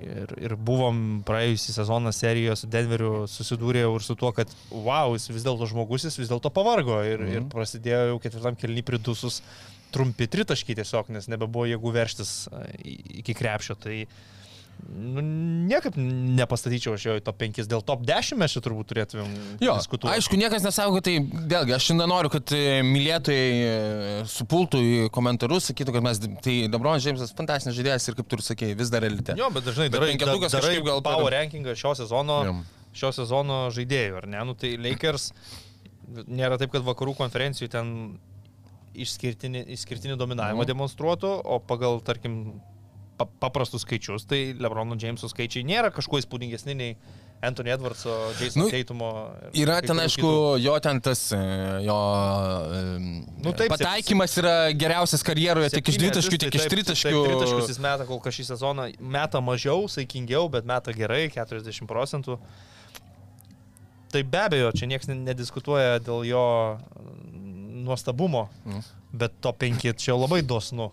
[0.00, 5.26] Ir, ir buvom praėjusį sezoną serijoje su Denveriu susidūrė ir su tuo, kad wow, jis
[5.28, 7.02] vis dėlto žmogus, jis vis dėlto pavargo.
[7.04, 7.34] Ir, mm.
[7.34, 9.42] ir prasidėjo jau ketvirtam kelny pridusus
[9.92, 12.32] trumpi tritaškiai tiesiog, nes nebebuvo jėgų verštis
[12.80, 13.76] į- iki krepšio.
[13.84, 13.98] Tai
[14.88, 15.22] nu,
[15.70, 17.60] niekaip nepastatyčiau aš jo į top 5.
[17.70, 19.30] Dėl top 10 mes čia turbūt turėtumėm
[19.62, 20.10] Jo, diskutuoti.
[20.16, 23.76] aišku, niekas nesako, tai, vėlgi, aš šiandien noriu, kad e, mylėtojai e,
[24.32, 28.44] supultų į komentarus, sakytų, kad mes, tai Lebron Jamesas fantastinis žaidėjas ir kaip tu ir
[28.48, 29.36] sakėjai, vis dar elite.
[29.38, 32.56] Jo, bet dažnai Bet darai, penketukas darai kažkaip gal power per- rankingą šio sezono, Jo.
[32.92, 34.42] šio sezono žaidėjų, ar ne?
[34.50, 35.30] Nu, tai Lakers
[36.26, 37.94] nėra taip, kad vakarų konferencijų ten
[38.92, 40.68] išskirtinį, išskirtinį dominavimą Mhm.
[40.74, 42.60] demonstruotų, o pagal, tarkim,
[43.26, 46.96] paprastus skaičius, tai Lebrono Jameso skaičiai nėra kažkuo įspūdingesni nei
[47.42, 49.08] Anthony Edwardso, Jason Nu, Taitumo.
[49.52, 50.60] ir Yra ten, aišku, kitų.
[50.62, 51.38] jo ten tas, e,
[51.82, 51.96] jo
[53.42, 57.22] Nu, taip, pataikymas yra geriausias karjeroje, tiek iš dvitaškių, tiek iš tritaškių.
[57.26, 62.38] Tritaškius jis meta kol kas šį sezoną, meta mažiau, saikingiau, bet meta gerai, 40 procentų.
[64.12, 66.44] Tai be abejo, čia niekas ne- nediskutuoja dėl jo
[66.78, 68.82] mm, nuostabumo, Mm.
[69.12, 70.92] bet to 5 čia labai dosnu.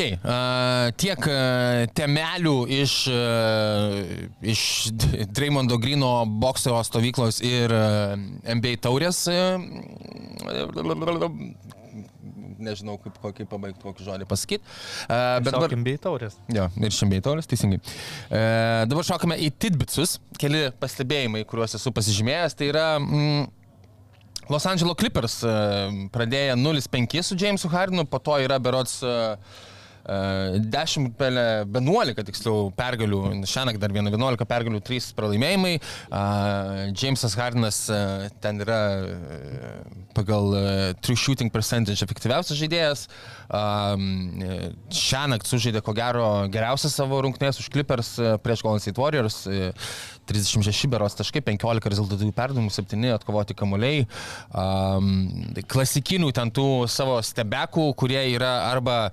[0.00, 3.98] Ok, uh, tiek uh, temelių iš, uh,
[4.40, 4.62] iš
[5.28, 8.14] Dreymondo Grino bokso stovyklos ir uh,
[8.48, 9.26] NBA taurės.
[9.28, 9.60] Uh,
[12.64, 14.64] nežinau, kaip kokį pabaigti, kokį žodį pasakyti.
[14.64, 15.66] Uh, bet dabar...
[15.66, 16.38] Sakykim, bei taurės.
[16.48, 17.82] Jo, ir šiandien tauras, teisingai.
[17.84, 18.40] E,
[18.88, 20.16] dabar šokame į Tidbitsus.
[20.40, 22.56] Keli pastebėjimai, kuriuos esu pasižymėjęs.
[22.56, 23.50] Tai yra mm,
[24.48, 25.42] Los Angeles Clippers
[26.16, 29.18] pradėję 0-5 su Jamesu Hardinu, po to yra berots e,
[30.04, 35.74] 10, pelė 11 tiksliau pergalių, šiandien dar viena 11 pergalių, 3 pralaimėjimai.
[35.76, 36.22] E,
[36.96, 38.00] Jamesas Hardinas e,
[38.42, 39.74] ten yra e,
[40.16, 40.64] pagal e,
[41.04, 43.06] true shooting percentage efektyviausias žaidėjas.
[43.50, 49.42] Šią naktį sužaidė ko gero geriausias savo rungtynės už Clippers e, prieš Golden State Warriors.
[50.30, 54.04] E, 36 beros taškai, 15 rezultatyvių perdavimų, 7 atkovoti kamuoliai.
[54.54, 55.30] Um,
[55.70, 59.10] klasikinių ten tų savo stebekų, kurie yra arba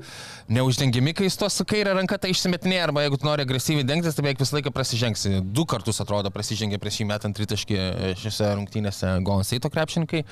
[0.53, 4.27] neuždengiami, kai su to su kairė ranka tai išsimetinė, arba jeigu nori agresyviai dengtis, tai
[4.27, 5.39] beveik visą laiką prasižengsi.
[5.55, 7.79] Du kartus atrodo prasižengė prieš jį metant tritaškį
[8.21, 10.23] šiose rungtynėse Golden State krepšininkai.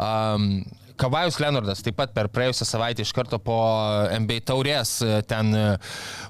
[0.00, 0.64] Um,
[0.96, 3.56] Kavajus Leonardas taip pat per praėjusią savaitę iš karto po
[4.14, 5.64] NBA taurės e, ten e,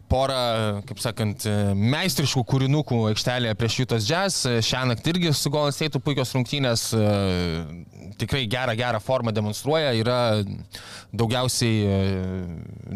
[0.09, 4.47] porą, kaip sakant, e, meistriškų kūrinukų aikštelėje prieš Jutos Jazz.
[4.65, 6.87] Šią naktį irgi su Golden State puikios rungtynės,
[8.21, 10.19] tikrai gerą, gerą formą demonstruoja, yra
[11.15, 12.01] daugiausiai,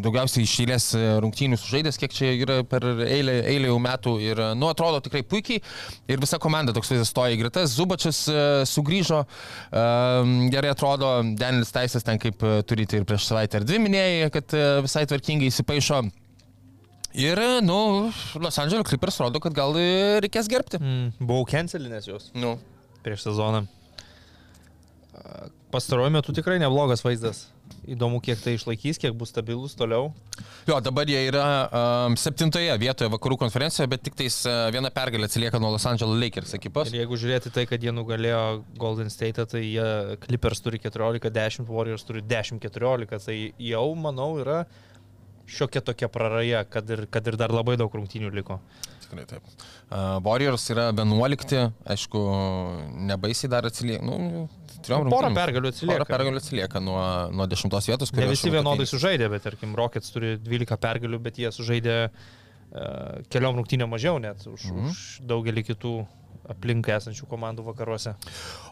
[0.03, 0.89] daugiausiai išėlės
[1.23, 4.17] rungtynių sužaidęs, kiek čia yra per eilę, eilę jau metų.
[4.25, 5.63] Ir, nu, atrodo tikrai puikiai.
[6.09, 7.77] Ir visa komanda toks vaizdas stoja į gretas.
[7.77, 8.25] Zubačius
[8.71, 9.23] sugrįžo,
[10.55, 14.29] gerai atrodo, Daniel Danilis Taisas ten kaip e, turite ir prieš savaitę ar dvi minėjai,
[14.31, 16.05] kad e, visai tvarkingai įsipaišo.
[17.19, 17.79] Ir, nu,
[18.39, 19.75] Los Angeles Clippers rodo, kad gal
[20.23, 20.79] reikės gerbti.
[20.79, 22.29] Mm, buvau cancelinės jos.
[22.39, 22.55] Nu.
[23.03, 23.65] Prieš sezoną.
[25.75, 27.49] Pastaruoju metu tikrai neblogas vaizdas.
[27.89, 30.11] Įdomu, kiek tai išlaikys, kiek bus stabilus toliau.
[30.69, 35.29] Jo, dabar jie yra um, septintoje vietoje vakarų konferencijoje, bet tik tais uh, viena pergalė
[35.29, 36.93] atsilieka nuo Los Angeles Lakers ekipos.
[36.93, 38.43] Ir jeigu žiūrėti tai, kad jie nugalėjo
[38.81, 39.89] Golden State, tai jie
[40.27, 43.39] Clippers turi 14-10, Warriors turi 10-14, tai
[43.71, 44.63] jau, manau, yra
[45.49, 48.61] šiokia tokia praraja, kad ir, kad ir dar labai daug rungtynių liko.
[49.09, 49.45] Tikrai taip.
[49.89, 51.63] Uh, Warriors yra 11,
[51.95, 52.25] aišku,
[53.09, 54.05] nebaisiai dar atsilieka.
[54.05, 54.49] Nu,
[54.85, 56.05] Trijom porą pergalių atsilieka.
[56.05, 57.01] Porą pergalių atsilieka nuo,
[57.35, 58.13] nuo dešimtos vietos.
[58.15, 63.63] Ne visi vienodai sužaidė, bet tarkim, Rockets turi 12 pergalių, bet jie sužaidė uh, keliom
[63.63, 64.93] rungtynėm mažiau net už, mm -hmm.
[64.93, 65.03] už
[65.33, 65.95] daugelį kitų
[66.49, 68.15] aplinkai esančių komandų vakaruose.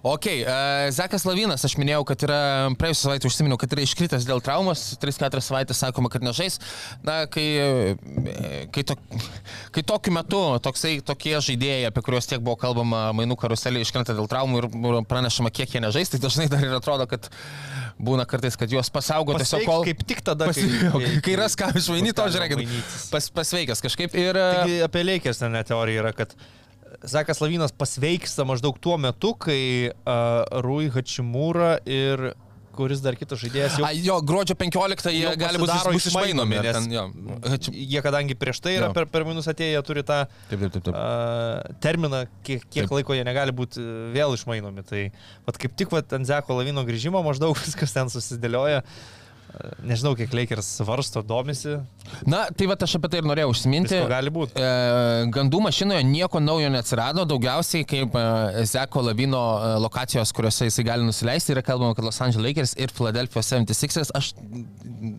[0.07, 2.39] Ok, uh, Zekas Lavinas, aš minėjau, kad yra
[2.81, 6.59] praėjusią savaitę užsiminiau, kad yra iškritęs dėl traumos, 3-4 savaitės sakoma, kad nežais.
[7.05, 7.47] Na, kai,
[8.73, 8.97] kai, to,
[9.77, 14.31] kai tokiu metu toksai, tokie žaidėjai, apie kuriuos tiek buvo kalbama mainų karuselį, iškrenta dėl
[14.31, 17.29] traumų ir pranešama, kiek jie nežais, tai dažnai dar ir atrodo, kad
[18.01, 19.85] būna kartais, kad juos pasaugo tiesiog kol...
[19.87, 22.77] Kaip tik tada, pas, kai, kai ras ką išvainyti, to žiūrėkit,
[23.13, 24.17] pas, pasveikęs kažkaip.
[24.17, 24.37] Ir...
[24.37, 26.37] Taigi, apie Leikės ten teorija yra, kad
[27.07, 32.33] Zakas Lavinas pasveiksta maždaug tuo metu, kai uh, Rui Hačimūra ir
[32.77, 33.87] kuris dar kitas žaidėjas jau...
[33.89, 36.59] A, jo, gruodžio 15 jie gali būti bus išmainomi.
[36.61, 37.05] Nes ten, jo.
[37.73, 38.97] Jie, kadangi prieš tai yra jo.
[38.99, 40.93] per, per minus atėję, turi tą taip, taip, taip, taip.
[40.93, 42.97] Uh, terminą, kiek, kiek taip.
[42.99, 44.85] laiko jie negali būti vėl išmainomi.
[44.87, 45.07] Tai
[45.49, 48.85] vat, kaip tik vat, ant Zeko Lavino grįžimo maždaug viskas ten susidėlioja.
[48.85, 49.26] Uh,
[49.87, 51.79] Nežinau, kiek Lakers svarsto, domisi.
[52.29, 53.95] Na, tai va aš apie tai ir norėjau užsiminti.
[53.95, 54.61] Visko gali būti.
[54.61, 60.85] E, gandų mašinoje nieko naujo neatsirado, daugiausiai kaip e, Zeko Lavino e, lokacijos, kuriuose jisai
[60.91, 64.13] gali nusileisti, yra kalbama, kad Los Angeles Lakers ir Philadelphia 76ers.
[64.17, 64.35] Aš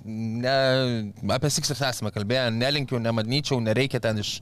[0.06, 0.56] ne,
[1.34, 4.38] apie Sixers esame kalbėję, nelinkiu, nemadnyčiau, nereikia ten iš...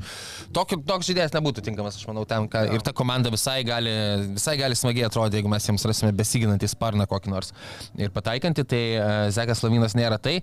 [0.56, 3.94] Tokio, toks žaidėjas nebūtų tinkamas, aš manau, ten, ką, ir ta komanda visai gali,
[4.36, 7.52] visai gali smagiai atrodyti, jeigu mes jiems rasime besiginantį sparną kokį nors
[8.00, 10.42] ir pataikantį, tai uh, Zekas Lavinas Bruklinas nėra tai.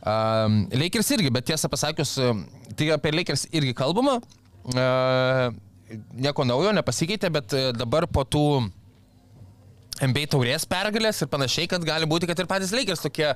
[0.00, 2.16] Um, Lakers irgi, bet tiesą pasakius,
[2.76, 4.20] tai apie Lakers irgi kalbama.
[4.70, 5.50] Uh,
[6.14, 8.70] nieko naujo nepasikeitė, bet dabar po tų
[10.00, 13.34] MBA taurės pergalės ir panašiai, kad gali būti, kad ir patys Lakers tokie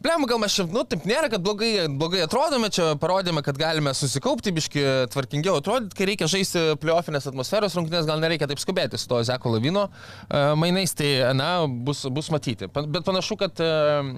[0.00, 3.92] Blem, gal mes čia, nu, taip nėra, kad blogai, blogai atrodome, čia parodėme, kad galime
[3.92, 9.10] susikaupti, biški tvarkingiau atrodyti, kai reikia žaisti pliofinės atmosferos rungtynės, gal nereikia taip skubėti su
[9.10, 12.70] to Zeko Lavino uh, mainais, tai, na, bus, bus matyti.
[12.72, 14.08] Bet panašu, kad uh,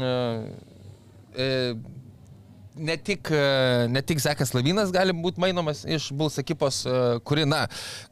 [0.00, 1.84] uh,
[2.76, 6.96] ne tik, e, ne tik Zekas Lavinas gali būti mainomas iš Bulls ekipos, e,
[7.26, 7.64] kuri, na,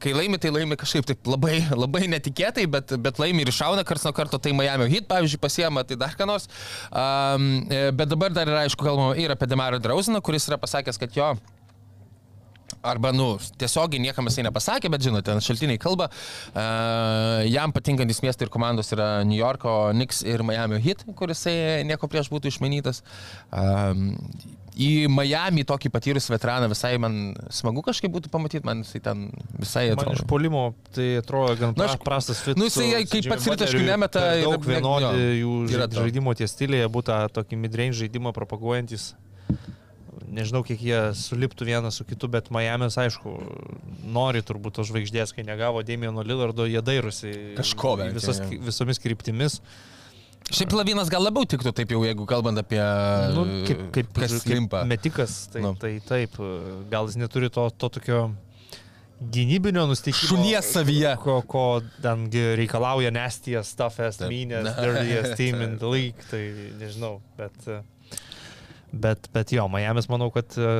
[0.03, 4.07] kai laimi, tai laimi kažkaip taip labai, labai netikėtai, bet, bet laimi ir iššauna kars
[4.07, 6.49] nuo karto, tai Miami hit, pavyzdžiui, pasiema, tai dar ką nors.
[6.91, 11.17] Um, bet dabar dar yra, aišku, kalbama ir apie Demarą Drauziną, kuris yra pasakęs, kad
[11.17, 11.35] jo
[12.85, 18.53] arba, nu, tiesiogiai niekam jisai nepasakė, bet žinote, šaltiniai kalba, uh, jam patinkantis miestai ir
[18.55, 21.47] komandos yra New Yorko Knicks ir Miami Heat, kuris
[21.89, 23.03] nieko prieš būtų išmanytas.
[23.53, 24.12] Um,
[24.75, 29.27] į Miami tokį patyrusį veteraną visai man smagu kažkaip būtų pamatyti, man jisai ten
[29.61, 30.11] visai atrodo.
[30.11, 32.59] Man iš polimo tai atrodo gan Na, aš, prastas fit.
[32.59, 34.25] Nu, jisai kaip pats ritaškų nemeta.
[34.43, 35.55] Daug vienodi jų
[35.95, 39.12] žaidimo tie stiliai, būtų tokį midrange žaidimą propaguojantis
[40.31, 43.35] nežinau, kiek jie suliptų vienas su kitu, bet Miami's, aišku,
[44.14, 49.61] nori turbūt tos žvaigždės, kai negavo Damieno Lillardo, jie dairusi kažko visas, visomis kryptimis.
[50.53, 52.81] Šiaip lavinas gal labiau tiktų taip jau, jeigu kalbant apie...
[53.33, 54.83] Nu, kaip, kaip, kas limpa.
[54.89, 55.72] Metikas, tai, nu.
[55.81, 56.37] tai taip,
[56.93, 58.27] gal jis neturi to, to tokio
[59.33, 60.35] gynybinio nusteikimo.
[60.35, 61.14] Šunies savyje.
[61.22, 61.64] Ko, ko
[62.05, 62.27] ten
[62.61, 66.45] reikalauja nestijas, toughest, meanest, dirtiest team in the league, tai
[66.81, 67.57] nežinau, bet...
[67.64, 67.81] Uh,
[68.95, 70.72] Bet, bet jo, Miami's manau, kad e,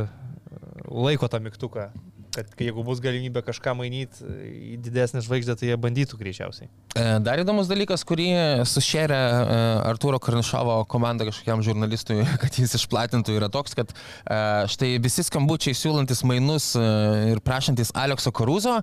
[0.91, 1.89] laiko tą mygtuką.
[2.35, 4.27] Kad jeigu bus galimybė kažką mainyti
[4.75, 6.69] į didesnę žvaigždę, tai jie bandytų greičiausiai.
[6.99, 8.29] E, Dar įdomus dalykas, kurį
[8.69, 14.39] sušėrė e, Arturo Karnišovo komanda kažkokiam žurnalistui, kad jis išplatintų, yra toks, kad e,
[14.75, 18.81] štai visi skambučiai siūlantis mainus ir prašantis Alekso Karuzo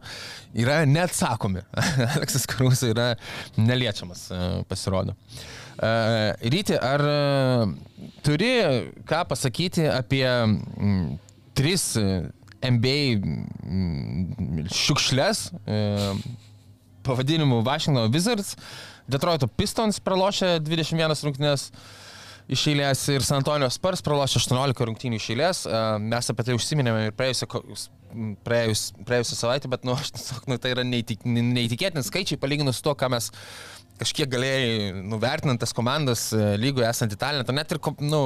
[0.58, 1.66] yra neatsakomi.
[2.16, 3.14] Aleksas Karuzo yra
[3.60, 4.30] neliečiamas,
[4.70, 5.16] pasirodo.
[5.82, 7.02] Ryti, ar
[8.22, 8.52] turi
[9.08, 10.28] ką pasakyti apie
[11.58, 11.88] tris
[12.68, 15.47] NBA šiukšlės?
[17.01, 18.55] Pavadinimu Washington Wizards,
[19.09, 21.72] Detroito Pistons pralošė 21 rungtynės
[22.51, 25.64] iš eilės ir San Antonijos Spurs pralošė 18 rungtynių iš eilės.
[26.03, 27.47] Mes apie tai užsiminėme ir praėjusią,
[28.45, 29.95] praėjus, praėjusią savaitę, bet nu,
[30.49, 33.32] nu, tai yra neįtik, neįtikėtini skaičiai palyginus su to, ką mes
[34.02, 38.22] kažkiek galėjai nuvertinant tas komandas e, lygoje esantį talentą, net ir, nu,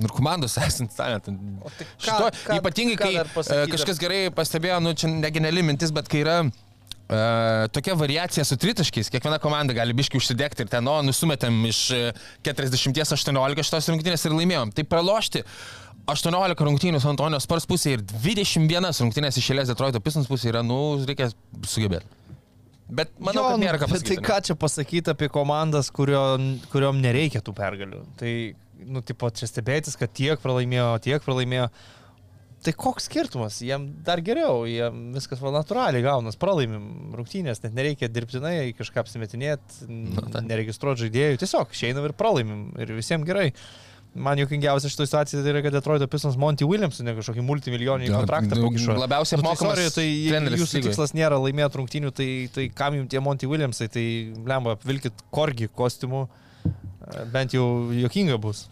[0.00, 1.36] ir komandos esantį talentą.
[1.76, 5.92] tai ką- Šito, ką- ypatingai, ką kai e, kažkas gerai pastebėjo, nu, čia negeneli mintis,
[5.94, 6.40] bet kai yra
[7.10, 11.80] Uh, tokia variacija su tritaškiais, kiekviena komanda gali biški užsidegti ir ten, o, nusumetėm iš
[11.90, 11.98] e,
[12.46, 14.70] 40-18 šitos rungtynės ir laimėjom.
[14.76, 15.42] Tai pralošti
[16.06, 20.62] 18 rungtynių su Antonijos Spars pusėje ir 21 rungtynės iš eilės Detroito Pistons pusėje yra,
[20.62, 21.32] nu, reikia
[21.66, 22.06] sugebėti.
[22.90, 24.16] Bet manau, Jo, kad nėra ką nu, pasakyti.
[24.18, 26.24] Tai ką čia pasakyti apie komandas, kurio,
[26.72, 28.02] kuriuom nereikia tų pergalių.
[28.18, 28.32] Tai,
[28.90, 31.68] nu, tipo, čia stebėtis, kad tiek pralaimėjo, tiek pralaimėjo.
[32.60, 38.10] Tai koks skirtumas, jiem dar geriau, jiem viskas va natūraliai gaunas, pralaimim rungtynės, net nereikia
[38.12, 40.42] dirbtinai kažką apsimetinėti, Nu, tai.
[40.44, 43.46] neregistruoti žaidėjų, tiesiog išeinam ir pralaimim ir visiems gerai.
[44.14, 48.16] Man juokingiausia šitoje situacijoje tai yra, kad Detroito Pistons Monty Williams ne kažkokį multimilijoninį Jo,
[48.18, 48.96] kontraktą nu, pakišo.
[48.98, 52.64] labiausiai Nu, tai apmokamas sorry, tai jeigu treneris jūsų tikslas nėra laimėti rungtynių, tai, tai
[52.74, 54.04] kam jums tie Monty Williamsai, tai
[54.50, 58.64] lemba, apvilkit korgi kostiumų, e, bent jau jokinga bus.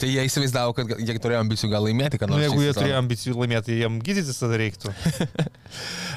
[0.00, 2.44] Tai jie įsivaizdavo, kad jie turėjo ambicijų gal laimėti, kad Na, nors.
[2.44, 4.94] nu, jeigu jie turėjo ambicijų laimėti, tai jiem gydytis tada reiktų.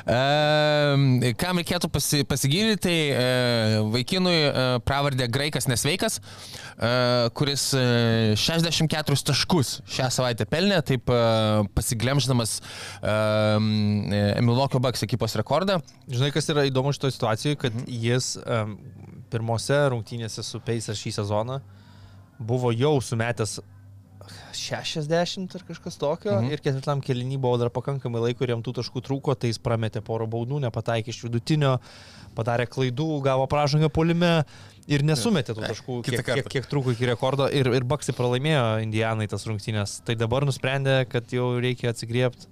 [0.10, 6.91] Ehm, Kam reikėtų pasi, pasigirti, tai e, vaikinui e, pravardė Graikas Nesveikas, e,
[7.38, 7.84] kuris e,
[8.39, 11.20] 64 taškus šią savaitę pelnė, taip e,
[11.78, 12.55] pasiglemždamas
[13.03, 13.18] e,
[14.41, 15.80] Milwaukee Bucks ekipos rekordą.
[16.10, 18.78] Žinai, kas yra įdomu šitoje situacijoje, kad jis um,
[19.30, 21.60] pirmose rungtynėse su Pacers šį sezoną
[22.40, 23.60] buvo jau sumetęs
[24.54, 26.52] 60 ar kažkas tokio Mhm.
[26.52, 30.02] ir ketvirtam kelinį buvo dar pakankamai laiko ir jam tų taškų trūko, tai jis prametė
[30.06, 31.80] porą baudų, nepataikė iš vidutinio,
[32.36, 34.44] padarė klaidų, gavo pražangą polime
[34.88, 39.28] ir nesumetė tų taškų, kiek, kiek, kiek trūko iki rekordo ir, ir Baksai pralaimėjo Indijanai
[39.28, 40.02] tas rungtynės.
[40.06, 42.48] Tai dabar nusprendė, kad jau reikia atsigriepti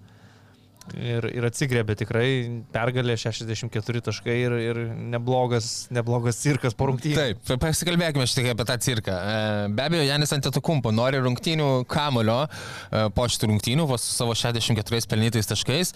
[0.95, 2.27] Ir, ir atsigrebė tikrai
[2.71, 4.77] pergalė 64 taškai ir, ir
[5.11, 7.17] neblogas, neblogas cirkas po rungtynių.
[7.17, 9.15] Taip, pa- pasikalbėkime šiek tiek apie tą cirką.
[9.17, 14.35] E, Be abejo, Janis Antetokumpo nori rungtynių kamulio e, po šitų rungtynių, vos su savo
[14.38, 15.91] 64 pelnytais taškais.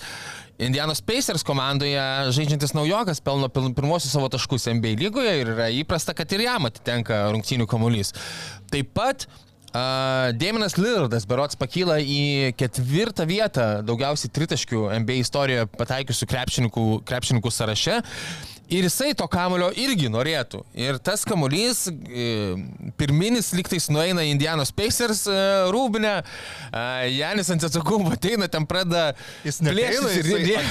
[0.61, 2.01] Indianos Pacers komandoje
[2.35, 7.23] žaidžiantis naujokas pelno pirmosius savo taškus NBA lygoje ir yra įprasta, kad ir jam atitenka
[7.31, 8.11] rungtynių kamuolys.
[8.71, 9.25] Taip pat
[9.71, 17.53] Uh, Daminas Lillardas berots pakyla į ketvirtą vietą daugiausiai tritaškių NBA istorijoje pataikiusių krepšininkų, krepšininkų
[17.55, 18.01] sąraše.
[18.71, 20.61] Ir jisai to kamulio irgi norėtų.
[20.79, 22.27] Ir tas kamuolys, e,
[22.95, 25.39] pirminis liktais nueina į Indianos Pacers e,
[25.75, 26.83] rūbinę, e,
[27.17, 30.61] Janis ant atsakumų ateina, ten pradeda Jis plėštis ir bėga.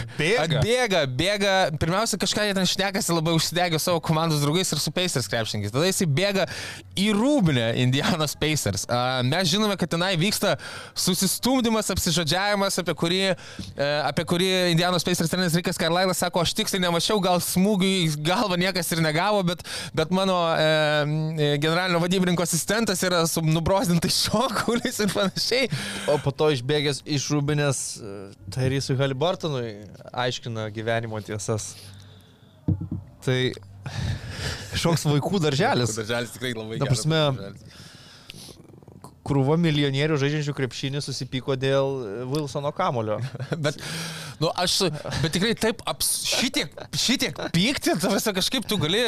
[0.46, 1.02] atbėga.
[1.18, 1.52] Bėga.
[1.82, 5.76] Pirmiausia, kažką jie ten šnekasi, labai užsidegė savo komandos draugais ir su Pacers krepšininkais.
[5.76, 6.48] Tada jisai bėga
[6.96, 8.86] į rūbinę Indianos Pacers.
[9.28, 10.54] Mes žinome, kad tenai vyksta
[10.96, 13.22] susistumdymas, apsižodžiavimas, apie kurį,
[14.08, 18.58] apie kurį Indianos Pacers treneris Rikas Karlailas sako, aš tiksliai nemačiau, gal smūgių į galvą
[18.60, 19.64] niekas ir negavo, bet,
[19.96, 25.70] bet mano e, e, generalinio vadybininko asistentas yra su nubrozdintais šokuliais ir panašiai.
[26.12, 27.82] O po to išbėgęs iš Rūbinės
[28.54, 29.74] Tairysui Halibartonui
[30.24, 31.74] aiškina gyvenimo tiesas.
[33.24, 33.38] Tai
[34.82, 35.94] šoks vaikų darželis.
[35.98, 37.06] Darželis tikrai labai geras.
[39.30, 42.00] Krūva milijonierių žaidžiančių krepšinį susipyko dėl
[42.32, 43.20] Wilsono kamulio.
[43.64, 43.78] Bet,
[44.42, 44.80] nu, aš,
[45.22, 49.02] bet tikrai taip, aps, šitiek, šitiek pykti, tavęs kažkaip tu gali,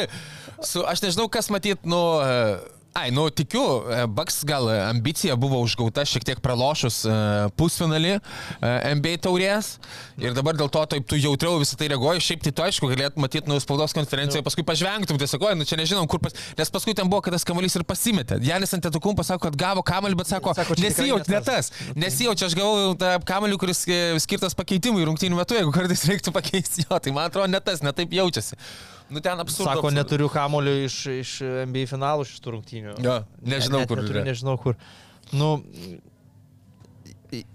[0.63, 5.59] su, aš nežinau, kas matyt, nu, e, ai, nu, tikiu, e, Baks gal ambicija buvo
[5.65, 7.15] užgauta šiek tiek pralošus e,
[7.57, 8.19] pusfinalį e,
[8.99, 9.73] NBA taurės
[10.21, 13.25] ir dabar dėl to taip tu jautriau visą tai reaguoji, šiaip tai tu aišku galėtum
[13.25, 17.09] matyti, nu, spaudos konferencijoje, paskui pažvengtum, tiesiog, nu, čia nežinom, kur pas, nes paskui ten
[17.09, 18.37] buvo, kad tas kamuolys ir pasimetė.
[18.45, 21.71] Janis ant atukum pasako, kad gavo kamuolį, bet sako, Sako, čia tikrai nesijauč, ne tas.
[21.97, 23.85] Nesijaučiu, aš gavau tą kamelį, kuris
[24.23, 27.95] skirtas pakeitimui rungtynių metu, jeigu kartais reiktų pakeisti jo, tai man atrodo ne tas, ne
[27.95, 28.59] taip jaučiasi.
[29.13, 29.77] Nu ten absurdas.
[29.77, 31.33] Sako, neturiu kamulio iš, iš
[31.69, 32.95] NBA finalų šitų rungtynių.
[33.03, 34.25] Jo, nežinau, Net kur neturiu.
[34.25, 34.77] Nežinau kur.
[35.33, 35.49] Nu,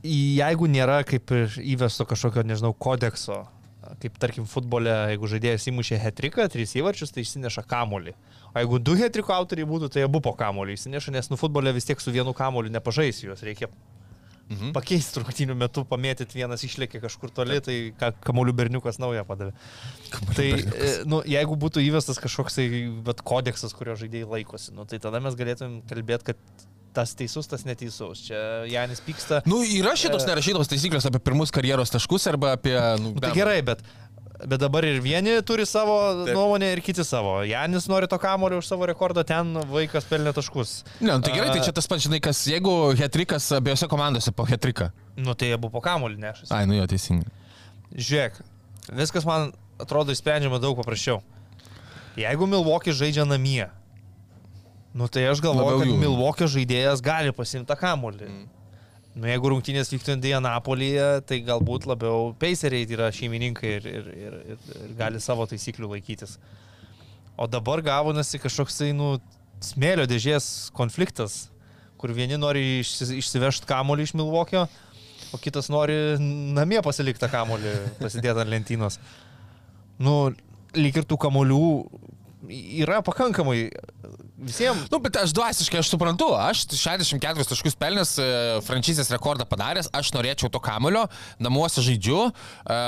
[0.03, 3.43] jeigu nėra kaip įvesto kažkokio, nežinau, kodekso,
[4.03, 8.15] kaip tarkim futbole, jeigu žaidėjas įmušė hetriką, trys įvarčius, tai išsineša kamolį.
[8.53, 11.89] O jeigu du hetriko autoriai būtų, tai abu po kamolį išsineša, nes nu futbole vis
[11.89, 13.71] tiek su vienu kamoliu nepažais juos, reikia
[14.51, 14.73] mhm.
[14.77, 19.55] pakeisti rungtynių metu, pamėtyti vienas išlėkė kažkur toli, tai ką kamolių berniukas naują padavė.
[20.35, 22.67] Tai, e, nu, jeigu būtų įvestas kažkoks tai,
[23.07, 26.67] bet kodeksas, kurio žaidėjai laikosi, nu, tai tada mes galėtumėm kalbėti, kad
[26.99, 28.25] tas teisus, tas neteisus.
[28.27, 28.41] Čia
[28.71, 29.43] Janis pyksta.
[29.49, 30.31] Nu, yra šitos E.
[30.31, 32.75] nerašytos taisyklės apie pirmus karjeros taškus arba apie...
[33.03, 33.81] Nu, Nu, tai gerai, bet,
[34.47, 36.35] bet dabar ir vieni turi savo Taip.
[36.37, 37.39] Nuomonę, ir kiti savo.
[37.47, 40.83] Janis nori to kamulio už savo rekordą, ten vaikas pelnė taškus.
[41.01, 44.47] Ne, nu, tai gerai, tai čia tas pats, žinai, kas, jeigu hetrikas abiejose komandose po
[44.49, 44.93] hetriką.
[45.19, 46.53] Nu tai abu po kamulį nešasi.
[46.55, 47.33] Ai, nu jo, teisingai.
[47.97, 48.39] Žiūrėk,
[49.01, 49.51] viskas man
[49.83, 51.23] atrodo išsprendžiama daug paprasčiau.
[52.19, 53.69] Jeigu Milwaukee žaidžia namie,
[54.95, 55.99] nu tai aš galvoju, kad.
[56.03, 58.31] Milwaukee žaidėjas gali pasimti tą kamulį.
[58.31, 58.47] Mm.
[59.19, 64.61] Nu, jeigu rungtynės vyktų Indianapolyje, tai galbūt labiau Paceriai yra šeimininkai ir, ir, ir, ir,
[64.77, 66.37] ir gali savo taisyklių laikytis.
[67.39, 69.17] O dabar gavonasi kažkoks tai, nu,
[69.63, 71.49] smėlio dėžės konfliktas,
[71.99, 74.69] kur vieni nori išsi- išsivežti kamolį iš Milvokio,
[75.35, 79.01] o kitas nori namie pasilikti tą kamolį, pasidėti ant lentynos.
[79.99, 80.31] Nu,
[80.79, 81.63] lyg ir tų kamolių
[82.47, 83.69] yra pakankamai
[84.39, 84.87] visiems.
[84.93, 88.29] Nu, bet aš dvasiškai, aš suprantu, aš 64 taškus pelnęs, e,
[88.67, 91.07] franšizės rekordą padaręs, aš norėčiau to kamulio,
[91.43, 92.79] namuose žaidžiu e,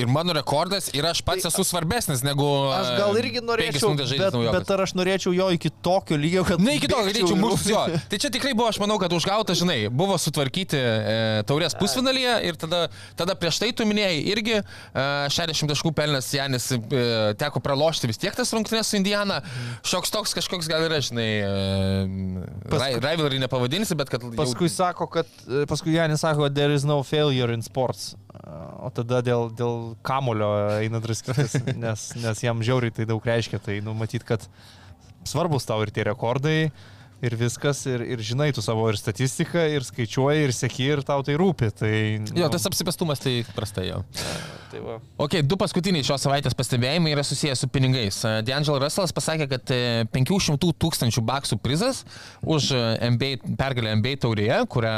[0.00, 2.46] ir mano rekordas ir aš pats esu svarbesnis negu...
[2.76, 4.58] Aš e, gal irgi norėčiau, bet, naujokas.
[4.58, 6.60] bet ar aš norėčiau jo iki tokio lygio, kad...
[6.60, 7.80] Na, iki to bėgčiau galėčiau ir mūsų jo.
[7.86, 8.06] rungtynes?
[8.12, 11.16] Tai čia tikrai buvo, aš manau, kad užgauta, žinai, buvo sutvarkyti e,
[11.48, 12.84] taurės pusfinalyje ir tada,
[13.18, 14.62] tada prieš tai tu minėjai irgi e,
[15.32, 16.78] 60 taškų pelnęs Janis e,
[17.40, 19.40] teko pralošti vis tiek tas rungtynės su Indiana.
[19.86, 21.52] Šioks toks kažkoks gal yra, žinai, e,
[22.68, 24.24] Paskui- ri- rivalry nepavadinsi, bet kad...
[24.26, 25.30] jau- Paskui sako, kad,
[25.70, 28.12] paskui Janis sako, there is no failure in sports.
[28.78, 33.58] O tada dėl, dėl kamulio eina draskytis, nes, nes jam žiauriai tai daug reiškia.
[33.64, 34.44] Tai numatyt, kad
[35.28, 36.70] svarbus tau ir tie rekordai,
[37.24, 41.24] ir viskas, ir, ir žinai tu savo ir statistiką, ir skaičiuoji, ir seki, ir tau
[41.26, 41.70] tai rūpi.
[41.78, 41.92] Tai,
[42.38, 44.02] Jo, tas apsipestumas tai prastai jau.
[44.70, 44.98] tai va.
[45.24, 48.20] Ok, du paskutiniai šios savaitės pastebėjimai yra susijęs su pinigais.
[48.28, 49.80] E, D'Angelo Russellas pasakė, kad e,
[50.14, 52.04] 500 tūkstančių baksų prizas
[52.44, 54.94] už e, NBA, pergalę NBA taurėje, kurią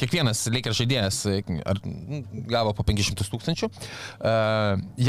[0.00, 4.34] kiekvienas Lakers žaidėjas e, mm, gavo po 500 tūkstančių, e,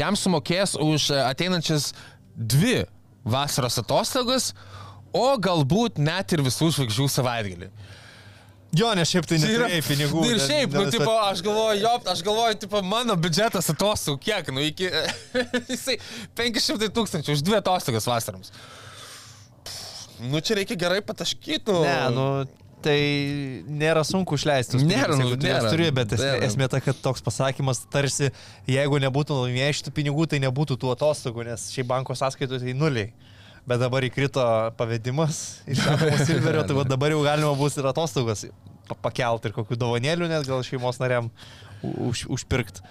[0.00, 1.92] jam sumokės už e, ateinančias
[2.36, 2.82] dvi
[3.26, 4.50] vasaros atostogas,
[5.16, 7.70] o galbūt net ir visų žvaigždžių savaitgalį.
[8.76, 10.22] Jo, nes šiaip tai neturėjai pinigų.
[10.26, 14.50] Ir nes- šiaip, nu, tipo, aš galvoju, jo, aš galvoju, tipo, mano biudžetas atostogų kiek,
[14.52, 14.90] nu, iki...
[15.70, 15.96] Jisai
[16.36, 18.52] 500 tūkstančių už dvi atostogas vasarams.
[20.20, 21.82] Nu, čia reikia gerai pataškyti, nu.
[21.86, 22.26] Ne, nu,
[22.84, 22.96] tai
[23.68, 24.80] nėra sunku išleisti.
[24.84, 25.70] Nėra, nu, nėra.
[25.70, 26.48] Turi, bet esmė, Nėra.
[26.50, 28.30] esmė ta, kad toks pasakymas tarsi,
[28.70, 33.12] jeigu nebūtų laimėję šitų pinigų, tai nebūtų tų atostogų, nes šiaip banko sąskaitų tai nuliai.
[33.66, 34.42] Bet dabar įkrito
[34.78, 35.80] pavedimas iš
[36.28, 38.44] Silverio, tai dabar jau galima bus ir atostogas
[38.86, 41.32] pa- pakelt ir kokių dovanėlių net gal šeimos nariam
[41.82, 42.84] už, užpirkti.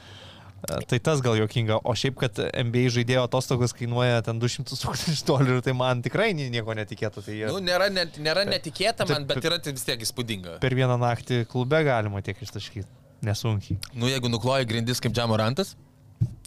[0.66, 5.60] Tai tas gal jokinga, o šiaip, kad NBA žaidėjo atostogos kainuoja ten 200 tūkstančių dolerių,
[5.68, 7.22] tai man tikrai nie- nieko netikėta.
[7.22, 10.58] Tai jie- Nu, nėra, net, nėra netikėta man, bet yra tai vis tiek įspūdinga.
[10.60, 12.88] per vieną naktį klube galima tiek ištaškyti.
[13.26, 13.78] Nesunkiai.
[13.94, 15.76] Nu, jeigu nukloji grindis kaip Džamorantas,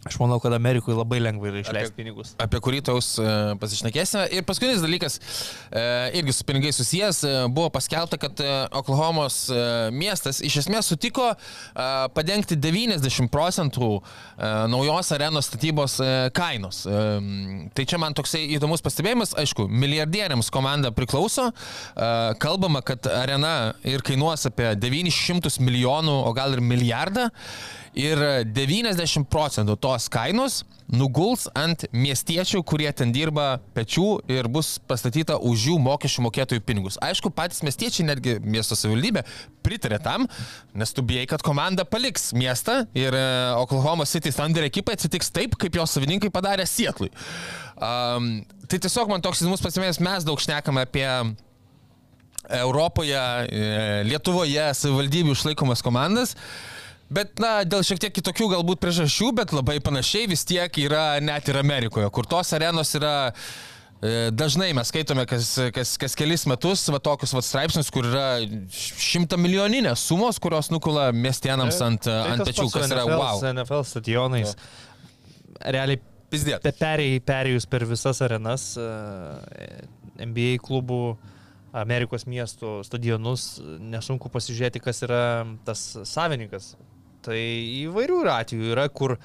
[0.06, 2.30] Aš manau, kad Amerikoje labai lengva yra išleisti Apie- pinigus.
[2.38, 4.28] apie kurį taus uh, pasišnekėsime.
[4.38, 8.40] Ir paskutinis dalykas, uh, irgi su pinigais susijęs, uh, buvo paskelbta, kad
[8.78, 9.48] Oklahomos
[9.92, 11.32] miestas iš esmės sutiko
[12.14, 13.88] padengti 90 procentų
[14.70, 15.96] naujos arenos statybos
[16.36, 16.84] kainos.
[17.74, 21.48] Tai čia man toksai įdomus pastebėjimas, aišku, milijardieriams komanda priklauso,
[22.42, 27.28] kalbama, kad arena ir kainuos apie 900 milijonų, o gal ir milijardą.
[27.96, 35.36] Ir 90 procentų tos kainos nuguls ant miestiečių, kurie ten dirba pečių ir bus pastatyta
[35.44, 36.96] už jų mokesčių mokėtojų pinigus.
[37.04, 39.24] Aišku, patys miestiečiai, netgi miesto savivaldybė,
[39.64, 40.24] pritarė tam,
[40.76, 43.26] nes tu bijai, kad komanda paliks miestą ir e,
[43.60, 47.12] Oklahoma City Thunder ekipai atsitiks taip, kaip jos savininkai padarė Sietlui.
[47.76, 51.06] Um, tai tiesiog man toks įdomus pasimėjimas, mes daug šnekame apie
[52.48, 53.20] Europoje,
[53.52, 56.32] e, Lietuvoje savivaldybių išlaikomas komandas.
[57.08, 61.48] Bet, na, dėl šiek tiek kitokių galbūt priežasčių, bet labai panašiai vis tiek yra net
[61.48, 66.84] ir Amerikoje, kur tos arenos yra e, Dažnai mes skaitome kas, kas, kas kelis metus
[66.92, 68.26] va, tokius va, straipsnius, kur yra
[68.76, 73.06] šimta milijoninės sumos, kurios nukula miestienams ant, Tai ant tas pečių, pats su kas yra
[73.06, 73.40] NFL, wow.
[73.54, 74.54] NFL stadionais.
[75.64, 76.60] Realiai Pizdėt.
[76.60, 79.72] pe- perėjai, perėjus per visas arenas, e,
[80.28, 81.16] NBA klubų
[81.72, 83.48] Amerikos miestų stadionus,
[83.80, 85.22] nesunku pasižiūrėti, kas yra
[85.64, 86.74] tas savininkas.
[87.26, 89.16] Tai įvairių yra atvejų yra, kur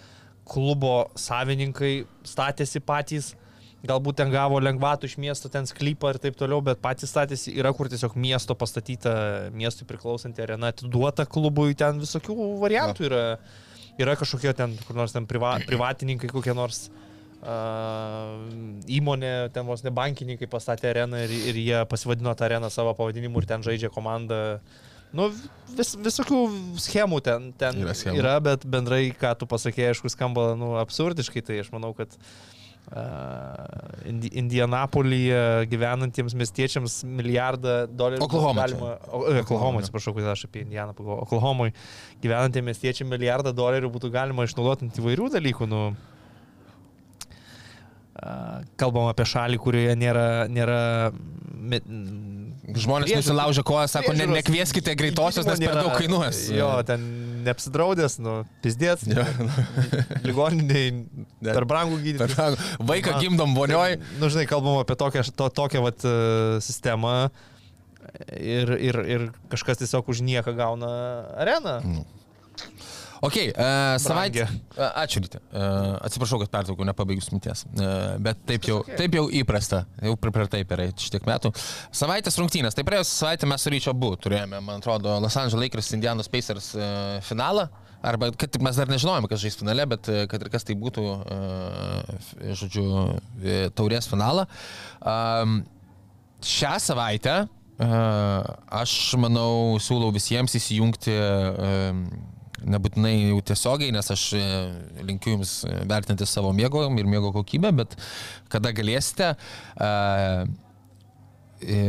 [0.50, 1.94] klubo savininkai
[2.28, 3.34] statėsi patys,
[3.88, 7.74] galbūt ten gavo lengvatų iš miesto, ten sklypą ir taip toliau, bet patys statėsi, yra
[7.76, 9.14] kur tiesiog miesto pastatyta,
[9.56, 13.24] miestui priklausanti arena atiduota klubui, ten visokių variantų yra.
[14.02, 18.40] Yra kažkokie ten, kur nors ten priva, privatininkai, kokie nors uh,
[18.90, 23.44] įmonė, ten vos ne bankininkai pastatė areną ir, ir jie pasivadino tą areną savo pavadinimu
[23.44, 24.40] ir ten žaidžia komanda.
[25.14, 25.28] Nu,
[25.78, 26.40] vis, visokių
[26.82, 28.18] schemų ten, ten Yra schemų.
[28.22, 32.54] yra, bet bendrai, ką tu pasakėjai, aišku, skamba nu, absurdiškai, tai aš manau, kad uh,
[34.10, 38.90] Indi Indianapolyje gyvenantiems miestiečiams milijardą dolerių Oklahoma galima...
[39.06, 41.28] E, Oklahoma, atsiprašau, kad aš apie Indianą pagalvoju.
[41.28, 41.70] Oklahomai
[42.26, 45.70] gyvenantiems miestiečiams milijardą dolerių būtų galima išnaudoti ant įvairių dalykų.
[45.72, 45.84] Nu,
[48.18, 48.36] a,
[48.82, 50.28] kalbam apie šalį, kurioje nėra...
[50.52, 50.82] nėra
[52.64, 56.38] Žmonės priežiūros- nusilaužia koją, sako, ne, nekvieskite greitosios, nes per daug kainuos.
[56.56, 57.02] Jo, ten
[57.44, 59.04] neapsidraudęs, nu, pizdėt.
[59.04, 59.26] Jo.
[60.24, 60.94] Ligoniniai
[61.44, 62.38] per brangų gydyti.
[62.80, 63.98] Vaiką Na, gimdom vonioj.
[64.22, 66.16] Nu, žinai, kalbam apie tokią, to, tokią vat, e,
[66.64, 67.30] sistemą
[68.32, 70.94] ir, ir, ir kažkas tiesiog už nieką gauna
[71.44, 71.82] areną.
[73.24, 74.44] Ok, uh, savaitė.
[74.44, 74.74] Brangią.
[74.76, 75.40] Uh, ačiū ryte.
[75.54, 77.64] Uh, atsiprašau, kad pertraukiau, nepabaigus minties.
[77.72, 79.86] Uh, bet taip jau, taip jau įprasta.
[80.04, 81.54] Jau pripratai per šitiek metų.
[81.96, 82.76] Savaitės rungtynės.
[82.76, 86.74] Tai praėjusią savaitę mes su Ryčio abu turėjome, man atrodo, Los Angeles Lakers Indianos Pacers
[86.76, 87.70] uh, finalą.
[88.04, 92.34] Arba, kad mes dar nežinojome, kas žais finale, bet kad ir kas tai būtų, uh,
[92.60, 92.84] žodžiu,
[93.80, 94.44] taurės finalą.
[95.00, 95.62] Um,
[96.44, 98.52] šią savaitę uh,
[98.84, 102.04] aš manau siūlau visiems įsijungti, uh,
[102.66, 104.46] nebūtinai jau tiesiogiai, nes aš uh,
[105.06, 107.98] linkiu jums uh, vertinti savo miego ir miego kokybę, bet
[108.54, 109.34] kada galėsite.
[109.78, 110.46] Uh,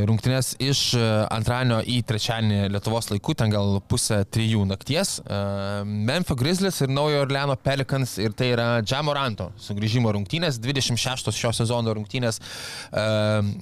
[0.08, 1.02] Rungtynės iš e,
[1.32, 5.16] antradienio į trečiadienį Lietuvos laikų, ten gal pusę trijų nakties.
[5.20, 5.38] E,
[5.84, 11.94] Memphis Grizzlies ir Naujo Orleano Pelicans ir tai yra Jamoranto sugrįžimo rungtynės, 26 šio sezono
[11.96, 13.04] rungtynės e,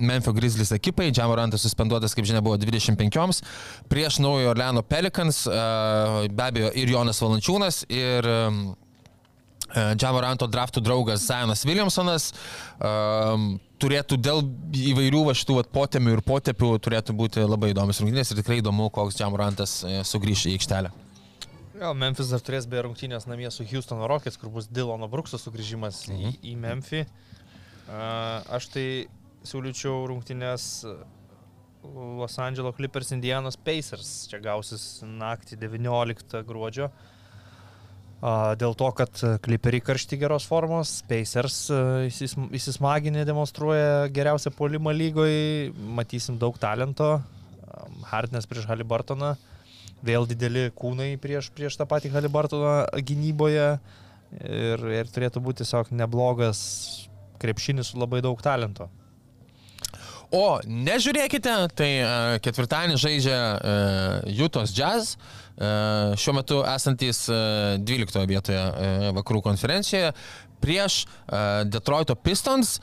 [0.02, 1.10] Memphis Grizzlies ekipai.
[1.12, 3.42] Jamorantas suspenduotas, kaip žinia, buvo 25
[3.90, 8.28] prieš Naujo Orleano Pelicans, be abejo, ir Jonas Valančiūnas, ir
[9.72, 12.30] Džamoranto draftų draugas Zionas Williamsonas
[12.76, 14.42] um, turėtų dėl
[14.92, 19.16] įvairių va šitų potemių ir potepių turėtų būti labai įdomus rungtynės ir tikrai įdomu, koks
[19.16, 20.92] Džamorantas sugrįš į aikštelę.
[21.80, 26.04] Jo, Memphis dar turės beje rungtynės namie su Houstono Rockets, kur bus Dilono Brukso sugrįžimas
[26.10, 26.28] mhm.
[26.28, 27.06] į, į Memphį.
[27.82, 28.86] Uh, aš tai
[29.48, 30.68] siūlyčiau rungtynės
[31.82, 34.12] Los Angeles Clippers Indianos Pacers.
[34.30, 36.92] Čia gausis naktį 19 gruodžio.
[36.92, 37.11] Uh,
[38.22, 41.66] dėl to, kad Clipperiai karšti geros formos, Pacers
[42.06, 47.16] įsis, įsismaginė demonstruoja geriausią polimą lygoje, matysim daug talento.
[48.06, 49.34] Hartness prieš Halibartoną
[50.06, 53.68] vėl dideli kūnai prieš, prieš tą patį Halibartoną gynyboje
[54.38, 56.62] ir, ir turėtų būti tiesiog neblogas
[57.42, 58.88] krepšinis su labai daug talento.
[60.32, 63.38] O nežiūrėkite, tai uh, ketvirtadienį žaidžia
[64.32, 70.14] Jutos Jazz, uh, šiuo metu esantis uh, 12 vietoje uh, vakarų konferencijoje
[70.62, 71.00] prieš
[71.66, 72.76] Detroito Pistons.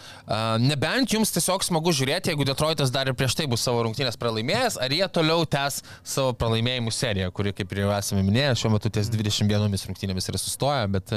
[0.60, 4.76] Nebent jums tiesiog smagu žiūrėti, jeigu Detroitas dar ir prieš tai bus savo rungtynės pralaimėjęs,
[4.84, 8.92] ar jie toliau tęs savo pralaimėjimų seriją, kuri, kaip ir jau esame minėję, šiuo metu
[8.92, 11.16] ties 21 rungtynėmis yra sustoję, bet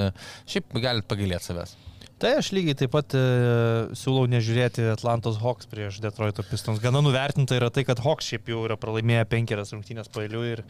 [0.55, 1.75] šiaip galit pagailėti savęs.
[2.23, 3.21] Tai aš lygiai taip pat e,
[3.99, 6.79] siūlau nežiūrėti Atlantos Hawks prieš Detroito Pistons.
[6.79, 10.63] Gana nuvertinta yra tai, kad Hawks šiaip jau yra pralaimėję penkerias rungtynės pailių ir,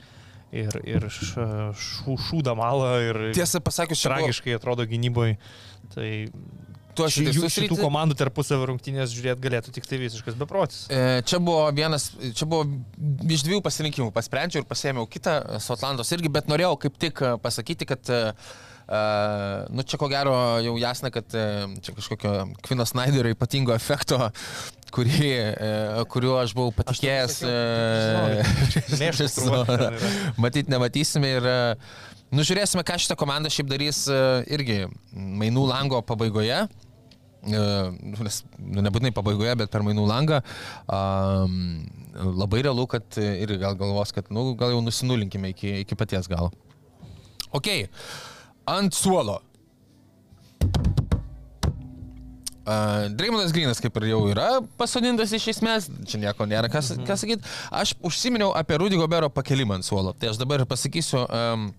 [0.53, 5.38] ir, ir š- š- šūdą malą ir Tiesą pasakius, tragiškai atrodo gynyboje.
[5.94, 6.11] Tai
[6.92, 10.82] Tu aš jų- šitų komandų tarpusavio rungtynės žiūrėti galėtų tik tai visiškas beprotis.
[10.92, 12.66] E, Čia buvo vienas, čia buvo
[13.32, 14.11] iš dviejų pasirinkimų.
[14.12, 18.05] Pasprendžiau ir pasėmiau kitą e, su Atlantos irgi, bet norėjau kaip tik e, pasakyti, kad,
[18.12, 18.53] uh,
[19.72, 24.18] nu čia ko gero jau jasna, kad uh, čia kažkokio Kvino Snyderio ypatingo efekto,
[24.95, 27.41] kurį, uh, kuriuo aš buvau patikėjęs.
[29.41, 29.91] ten yra.
[30.43, 31.91] Matyt, nematysime ir uh,
[32.35, 36.64] nužiūrėsime, ką šitą komandą šiaip darys uh, irgi mainų lango pabaigoje.
[37.43, 37.61] E,
[38.22, 40.39] nes, nu, nebūtinai pabaigoje, bet per mainų langą.
[40.87, 41.83] Um,
[42.39, 46.53] labai realu, kad ir gal galvos, kad nu, gal jau nusinulinkime iki, iki paties galo.
[47.53, 47.68] Ok,
[48.66, 49.40] ant suolo.
[52.62, 57.16] Uh, Dreymonas Grinas kaip ir jau yra pasodintas iš esmės, čia nieko nėra ką, ką
[57.18, 57.42] sakyti.
[57.74, 60.12] Aš užsiminiau apie Rudy Gobero pakelimą ant suolo.
[60.14, 61.72] Tai aš dabar ir pasakysiu, um,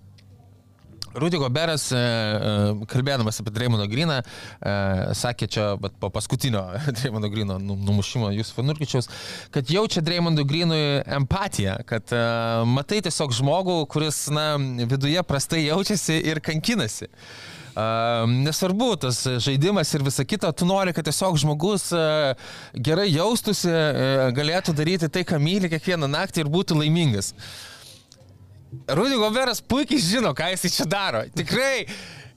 [1.14, 4.74] Rudy Goberas, e, e, kalbėdamas apie Dreymono Griną, e,
[5.18, 5.68] sakė čia
[6.02, 6.64] po paskutinio
[6.98, 9.10] Dreymono Grino nu- numušimo Jūsų Nurkičiaus,
[9.54, 12.14] kad jaučia Dreymono Grinui empatiją, kad
[12.70, 14.54] matai tiesiog žmogų, kuris na,
[14.90, 17.12] viduje prastai jaučiasi ir kankinasi.
[17.74, 23.66] Uh, nesvarbu, tas žaidimas ir visa kita, tu nori, kad tiesiog žmogus uh, gerai jaustųsi,
[23.66, 27.32] uh, galėtų daryti tai, ką myli kiekvieną naktį ir būtų laimingas.
[28.88, 31.24] Rudy Goberas puikiai žino, ką jis čia daro.
[31.36, 31.86] Tikrai.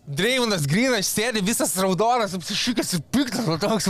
[0.07, 3.88] Dreivonas Grinas sėdi visas raudonas, apsišykęs ir piktas, toks,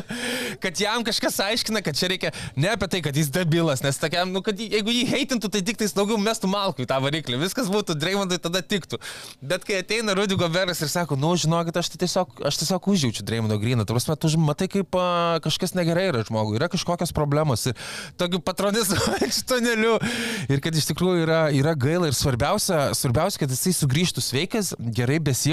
[0.62, 4.30] kad jam kažkas aiškina, kad čia reikia ne apie tai, kad jis debilas, nes tokiam,
[4.30, 7.70] nu, kad jeigu jį heitintų, tai tik tais daugiau mestų malkų į tą variklį, viskas
[7.74, 9.00] būtų Dreivonui tada tiktų.
[9.42, 13.26] Bet kai ateina Rudy Goberas ir sako, nu, žinokit, aš tai tiesiog, aš tiesiog užjaučiu
[13.26, 17.66] Dreivono Griną, tu prasme, tu matai, kaip a, kažkas negerai yra žmogui, yra kažkokios problemos
[17.66, 17.74] ir
[18.20, 19.98] tokiu patronizuojančiu toneliu
[20.46, 25.18] ir kad iš tikrųjų yra, yra gaila ir svarbiausia, svarbiausia, kad jisai sugrįžtų sveikas, gerai
[25.18, 25.47] besijaučiantis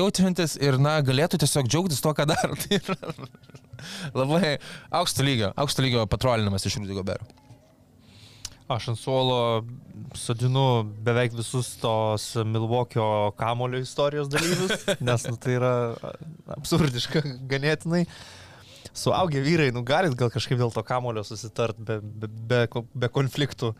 [0.61, 2.57] ir, na, galėtų tiesiog džiaugtis tuo, ką daro.
[2.61, 2.97] Tai yra
[4.15, 4.57] labai
[5.01, 7.27] aukšto lygio, aukšto lygio patrolinimas iš Rudy Gobero.
[8.71, 9.37] Aš ant suolo
[10.17, 15.73] sodinu beveik visus tos Milvokio kamulio istorijos dalyvius, nes nu, tai yra
[16.57, 17.21] absurdiška
[17.51, 18.07] ganėtinai.
[18.95, 22.61] Suaugę vyrai, nu galit gal kažkaip dėl to kamulio susitart be, be, be,
[22.95, 23.75] be konfliktų.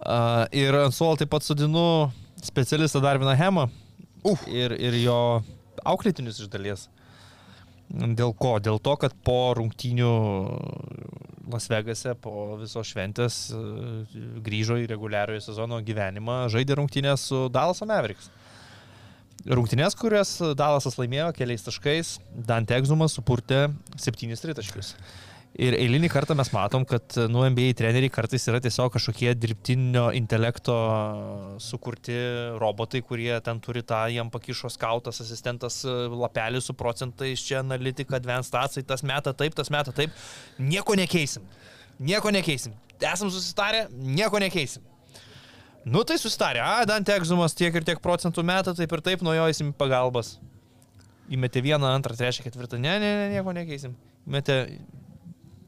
[0.00, 1.82] Uh, ir ant suolo taip pat sodinu
[2.44, 3.66] specialistą Darviną Hemą
[4.24, 4.46] uh.
[4.48, 5.18] ir, ir jo
[5.86, 6.88] auklėtinius iš dalies.
[7.90, 8.54] Dėl ko?
[8.62, 10.10] Dėl to, kad po rungtynių
[11.50, 13.62] Las Vegase, po visos šventės e,
[14.46, 18.30] grįžo į reguliariojo sezono gyvenimą, žaidė rungtynės su Dallas Mavericks.
[19.48, 24.94] Rungtynės, kurias Dalasas laimėjo keliais taškais, Dante Egzumas supurtė 7 tritaškius.
[25.58, 30.76] Ir eilinį kartą mes matom, kad nu NBA treneriai kartais yra tiesiog kažkokie dirbtinio intelekto
[31.58, 32.14] sukurti
[32.62, 38.52] robotai, kurie ten turi tą, jam pakišo skautas, asistentas lapelį su procentais, čia analitika, advanced
[38.52, 40.14] statsai, tas meta taip, tas meta taip.
[40.62, 41.42] Nieko nekeisim.
[41.98, 42.78] Nieko nekeisim.
[43.02, 44.86] Esam susitarę, nieko nekeisim.
[45.84, 49.34] Nu tai susitarė, a, Dante Egzumas tiek ir tiek procentų meta, taip ir taip nuo
[49.34, 50.36] jo įsim pagalbas.
[51.32, 53.98] Įmetė vieną, antrą, trečią, ketvirtą, ne, ne, ne, nieko nekeisim.
[54.28, 54.60] Įmetė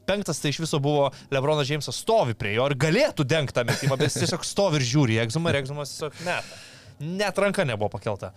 [0.07, 3.97] penktas tai iš viso buvo Lebronas Džeimsas stovi prie jo ir galėtų dengti tą metimą,
[3.99, 6.61] bet jis tiesiog stovi ir žiūri, egzumą ir egzumas tiesiog meta.
[7.03, 8.31] Net ranka nebuvo pakelta.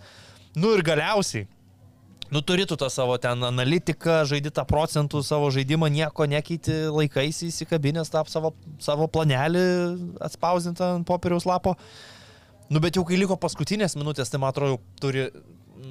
[0.57, 1.45] Nu ir galiausiai,
[2.33, 8.11] nu turėtų tą savo ten analitiką, žaidži tą procentų savo žaidimą, nieko nekeiti laikais įsikabinės
[8.13, 8.53] tą savo,
[8.83, 9.63] savo planelį
[10.27, 11.77] atspausdintą ant popieriaus lapo.
[12.67, 15.29] Nu bet jau kai liko paskutinės minutės, tai man atrodo, turi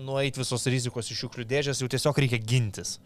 [0.07, 2.99] nueiti visos rizikos iš šiukšlių dėžės, jau tiesiog reikia gintis.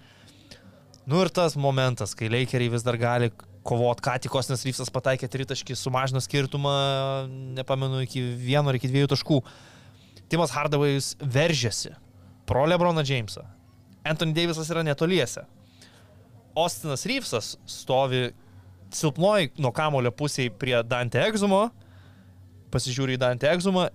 [1.11, 3.33] Nu ir tas momentas, kai Lakeriai vis dar gali
[3.67, 6.75] kovot, ką tik Osnas Ryfsas pataikė tritaškį, sumažino skirtumą,
[7.57, 9.41] nepamenu, iki vieno ar iki dviejų taškų.
[10.31, 11.97] Timas Hardavajus veržėsi
[12.47, 13.43] pro Lebroną Jamesą.
[14.07, 15.43] Anthony Davisas yra netoliese.
[16.55, 18.29] Ostinas Ryfsas stovi
[18.95, 21.65] silpnoji nuo kamulio pusėje prie Dante Egzumo,
[22.71, 23.89] pasižiūri į Dante Egzumą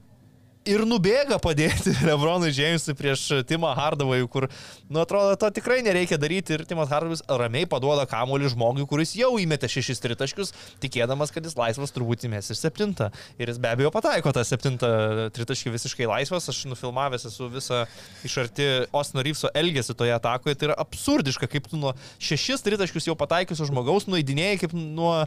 [0.69, 4.47] ir nubėga padėti Lebronui Džeimsui prieš Timą Hardavojų, kur,
[4.89, 9.31] nu, atrodo, to tikrai nereikia daryti ir Timas Hardavojus ramiai paduoda kamuolį žmogui, kuris jau
[9.41, 10.53] įmetė šešis tritaškius,
[10.83, 13.11] tikėdamas, kad jis laisvas turbūt įmės ir septintą.
[13.39, 14.89] Ir jis be abejo pataiko tą septintą
[15.35, 17.83] tritaškį visiškai laisvas, aš nufilmavęs esu visą
[18.25, 23.11] iš arti Osno Ryfso elgesį toje atakoje, tai yra absurdiška, kaip tu nuo šešis tritaškius
[23.11, 25.17] jau pataikiusio žmogaus nueidinėjai kaip nuo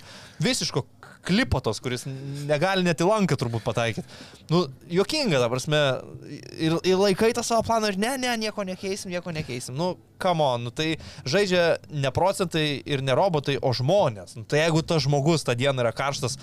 [0.42, 0.86] visiško
[1.28, 2.06] klipotos, kuris
[2.48, 4.06] negali net į lanką turbūt pataikyti.
[4.52, 4.64] Nu,
[5.28, 5.80] juokinga, ta prasme,
[6.58, 9.76] ir, ir laikai tą savo planą ir ne, ne, nieko nekeisim, nieko nekeisim.
[9.76, 14.36] Nu, come on, nu, tai žaidžia ne procentai ir ne robotai, o žmonės.
[14.38, 16.38] Nu, tai jeigu tas žmogus tą dieną yra karštas,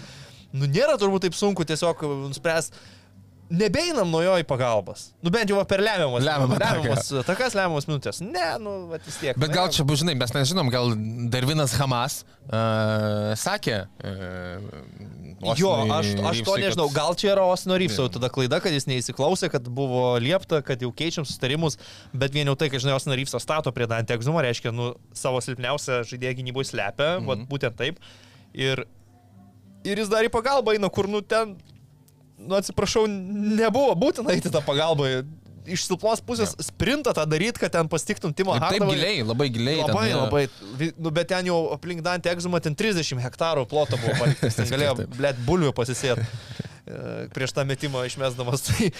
[0.54, 2.78] nu, nėra turbūt taip sunku tiesiog nuspręsti.
[3.50, 5.12] Nebeinam nuo jo į pagalbas.
[5.22, 6.24] Nu bent jau per lemiamas.
[6.26, 6.80] Lemiamą ataką.
[6.82, 8.22] lemiamas takas, lemiamas minutės.
[8.26, 9.38] Ne, nu, va, vis tiek.
[9.38, 10.96] Bet gal čia, žinai, mes nežinom, gal
[11.30, 13.84] Darvinas Hamas uh, sakė.
[14.02, 18.88] Uh, Jo, aš, aš to nežinau, gal čia yra Osino Ryfso tada klaida, kad jis
[18.88, 21.78] neįsiklausė, kad buvo liepta, kad jau keičiam sustarimus,
[22.16, 25.42] bet vien jau tai, kad žinai, Osino Ryfso stato prie Dante Egzumo, reiškia, nu, savo
[25.44, 27.48] silpniausią žaidėją gynyboje slepia, mm -hmm.
[27.52, 28.00] būtent taip.
[28.56, 28.86] Ir,
[29.84, 31.58] ir jis dar į pagalbą eina, kur, nu, ten,
[32.38, 35.24] nu, atsiprašau, nebuvo būtina eiti tą pagalbą.
[35.66, 36.62] Iš silpnos pusės ja.
[36.68, 39.80] sprintą tą daryti, kad ten pastiktum Timo Ir taip giliai, labai giliai.
[39.82, 40.20] ten, Labai, jo.
[40.28, 40.44] labai.
[40.78, 44.60] Vi- Nu, bet ten jau aplink Dantį egzumą ten 30 hektarų ploto buvo paliktas.
[44.60, 46.22] Ten galėjo, blėt, bulvių pasisėti
[47.34, 48.62] prieš tą metimą išmesdamas.
[48.70, 48.92] Tai,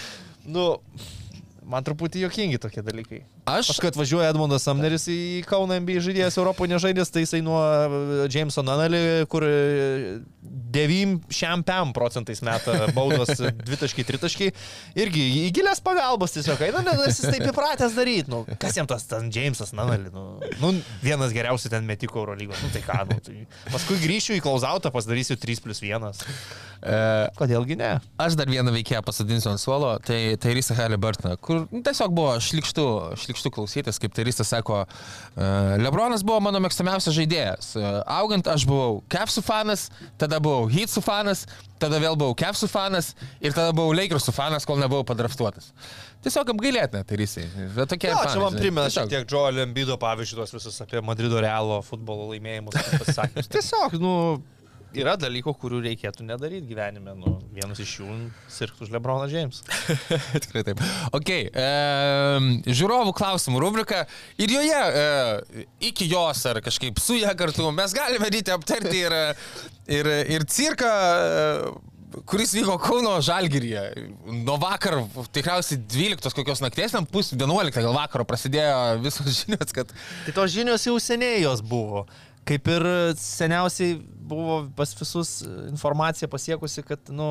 [0.50, 0.66] nu,
[1.66, 3.20] man truputį jokingi tokie dalykai.
[3.50, 7.58] Aš- Aš, kad važiuoja Edmundas Samneris į Kauną NBA žaidėjas Europoje nežaidęs, tai jisai nuo
[7.58, 9.02] e, Jameso Nanelį,
[9.32, 9.42] kur
[10.76, 14.50] 9 procentais meta baudos 2-3,
[14.98, 18.30] irgi į gilias pagalbos tiesiog eina, nes jis taip įpratęs daryti.
[18.32, 20.12] Nu, kas jam tas ten Jamesas Nanelį?
[20.14, 20.24] Nu,
[20.62, 20.72] nu,
[21.04, 22.60] vienas geriausių ten metikų Eurolygos.
[22.64, 26.10] Nu, tai ką, nu, tai paskui grįšiu į klausautą, pasidarysiu 3 plus 1.
[26.86, 26.96] E,
[27.38, 27.94] Kodėlgi ne?
[28.20, 32.34] Aš dar vieną veikėją pasadinsiu ant suolo, tai, tai Risa Halliburton, kur nu, tiesiog buvo
[32.42, 32.86] šlikštų,
[33.24, 37.74] šlikštų klausytis, kaip Risa sako, uh, Lebronas buvo mano mėgstamiausias žaidėjas.
[37.78, 39.88] Uh, augant aš buvau Capsų fanas,
[40.20, 41.46] tada buvau Heatsų fanas,
[41.82, 45.72] tada vėl buvau Capsų fanas ir tada buvau Lakersų fanas, kol nebuvau padraftuotas.
[46.24, 47.44] Tiesiog apgailėtina, tai Risai.
[47.76, 51.02] Bet tokie Na, fanai, čia man primena šiek tiek Joel Embido pavyzdžių, tuos visus apie
[51.04, 52.74] Madrido Realo futbolo laimėjimus.
[53.52, 54.14] Tiesiog, nu,
[54.94, 57.14] yra dalykų, kurių reikėtų nedaryti gyvenime.
[57.18, 58.18] Nu, vienas iš jų
[58.52, 59.62] sirgtų už Lebroną James.
[60.44, 60.82] Tikrai taip.
[61.16, 61.66] Ok, e,
[62.66, 64.04] žiūrovų klausimų rubrika
[64.38, 69.18] ir joje e, iki jos ar kažkaip su ją kartu mes galime ryti aptarti ir,
[69.98, 70.94] ir, ir cirką.
[70.94, 71.94] E,
[72.24, 73.82] kuris vyko Kauno Žalgiryje.
[74.44, 74.98] Nuo vakar,
[75.34, 79.92] tikriausiai 12 kokios nakties, ten pus 11 gal vakaro prasidėjo visos žinios, kad
[80.26, 82.06] Tai tos žinios jau seniai jos buvo.
[82.46, 82.84] Kaip ir
[83.18, 83.96] seniausiai
[84.26, 85.40] buvo pas visus
[85.70, 87.26] informacija pasiekusi, kad, nu,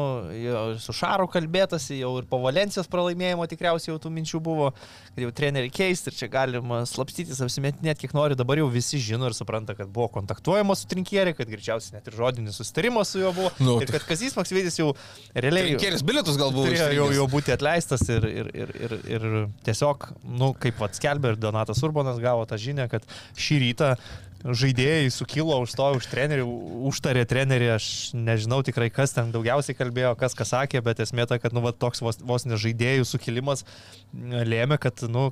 [0.80, 4.70] su Šaru kalbėtasi, jau ir po Valencijos pralaimėjimo tikriausiai jau tų minčių buvo,
[5.14, 9.30] kad jau treneriai keisti ir čia galima slapstytis, apsimetinėti kiek nori, dabar jau visi žino
[9.30, 13.32] ir supranta, kad buvo kontaktuojama su trinkieriai, kad greičiausiai net ir žodinis susitarimas su juo
[13.36, 13.54] buvo.
[13.64, 14.92] Nu, ir kad Kazys Maksvidis jau
[15.32, 15.76] realiai...
[15.80, 16.72] kelias bilietus galbūt.
[16.72, 19.28] Turėjo jau, jau būti atleistas ir, ir, ir, ir, ir
[19.68, 23.08] tiesiog, nu, kaip vad skelbė ir Donatas Urbanas gavo tą žinią, kad
[23.40, 23.96] šį rytą
[24.46, 26.46] žaidėjai sukilo, užstojo už trenerių,
[26.90, 31.40] užtarė trenerį, aš nežinau tikrai, kas ten daugiausiai kalbėjo, kas ką sakė, bet esmė ta,
[31.42, 35.32] kad, nu, va, toks vos, vos ne žaidėjų sukilimas m, lėmė, kad, nu,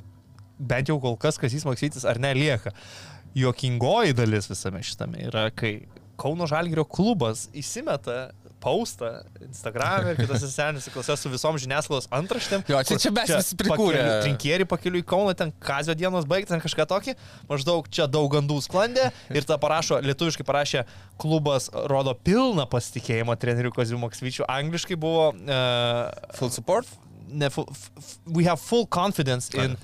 [0.58, 2.74] bent jau kol kas, kas jis maksytis ar nelieka.
[3.38, 5.84] Jokingoji dalis visame šitame yra, kai
[6.22, 8.32] Kauno Žalgirio klubas įsimeta
[8.64, 9.10] paustą
[9.44, 12.64] Instagram ir kitose senėse klase su visom žiniasklaidos antraštėm.
[12.72, 14.00] Jo, čia- čia mes visi prikūrę.
[14.00, 17.16] pakeliui- Trinkieri pakeliu į Kauną, ten kazio dienos baigti, ten kažką tokį,
[17.52, 20.86] maždaug čia daug gandų sklandė ir tą parašo, lietuviškai parašė,
[21.20, 26.88] klubas rodo pilną pasitikėjimą treneriu Kaziu Maksvyčiu, angliškai buvo uh, Full support?
[27.34, 27.68] ne, full,
[28.28, 29.76] we have full confidence in,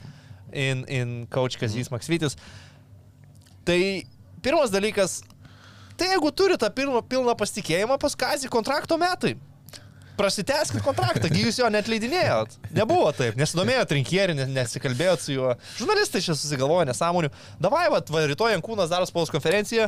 [0.53, 2.35] in, in coach Kazys Maksvytis.
[3.65, 3.79] Tai
[4.41, 5.21] pirmas dalykas,
[5.99, 9.35] tai jeigu turi tą pilną, pilną pasitikėjimą, pas Kazį kontrakto metai.
[10.19, 12.57] Prasiteskit kontraktą, gi jūs jo net leidinėjot.
[12.75, 15.53] Nebuvo taip, nesidomėjot rinkierį, nes- nesikalbėjot su juo.
[15.79, 17.29] Žurnalistai čia susigalvoja nesąmonių.
[17.63, 19.87] Davai, va, va rytoj Jankūnas daro spaudos konferenciją,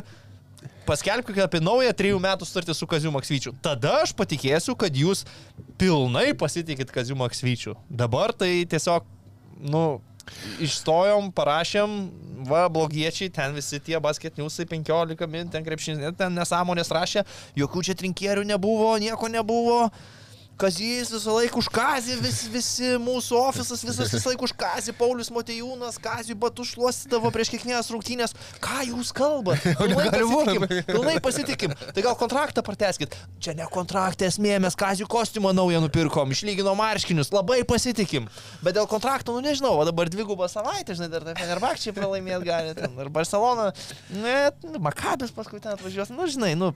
[0.88, 3.52] paskelbkite apie naują trijų metų sutartį su Kaziu Maksvyčiu.
[3.60, 5.26] Tada aš patikėsiu, kad jūs
[5.76, 7.76] pilnai pasitikit Kaziu Maksvyčiu.
[7.90, 9.04] Dabar tai tiesiog,
[9.60, 10.00] nu,
[10.62, 11.96] išstojom, parašėm,
[12.48, 17.26] va, blogiečiai, ten visi tie basketniusai 15 min, ten krepšinis, ten nesąmonės rašė,
[17.58, 19.86] jokių čia trinkierių nebuvo, nieko nebuvo.
[20.62, 25.30] Kazys visą laiką už Kazį, vis, visi mūsų ofisas visas visą laiką už Kazį, Paulius
[25.34, 28.36] Matejūnas, Kazį batų šluostydavo prieš kiekvienas rungtynės.
[28.62, 29.72] Ką jūs kalbate?
[29.80, 31.74] Pilnai pasitikim, pilnai pasitikim.
[31.96, 33.16] Tai gal kontraktą prateskit.
[33.42, 38.30] Čia ne kontraktą esmė, mes Kazį kostiumą naują nupirkom, išlyginom marškinius, labai pasitikim.
[38.62, 42.78] Bet dėl kontrakto, nu nežinau, o dabar dvigubą savaitę, žinai, dar tai Fenerbakčiai pralaimėti gali,
[42.78, 43.72] ten, ir Barcelona,
[44.14, 46.70] net, nu, Makabis paskui ten atvažiuos, nu žinai, nu,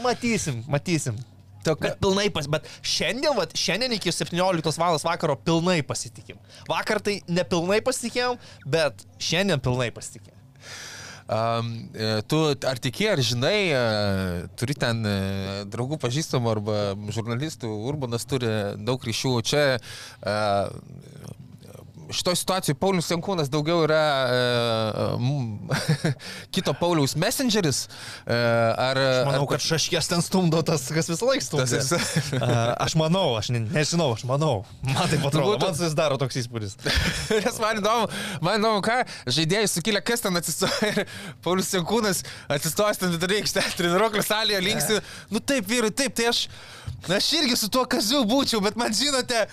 [0.00, 1.20] matysim, matysim.
[1.64, 5.00] Bet pilnai pas, bet šiandien, vat, šiandien iki 17 val.
[5.04, 6.38] vakaro pilnai pasitikim.
[6.70, 10.34] Vakar tai nepilnai pasitikėjom, bet šiandien pilnai pasitikėjom.
[11.24, 11.88] Um,
[12.28, 12.38] tu
[12.68, 13.78] ar tiki, ar žinai, e,
[14.60, 15.14] turi ten e,
[15.72, 16.74] draugų pažįstamų arba
[17.16, 18.50] žurnalistų, Urbanas turi
[18.84, 19.32] daug ryšių.
[19.48, 20.34] Čia e,
[22.12, 24.40] šitoje situacijoje Paulius Jankūnas daugiau yra e,
[26.54, 27.84] kito Pauliaus messengeris.
[28.26, 32.00] E, ar, Aš manau, ar, kad šaškės ten stumdo tas, kas visą laiką stumdo.
[32.44, 34.64] A, Aš manau, aš ne, nežinau, aš manau.
[34.84, 36.76] Man tai atrodo, man susidaro toks įspūdis.
[37.44, 38.08] Nes man įdomu,
[38.44, 39.00] man įdomu, ką
[39.38, 41.02] žaidėjai sukilę, kas ten atsistoja ir
[41.44, 45.00] Paulius Jankūnas atsistojęs ten vidury aikštelėje, treniruoklio salėje, linksi.
[45.32, 46.44] Nu taip, vyrai, taip, tai aš,
[47.08, 49.44] na, aš irgi su tuo kaziu būčiau, bet man žinote,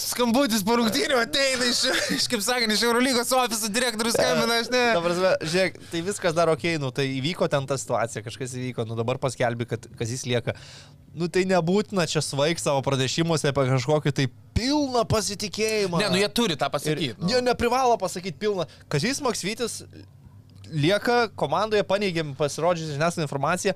[0.00, 1.82] skambutis po rungtynių ateina iš,
[2.16, 4.82] iš kaip sakant, iš Eurolygos ofiso direktorius skambina, aš ne.
[5.04, 8.98] Prasme, žiūrėk, tai viskas dar ok, nu tai įvyko ten ta situacija, kažkas įvyko, nu
[8.98, 10.56] dabar paskelbi, kad kas jis lieka.
[11.16, 16.02] Nu tai nebūtina čia svaig savo pranešimuose apie kažkokį tai pilną pasitikėjimą.
[16.02, 17.14] Ne, nu jie turi tą Ir pasakyti.
[17.22, 17.30] Nu.
[17.32, 18.66] jie neprivalo pasakyti pilną.
[18.92, 19.80] Kazis Maksvytis
[20.72, 23.74] lieka komandoje, paneigėm pasirodžiusi žiniasklaidai informaciją.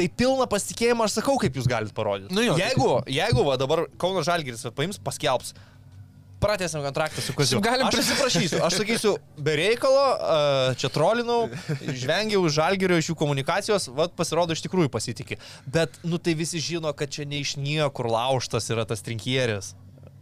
[0.00, 2.32] Tai pilną pasitikėjimą aš sakau, kaip jūs galite parodyti.
[2.32, 5.52] Nu jo, jeigu, jeigu va, dabar Kauno Žalgiris paims, paskelbs.
[6.40, 7.60] pratęsim kontraktą su Kaziu.
[7.60, 10.38] Galim aš pris- atsiprašysiu, aš sakysiu, be reikalo, a,
[10.80, 11.50] čia trolinau,
[12.00, 15.36] žvengiau žalgerio, iš jų komunikacijos, vad pasirodo iš tikrųjų pasitikė.
[15.68, 19.74] Bet, nu tai visi žino, kad čia ne iš niekur lauštas yra tas trinkieris.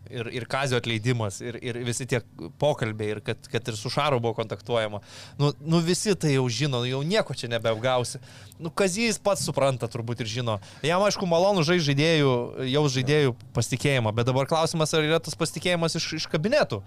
[0.09, 2.23] Ir, ir kazio atleidimas, ir, ir visi tie
[2.61, 5.03] pokalbiai, ir kad, kad ir su Šaru buvo kontaktuojama.
[5.37, 8.23] Nu, nu visi tai jau žino, jau nieko čia nebeapgausi.
[8.57, 10.57] Nu, kazijas pats supranta turbūt ir žino.
[10.87, 12.33] Jam aišku malonu žai žaidėjų,
[12.73, 16.81] jau žaidėjų pasitikėjimą, bet dabar klausimas, ar yra tas pasitikėjimas iš, iš kabinetų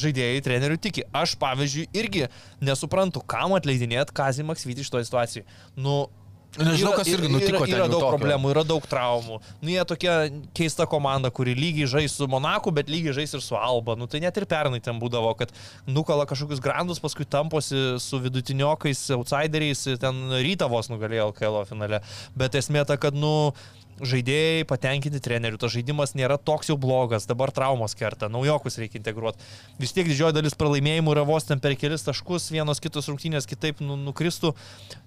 [0.00, 1.06] žaidėjai, trenerių tiki.
[1.14, 2.26] Aš, pavyzdžiui, irgi
[2.64, 5.46] nesuprantu, kam atleidinėt Kazį Maksvitį iš to situacijų.
[5.78, 6.06] Nu,
[6.56, 8.12] Nežinau, kas irgi nutiko Yra, yra daug tokio.
[8.16, 9.38] problemų, yra daug traumų.
[9.60, 10.14] Nu, jie tokia
[10.56, 13.96] keista komanda, kuri lygiai žais su Monaku, bet lygiai žais ir su Alba.
[13.98, 15.52] Nu, tai net ir pernai ten būdavo, kad
[15.86, 22.02] nukala kažkokius grandus, paskui tamposi su vidutiniokais, outsideriais, ten ryta vos nugalėjo LKL finale.
[22.36, 23.52] Bet esmė ta, kad, nu,
[24.04, 29.40] žaidėjai patenkinti trenerių, tas žaidimas nėra toks jau blogas, dabar traumos kerta, naujokus reikia integruoti.
[29.80, 33.80] Vis tiek didžioji dalis pralaimėjimų yra vos ten per kelis taškus, vienos kitos rungtynės kitaip
[33.84, 34.52] nu, nukristų.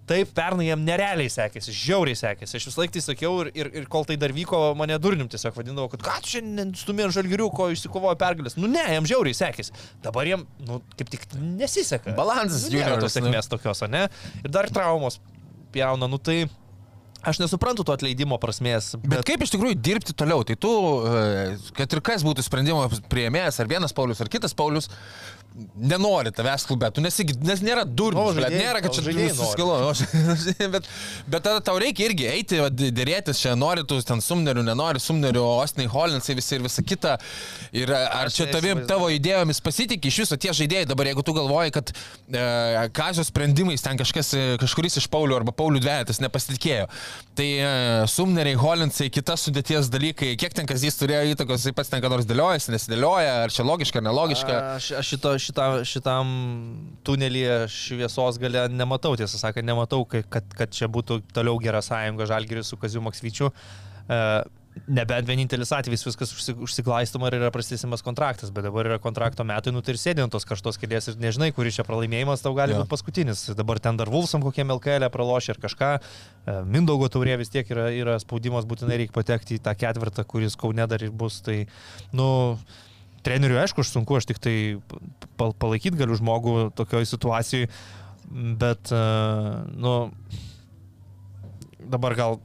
[0.09, 2.55] Taip, pernai jam nerealiai sekėsi, žiauriai sekėsi.
[2.57, 5.53] Aš vis laik tai sakiau ir, ir, ir kol tai dar vyko, mane durnim tiesiog
[5.59, 8.57] vadindavo, kad ką tu šiandien stumė žalgiriuko, išsikovojo pergalės.
[8.57, 9.75] Nu ne, jam žiauriai sekėsi.
[10.01, 12.15] Dabar jam, nu, kaip tik nesiseka.
[12.17, 14.07] Balansas nu, nėra tos sėkmės tokios, o ne?
[14.41, 15.21] Ir dar traumos
[15.75, 16.47] pjauna, nu tai...
[17.19, 18.93] Aš nesuprantu to atleidimo prasmės.
[19.03, 20.45] Bet kaip iš tikrųjų dirbti toliau?
[20.47, 20.71] Tai tu,
[21.03, 24.87] e, kad ir kas būtų sprendimo prieimėjas, ar vienas Paulius, ar kitas Paulius,
[25.75, 29.35] nenori tavęs klube, tu nesi, nes nėra durnių, O, bet žaidėjai- nėra, kad čia žaidėjai
[29.37, 29.77] suskilo.
[30.75, 30.89] bet,
[31.27, 32.59] bet tada tau reikia irgi eiti,
[32.95, 37.17] dėrėtis čia, nori tu ten sumnerių, nenori sumnerių, Ostinai, Holinsai visi ir visa kita.
[37.75, 38.87] Ir ar čia tavim, neįsivaizduoju.
[38.89, 43.83] tavo idėjomis pasitikė iš viso tie žaidėjai dabar, jeigu tu galvoji, kad e, kazio sprendimais
[43.85, 46.87] ten kažkas, e, kažkuris iš Paulių arba Paulių dvejetas nepasitikėjo.
[47.39, 47.69] Tai e,
[48.11, 52.27] sumneriai, Holinsai, kitas sudėties dalykai, kiek ten kazys turėjo įtakos, jis pats ten ką nors
[52.29, 54.57] dėliojasi, nesidėlioja, ar čia logiška ar nelogiška.
[54.79, 56.29] Aš, aš šito, šita, šitam
[57.07, 62.69] tunelyje šviesos gale nematau, tiesą sakant, nematau, kad, kad čia būtų toliau gera sąjunga Žalgiris
[62.71, 63.51] su Kaziu Maksvyčiu.
[64.09, 64.23] E,
[64.87, 69.73] Nebent vienintelis atvejis viskas užsi- užsiglaistoma ir yra prastesimas kontraktas, bet dabar yra kontrakto metai,
[69.75, 72.83] nu tai ir sėdint tos karštos kėdės ir nežinai, kuris čia pralaimėjimas tau gali Jo.
[72.85, 73.41] būti paskutinis.
[73.59, 75.89] Dabar ten dar Vulsam kokie LKL pralošė ir kažką.
[75.99, 80.55] E, Mindaugo taurė vis tiek yra, yra spaudimas, būtinai reikia patekti į tą ketvirtą, kuris
[80.55, 81.41] Kaune dar ir bus.
[81.43, 81.57] Tai,
[82.15, 82.29] nu,
[83.25, 84.55] treneriui aišku, aš sunku, aš tik tai
[85.39, 87.69] palaikyti galiu žmogų tokioj situacijai,
[88.61, 89.95] bet, uh, nu,
[91.89, 92.39] dabar gal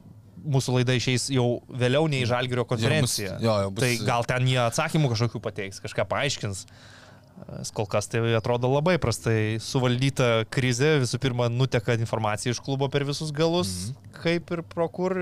[0.45, 3.37] mūsų laida išeis jau vėliau nei Žalgirio konferencija.
[3.41, 6.65] jo, jau bus- Tai gal ten jie atsakymų kažkokių pateiks, kažką paaiškins.
[6.65, 10.99] E, Kol kas tai atrodo labai prastai suvaldyta krizė.
[11.03, 14.13] Visų pirma, nuteka informacija iš klubo per visus galus, mhm.
[14.21, 15.17] kaip ir pro kur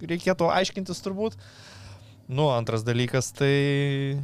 [0.00, 1.36] reikėtų aiškintis turbūt.
[2.28, 4.16] Nu, antras dalykas, tai,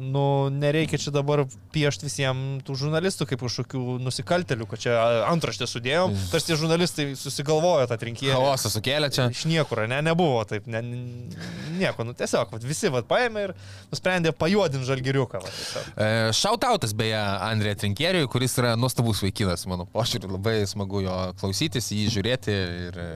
[0.00, 1.44] nu, nereikia čia dabar
[1.74, 4.96] piešti visiems tų žurnalistų kaip kažkokių nusikaltelių, kad čia
[5.28, 8.38] antraštę sudėjom, tarsi tie žurnalistai susigalvojo tą trinkėją.
[8.38, 9.28] Chaosą sukėlė čia.
[9.34, 10.82] Iš niekur, ne, nebuvo taip, ne,
[11.78, 13.54] nieko, nu tiesiog, vat, visi vat, paėmė ir
[13.92, 15.42] nusprendė pajuodinti žalgiriuką.
[16.36, 22.08] Šautautas beje Andrė Trinkeriui, kuris yra nuostabus vaikinas, mano požiūriu, labai smagu jo klausytis, jį
[22.16, 23.10] žiūrėti ir e,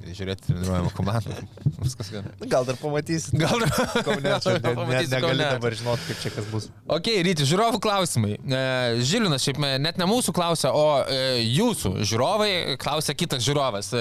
[0.00, 1.36] žiūrėti treniruojamą komandą.
[1.80, 2.32] Viskas gerai.
[2.50, 3.34] Gal dar pamatysit.
[3.40, 3.62] Gal
[4.06, 6.68] Kaune, čia ne, negali dabar žinoti, kaip čia kas bus.
[6.90, 8.34] Ok, ryti, žiūrovų klausimai.
[8.40, 8.62] E,
[9.06, 12.50] Žilinas šiaip e, net ne mūsų klausia, o e, jūsų žiūrovai
[12.80, 13.92] klausia kitas žiūrovas.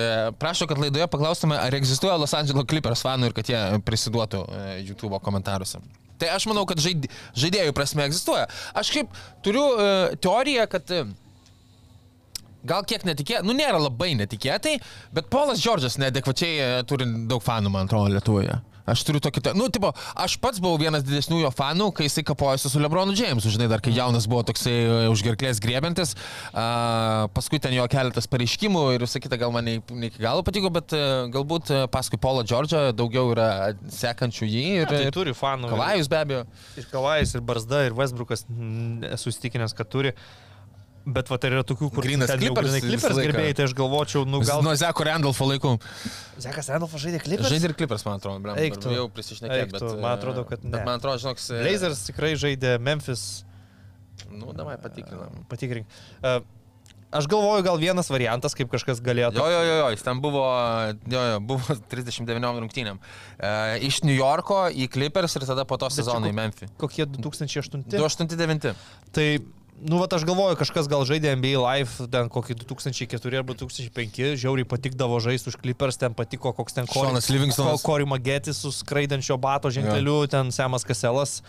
[0.42, 4.46] Prašo, kad laidoje paklaustume, ar egzistuoja Los Angeles Clippers fanų ir kad jie prisiduotų
[4.86, 5.82] YouTube komentaruose.
[6.20, 7.08] Tai aš manau, kad žaid,
[7.40, 8.50] žaidėjų prasme egzistuoja.
[8.78, 9.64] Aš kaip turiu
[10.20, 10.92] teoriją, kad
[12.68, 14.80] Gal kiek netikėtai, nu nėra labai netikėtai,
[15.16, 18.60] bet Polas Džordžas neadekvačiai e, turi daug fanų, man atrodo, Lietuvoje.
[18.90, 22.72] Aš turiu tokį, nu, tipo, aš pats buvau vienas didesnių jo fanų, kai jisai kapojosi
[22.72, 26.16] su Lebronu Jamesu, žinai, dar kai jaunas buvo toksai e, užgerklės grėbintis,
[26.50, 30.44] a, paskui ten jo keletas pareiškimų ir visą kitą gal man ne, ne iki galo
[30.48, 31.04] patiko, bet e,
[31.36, 33.50] galbūt paskui Polo Džordžą daugiau yra
[33.94, 35.72] sekančių jį ir, Tai ir turi fanų.
[35.76, 36.44] Kavajus be abejo.
[36.82, 40.18] Ir Kavajus, ir Barzda, ir Westbrookas, mm, esu įstikinęs, kad turi.
[41.06, 43.24] Bet va, tai yra tokių, kur grynai visą Clippers laiką.
[43.24, 44.62] gerbėjai, tai aš galvočiau, nu gal...
[44.66, 45.72] Nuo Zeko Randolfo laikų.
[46.44, 47.50] Zekas Randolfas žaidė Clippers?
[47.50, 48.92] Žaidė ir Clippers, man atrodo, blam, Eik tu.
[48.94, 49.82] jau prisišnekėjau, Eik bet...
[49.86, 50.86] tu, man atrodo, kad Bet ne.
[50.86, 53.26] man atrodo, žinok, Blazers tikrai žaidė Memphis.
[54.30, 55.44] Nu, davai patikrinam.
[55.50, 55.88] Patikrink.
[56.20, 56.42] Uh,
[57.16, 59.40] aš galvoju, gal vienas variantas, kaip kažkas galėtų.
[59.40, 60.44] Jo, jo, jo, jo, jis ten buvo,
[61.10, 63.00] jo, jo, buvo 39 rungtynėm.
[63.40, 63.54] E,
[63.88, 66.70] iš New Yorko į Clippers ir tada po to sezoną į Memphį.
[66.78, 67.88] Kokie 2008?
[67.96, 68.76] 289.
[69.16, 69.26] Tai,
[69.82, 74.68] nu, va, aš galvoju, kažkas gal žaidė NBA Live, ten kokį 2004 arba 2005, žiauriai
[74.68, 77.84] patikdavo žaisti už Clippers, ten patiko koks ten Seanas Livingstonas.
[77.86, 81.40] Kori Magetis su skraidančio bato ženkleliu, ten Semas Kaselas.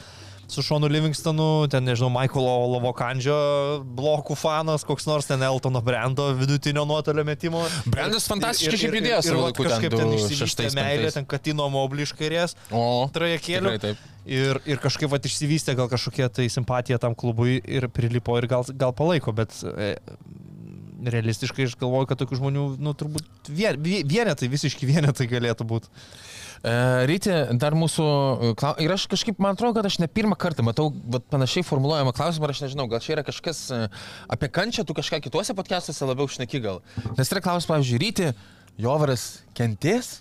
[0.50, 3.36] Su Šonu Livingstonu, ten, nežinau, Michaelo Lavokandžio
[3.96, 7.62] blokų fanas, koks nors ten Eltono Brando vidutinio nuotolio metimo.
[7.86, 11.12] Brandas fantastiškai Ir- ir- šiaip ir- judėjo ir vat laiku ten kažkaip ten išsivystė meilė,
[11.14, 12.56] ten Katino Moblį iš kairės
[13.86, 14.04] taip.
[14.26, 18.66] Ir, ir kažkaip vat, išsivystė gal kažkokia tai simpatija tam klubui ir prilipo ir gal,
[18.76, 19.94] gal palaiko, bet e,
[21.00, 25.88] realistiškai aš galvoju, kad tokių žmonių, nu, turbūt vien, vie- vienetai, visiški vienetai galėtų būti.
[26.60, 26.72] E,
[27.08, 28.06] Ryti, dar mūsų...
[28.52, 32.12] e, Ir aš kažkaip, man atrodo, kad aš ne pirmą kartą matau vat, panašiai formuluojamą
[32.16, 33.78] klausimą, aš nežinau, gal čia yra kažkas e,
[34.28, 36.82] apie kančią, tu kažką kituose podcastuose labiau šneki gal.
[37.16, 38.28] Nes yra klausimas, pavyzdžiui, Ryti,
[38.80, 39.24] Jovaras
[39.56, 40.18] kentės?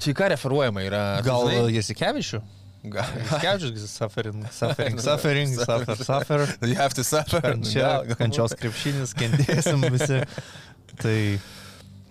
[0.00, 1.02] Čia į ką referuojama yra?
[1.24, 1.52] Gal?
[1.68, 2.40] Jasikevičių?
[2.88, 3.04] Gal.
[3.20, 6.46] Jasikevičius, suffering, suffering, suffering, suffer, suffer.
[6.64, 7.42] You have to suffer.
[7.60, 10.22] Gal- kančios krepšinis, kentėsim visi.
[11.00, 11.16] Tai,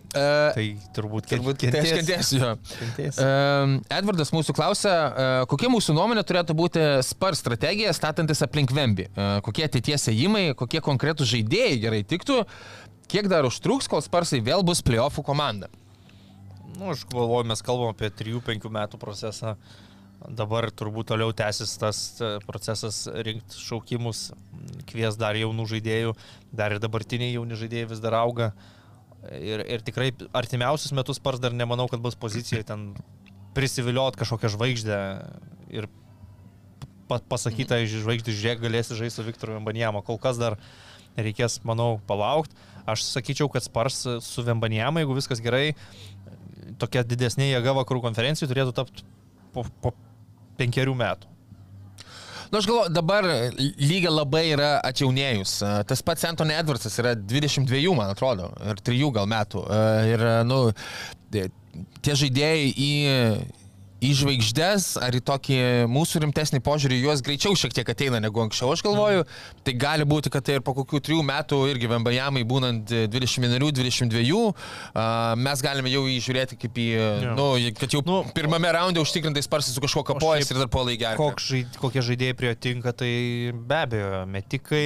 [0.10, 0.66] E, tai
[0.96, 2.52] turbūt, Turbūt aš kentėsiu jo.
[2.72, 3.22] Kentėsi.
[3.22, 9.06] Um, Edvardas mūsų klausia, uh, kokia mūsų nuomonė turėtų būti spar strategija statantis aplink Vembi?
[9.12, 12.42] Uh, kokie ateities ėjimai, kokie konkretūs žaidėjai gerai tiktų,
[13.12, 15.70] kiek dar užtruks, kol sparsai vėl bus playoffų komanda?
[16.80, 19.56] Nu, aš galvoju, mes kalbam apie 3-5 metų procesą.
[20.20, 24.30] Dabar turbūt toliau tęsis tas e, procesas rinkti šaukimus,
[24.90, 26.12] kvies dar jaunų žaidėjų,
[26.52, 28.50] dar ir dabartiniai jauni žaidėjai vis dar auga.
[29.28, 32.94] Ir, ir tikrai artimiausius metus pars dar nemanau, kad bus pozicijoje ten
[33.58, 35.00] prisiviliot kažkokią žvaigždę
[35.76, 35.90] ir
[37.10, 40.04] pa pasakyti, žvaigždį, žiūrėk, galėsi žaisti su Viktoru Vembanijama.
[40.06, 40.56] Kol kas dar
[41.20, 42.56] reikės, manau, palaukti.
[42.90, 45.74] Aš sakyčiau, kad spars su Vembanijama, jeigu viskas gerai,
[46.82, 49.06] tokia didesnė jėga vakarų konferencijų turėtų tapti
[49.54, 49.94] po, po
[50.62, 51.39] penkerių metų.
[52.50, 53.26] Na, nu, aš galvoju, dabar
[53.78, 55.52] lyga labai yra atjaunėjus.
[55.62, 59.62] E, Tas pats Anthony Edwardsas yra 22, man atrodo, ir 3 gal metų.
[59.70, 59.82] E,
[60.16, 60.58] Ir, nu,
[61.30, 62.90] tie žaidėjai į,
[64.00, 65.56] į žvaigždės ar į tokį
[65.92, 69.26] mūsų rimtesnį požiūrį, juos greičiau šiek tiek ateina negu anksčiau, aš galvoju.
[69.68, 74.40] Tai gali būti, kad tai ir po kokių 3 metų irgi Vembajamai būnant 21-22,
[75.44, 76.88] mes galime jau jį žiūrėti kaip į,
[77.26, 77.34] Jo.
[77.36, 77.48] nu,
[77.80, 81.20] kad jau Nu, pirmame raunde užtikrintai sparsas su kažkuo kapojas ir dar puolai gerai.
[81.78, 83.12] Kokie žaidėjai prie jo tinka, tai
[83.54, 84.86] be abejo, metikai,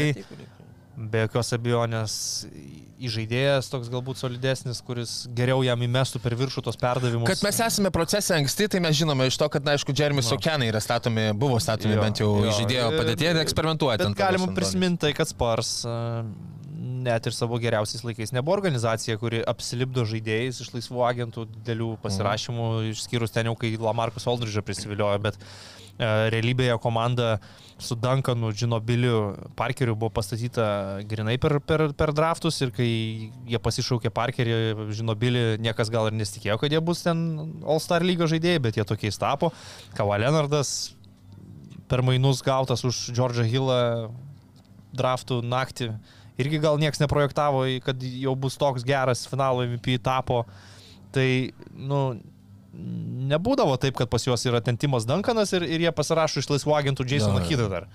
[0.97, 2.15] be jokios abejonės
[3.07, 7.27] įžaidėjas toks galbūt solidesnis, kuris geriau jam įmestų per viršų tos perdavimus.
[7.29, 10.71] Kad mes esame procese anksti, tai mes žinome iš to, kad, na, aišku, Jeremy Sokenai
[10.71, 12.55] yra statomi, buvo statomi Jo, bent jau jo.
[12.59, 14.09] žaidėjo padėtėje ir eksperimentuoja.
[14.17, 15.95] Galima prisiminti tai, kad Spars e,
[17.03, 22.67] net ir savo geriausiais laikais nebuvo organizacija, kuri apsilipdo žaidėjais iš laisvų agentų didelių pasirašymų,
[22.79, 22.91] Mhm.
[22.95, 25.37] išskyrus ten jau, kai Lamarcus Aldridge'ą prisiviliojo, bet
[25.99, 27.39] e, realybėje komanda
[27.77, 32.89] su Duncanu, Džinobiliu, Parkeriu buvo pastatyta grinai per, per, per draftus ir kai
[33.49, 34.57] jie pasišaukė Parkerį,
[34.95, 37.23] Žinobilį, niekas gal ir nesitikėjo, kad jie bus ten
[37.65, 39.51] All-Star lygio žaidėjai, bet jie tokiais tapo.
[39.97, 40.93] Kava Leonardas
[41.91, 43.79] per mainus gautas už Džordžą Hillą
[44.93, 45.91] draftų naktį.
[46.41, 50.43] Irgi gal niekas neprojektavo, kad jau bus toks geras finalo MVP tapo.
[51.13, 51.27] Tai,
[51.77, 51.99] nu,
[52.73, 56.77] nebūdavo taip, kad pas juos yra ten Timas Duncanas ir, ir jie pasirašo iš laisvų
[56.79, 57.43] agentų Jasoną.
[57.47, 57.89] Kidą dar.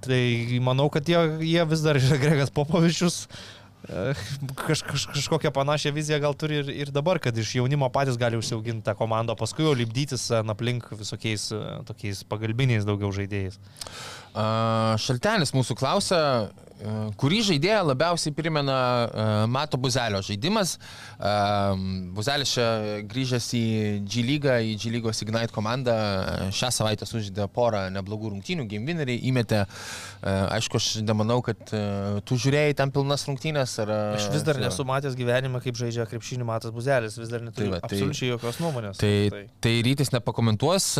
[0.00, 0.20] Tai
[0.64, 3.26] manau, kad jie, jie vis dar yra Gregas Popovičius.
[3.84, 4.14] e,
[4.56, 8.38] Kaž, kaž, kažkokią panašią viziją gal turi ir, ir dabar, kad iš jaunimo patys gali
[8.40, 13.58] užsiauginti tą komandą, paskui jau lipdytis e, aplink visokiais e, tokiais pagalbiniais daugiau žaidėjais.
[14.32, 16.22] A, Šaltenis mūsų klausia,
[17.20, 20.76] kurį žaidėją labiausiai primena e, Mato Buzelio žaidimas.
[22.16, 22.66] Buzelis čia
[23.10, 23.62] grįžęs į
[24.08, 28.88] G lygą, į G lygos Ignite komandą, e, šią savaitę sužaidė porą neblogų rungtynių, game
[28.88, 29.64] winnerį įmetė.
[30.20, 31.82] Aišku, aš nemanau, kad e,
[32.28, 33.76] tu žiūrėjai tam pilnas rungtynės.
[33.84, 37.70] Ar, Aš vis dar nesu matęs gyvenime, kaip žaidžia krepšinį Matas Buzelis, vis dar neturiu
[37.70, 39.00] Tai va, tai- absoliučiai jokios nuomonės.
[39.00, 39.42] Tai, tai.
[39.64, 40.90] tai rytis nepakomentuos.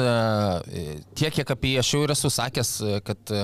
[1.17, 2.73] Tiek, kiek apie jį aš jau esu sakęs,
[3.07, 3.35] kad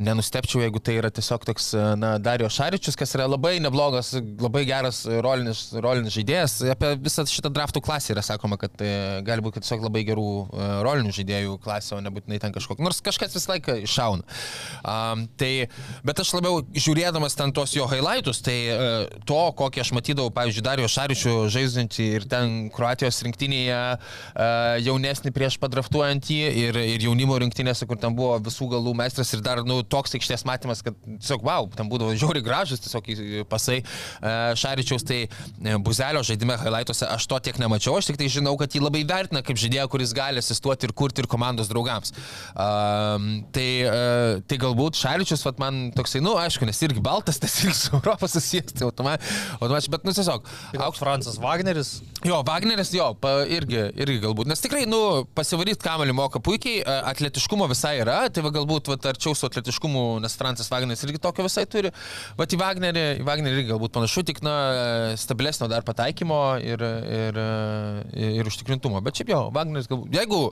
[0.00, 4.64] nenustepčiau, jeigu tai yra tiesiog toks, e, na, Dario Šaričius, kas yra labai neblogas, labai
[4.68, 6.56] geras rolinis, rolinis žaidėjas.
[6.72, 10.68] Apie visą šitą draftų klasę yra sakoma, kad e, gali būti tiesiog labai gerų e,
[10.86, 12.86] rolinių žaidėjų klasė, o nebūtinai ten kažkokia.
[12.86, 14.38] Nors kažkas visą laiką iššauna.
[14.80, 15.68] Um, tai,
[16.06, 18.78] bet aš labiau žiūrėdamas ten tos jo highlightus, tai e,
[19.28, 23.98] to, kokį aš matydavau, pavyzdžiui, Dario Šaričių žaidžiantį ir ten Kroatijos rinktinėje e,
[24.86, 29.44] jaunesnį prieš padraftuojant jį ir, ir jaunimo rinktinėse, kur ten buvo visų galų meistras ir
[29.44, 33.84] dar, nu, toks aikštės matymas, kad tiesiog, wow, ten būdavo žiauri gražus, tiesiog pasai e,
[34.60, 38.74] Šaričiaus, tai e, Buzelio žaidime highlightuose aš to tiek nemačiau, aš tik tai žinau, kad
[38.74, 42.14] jį labai vertina kaip žaidėją, kuris gali asistuoti ir kurti ir komandos draugams.
[42.54, 47.58] Um, tai, uh, tai galbūt Šaričius, vat, man toksai, nu, aišku, nes irgi baltas, tas
[47.64, 50.48] irgi su Europos susijęs, tai automatiškai, bet, nu, tiesiog,
[50.80, 51.98] Aukš Francas Wagneris.
[52.20, 54.48] Jo, Wagneris, jo, pa, irgi, irgi galbūt.
[54.50, 54.98] Nes tikrai, nu,
[55.36, 60.02] pasivaryti kamelį moka puikiai, e, atletiškumo visai yra, tai va galbūt va, arčiau su atletiškumu,
[60.20, 61.92] nes Francis Wagneris irgi tokio visai turi.
[62.36, 64.56] Va į Wagnerį, į Wagnerį irgi galbūt panašu, tik, na,
[65.20, 67.40] stabilesnio dar pataikymo ir, ir,
[68.12, 69.00] ir, ir užtikrintumo.
[69.06, 70.42] Bet šiaip jo, Wagneris, galbūt, jeigu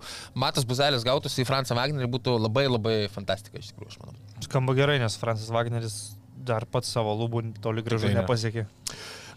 [0.41, 4.17] Matas Buzelis gautųsi į Francą Wagnerį, būtų labai labai fantastika, iš tikrųjų, aš manau.
[4.49, 6.01] Skamba gerai, nes Francis Wagneris
[6.49, 8.25] dar pats savo lūbų toli gražu Tikrai ne.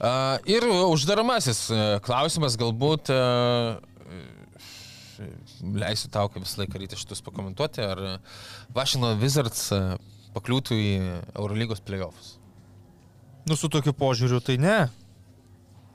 [0.02, 3.78] Uh, ir uždaramasis uh, klausimas, galbūt uh,
[5.78, 8.02] leisiu tau, kaip visą laiką ryte šitus pakomentuoti, ar
[8.74, 9.94] Washington Wizards uh,
[10.34, 10.90] pakliūtų į
[11.36, 12.40] Eurolygos playoffs.
[13.46, 14.80] Nu, su tokiu požiūriu tai ne.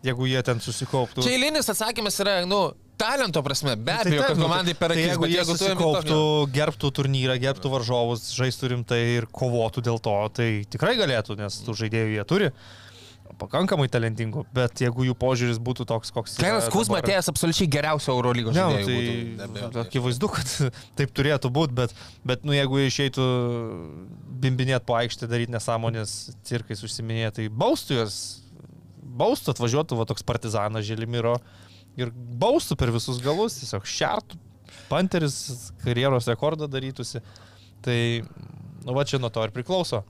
[0.07, 1.27] Jeigu jie ten susikauptų.
[1.27, 2.61] Čia eilinis atsakymas yra, nu,
[3.01, 5.61] talento prasme, be Nu, abejo, taip, kad komandai per tai akis, jeigu jie jeigu imi
[5.65, 6.23] susikauptų,
[6.55, 11.81] gerbtų turnyrą, gerbtų varžovus, žaistų rimtai ir kovotų dėl to, tai tikrai galėtų, nes tų
[11.83, 12.55] žaidėjų jie turi
[13.40, 16.36] pakankamai talentingų, bet jeigu jų požiūris būtų toks, koks...
[16.38, 19.36] yra Kainas Kuzma atėjęs absoliučiai geriausio Eurolygos žaidėjo.
[19.40, 20.54] nu, tai akivaizdu, kad
[20.98, 21.94] taip turėtų būti, bet,
[22.26, 23.28] bet nu, jeigu išeitų
[24.44, 26.16] bimbinėt po aikštę, daryti nesąmonės,
[26.48, 28.18] cirkais užsiminėti, tai baustų juos,
[29.20, 31.36] baustų atvažiuotų va, toks partizanas Želimiro
[32.00, 34.40] ir baustų per visus galus, tiesiog šertų,
[34.90, 37.22] panteris karjeros rekordą darytųsi.
[37.84, 37.98] Tai,
[38.86, 40.02] nu va čia nuo to ir priklauso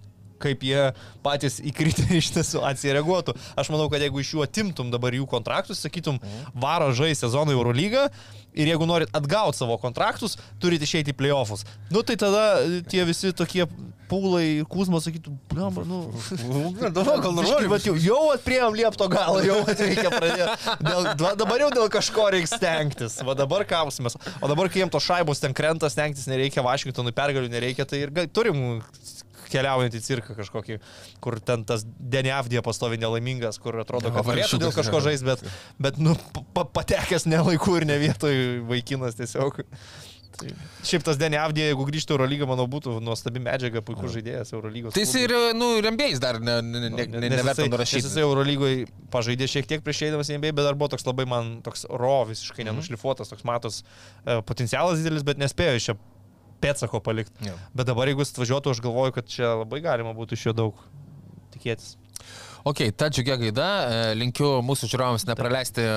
[0.42, 0.88] kaip jie
[1.24, 3.36] patys įkritę iš tą situaciją reaguotų.
[3.58, 6.20] Aš manau, kad jeigu iš jų atimtum dabar jų kontraktus, sakytum,
[6.54, 8.08] varo žai sezoną Eurolygą
[8.56, 11.66] ir jeigu norit atgauti savo kontraktus, turit išeiti į playoffus.
[11.92, 12.46] Nu tai tada
[12.88, 13.66] tie visi tokie
[14.10, 16.00] pūlai, kūzmas sakytų, blamba, nu.
[16.80, 20.76] Dabar gal Biškį, vat Jau, jau atprieėm liepto galą, jau reikia pradėti.
[20.82, 23.18] Dėl, dabar jau dėl kažko reikia stengtis.
[23.26, 24.18] Va dabar kausimės.
[24.40, 28.14] O dabar, kai jiems to šaibos ten krenta, stengtis nereikia, Vašingtonui pergalių nereikia, tai ir
[28.34, 28.80] turim
[29.52, 30.78] keliaujant į cirką kažkokį,
[31.24, 35.44] kur ten tas Deniavdė pastovi nelaimingas, kur atrodo, kad norėtų dėl kažko žais, bet,
[35.82, 36.16] bet nu,
[36.54, 38.36] pa, patekęs ne laiku ir ne vietoj
[38.68, 39.62] vaikinas tiesiog.
[40.36, 40.50] Tai,
[40.84, 44.92] šiaip tas Deniavdė, jeigu grįžtų Eurolygą, manau, būtų nuostabi medžiaga, puikus žaidėjas Eurolygos.
[44.92, 48.02] Tai jis ir, nu, rembėjais dar ne, ne, ne, ne, neverta nurašyti.
[48.04, 48.82] Jisai Eurolygoje
[49.14, 52.18] pažaidė šiek tiek prieš eidamas į NBA, bet dar buvo toks labai man toks ro,
[52.28, 52.74] visiškai Mhm.
[52.74, 53.80] nenušlifuotas, toks matos
[54.26, 55.96] e, potencialas didelis, bet nespėjo iš čia
[56.62, 57.48] pėtsako palikti.
[57.48, 57.56] Jo.
[57.76, 60.82] Bet dabar jeigu jis atvažiuotų, aš galvoju, kad čia labai galima būtų iš jo daug
[61.54, 61.94] tikėtis.
[62.66, 65.90] Ok, ta džiugia gaida, e, linkiu mūsų žiūrovams nepraleisti e,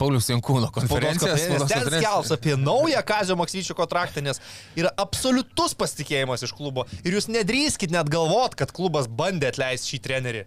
[0.00, 1.42] Paulius Jankūno konferencijos.
[1.42, 4.40] spaudos Ten skelbs apie naują Kazio Maksvyčio kontraktą, nes
[4.80, 10.00] yra absoliutus pasitikėjimas iš klubo ir jūs nedrįskit net galvot, kad klubas bandė atleisti šį
[10.08, 10.42] trenerį.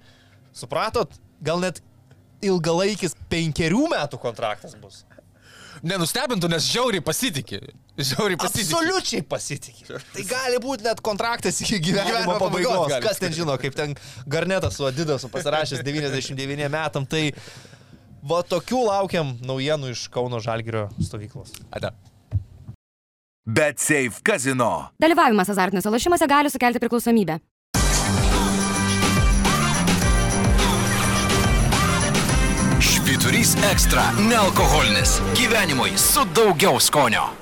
[0.57, 1.13] Supratot?
[1.45, 1.83] Gal net
[2.41, 5.03] ilgalaikis penkerių metų kontraktas bus.
[5.85, 7.61] Nenustebintų, nes žiauriai pasitikė.
[7.97, 8.75] Žiauriai pasitikė.
[8.75, 9.99] Absoliučiai pasitikė.
[10.13, 13.07] Tai gali būti net kontraktas iki gyvenimo, Gyvenimo pabaigos pabaigos.
[13.07, 13.95] Kas ten žino, kaip ten
[14.29, 17.07] Garnetas su Adidasu pasirašęs 99 metam.
[17.09, 17.23] Tai
[18.21, 21.55] va tokių laukiam naujienų iš Kauno Žalgirio stovyklos.
[21.73, 21.93] Ate.
[23.45, 24.91] Bet Safe Casino.
[25.01, 27.39] Dalyvavimas azartiniuose lošimuose gali sukelti priklausomybę.
[33.31, 35.21] Švyturys ekstra- nealkoholinis.
[35.35, 37.40] Gyvenimui su daugiau skonio.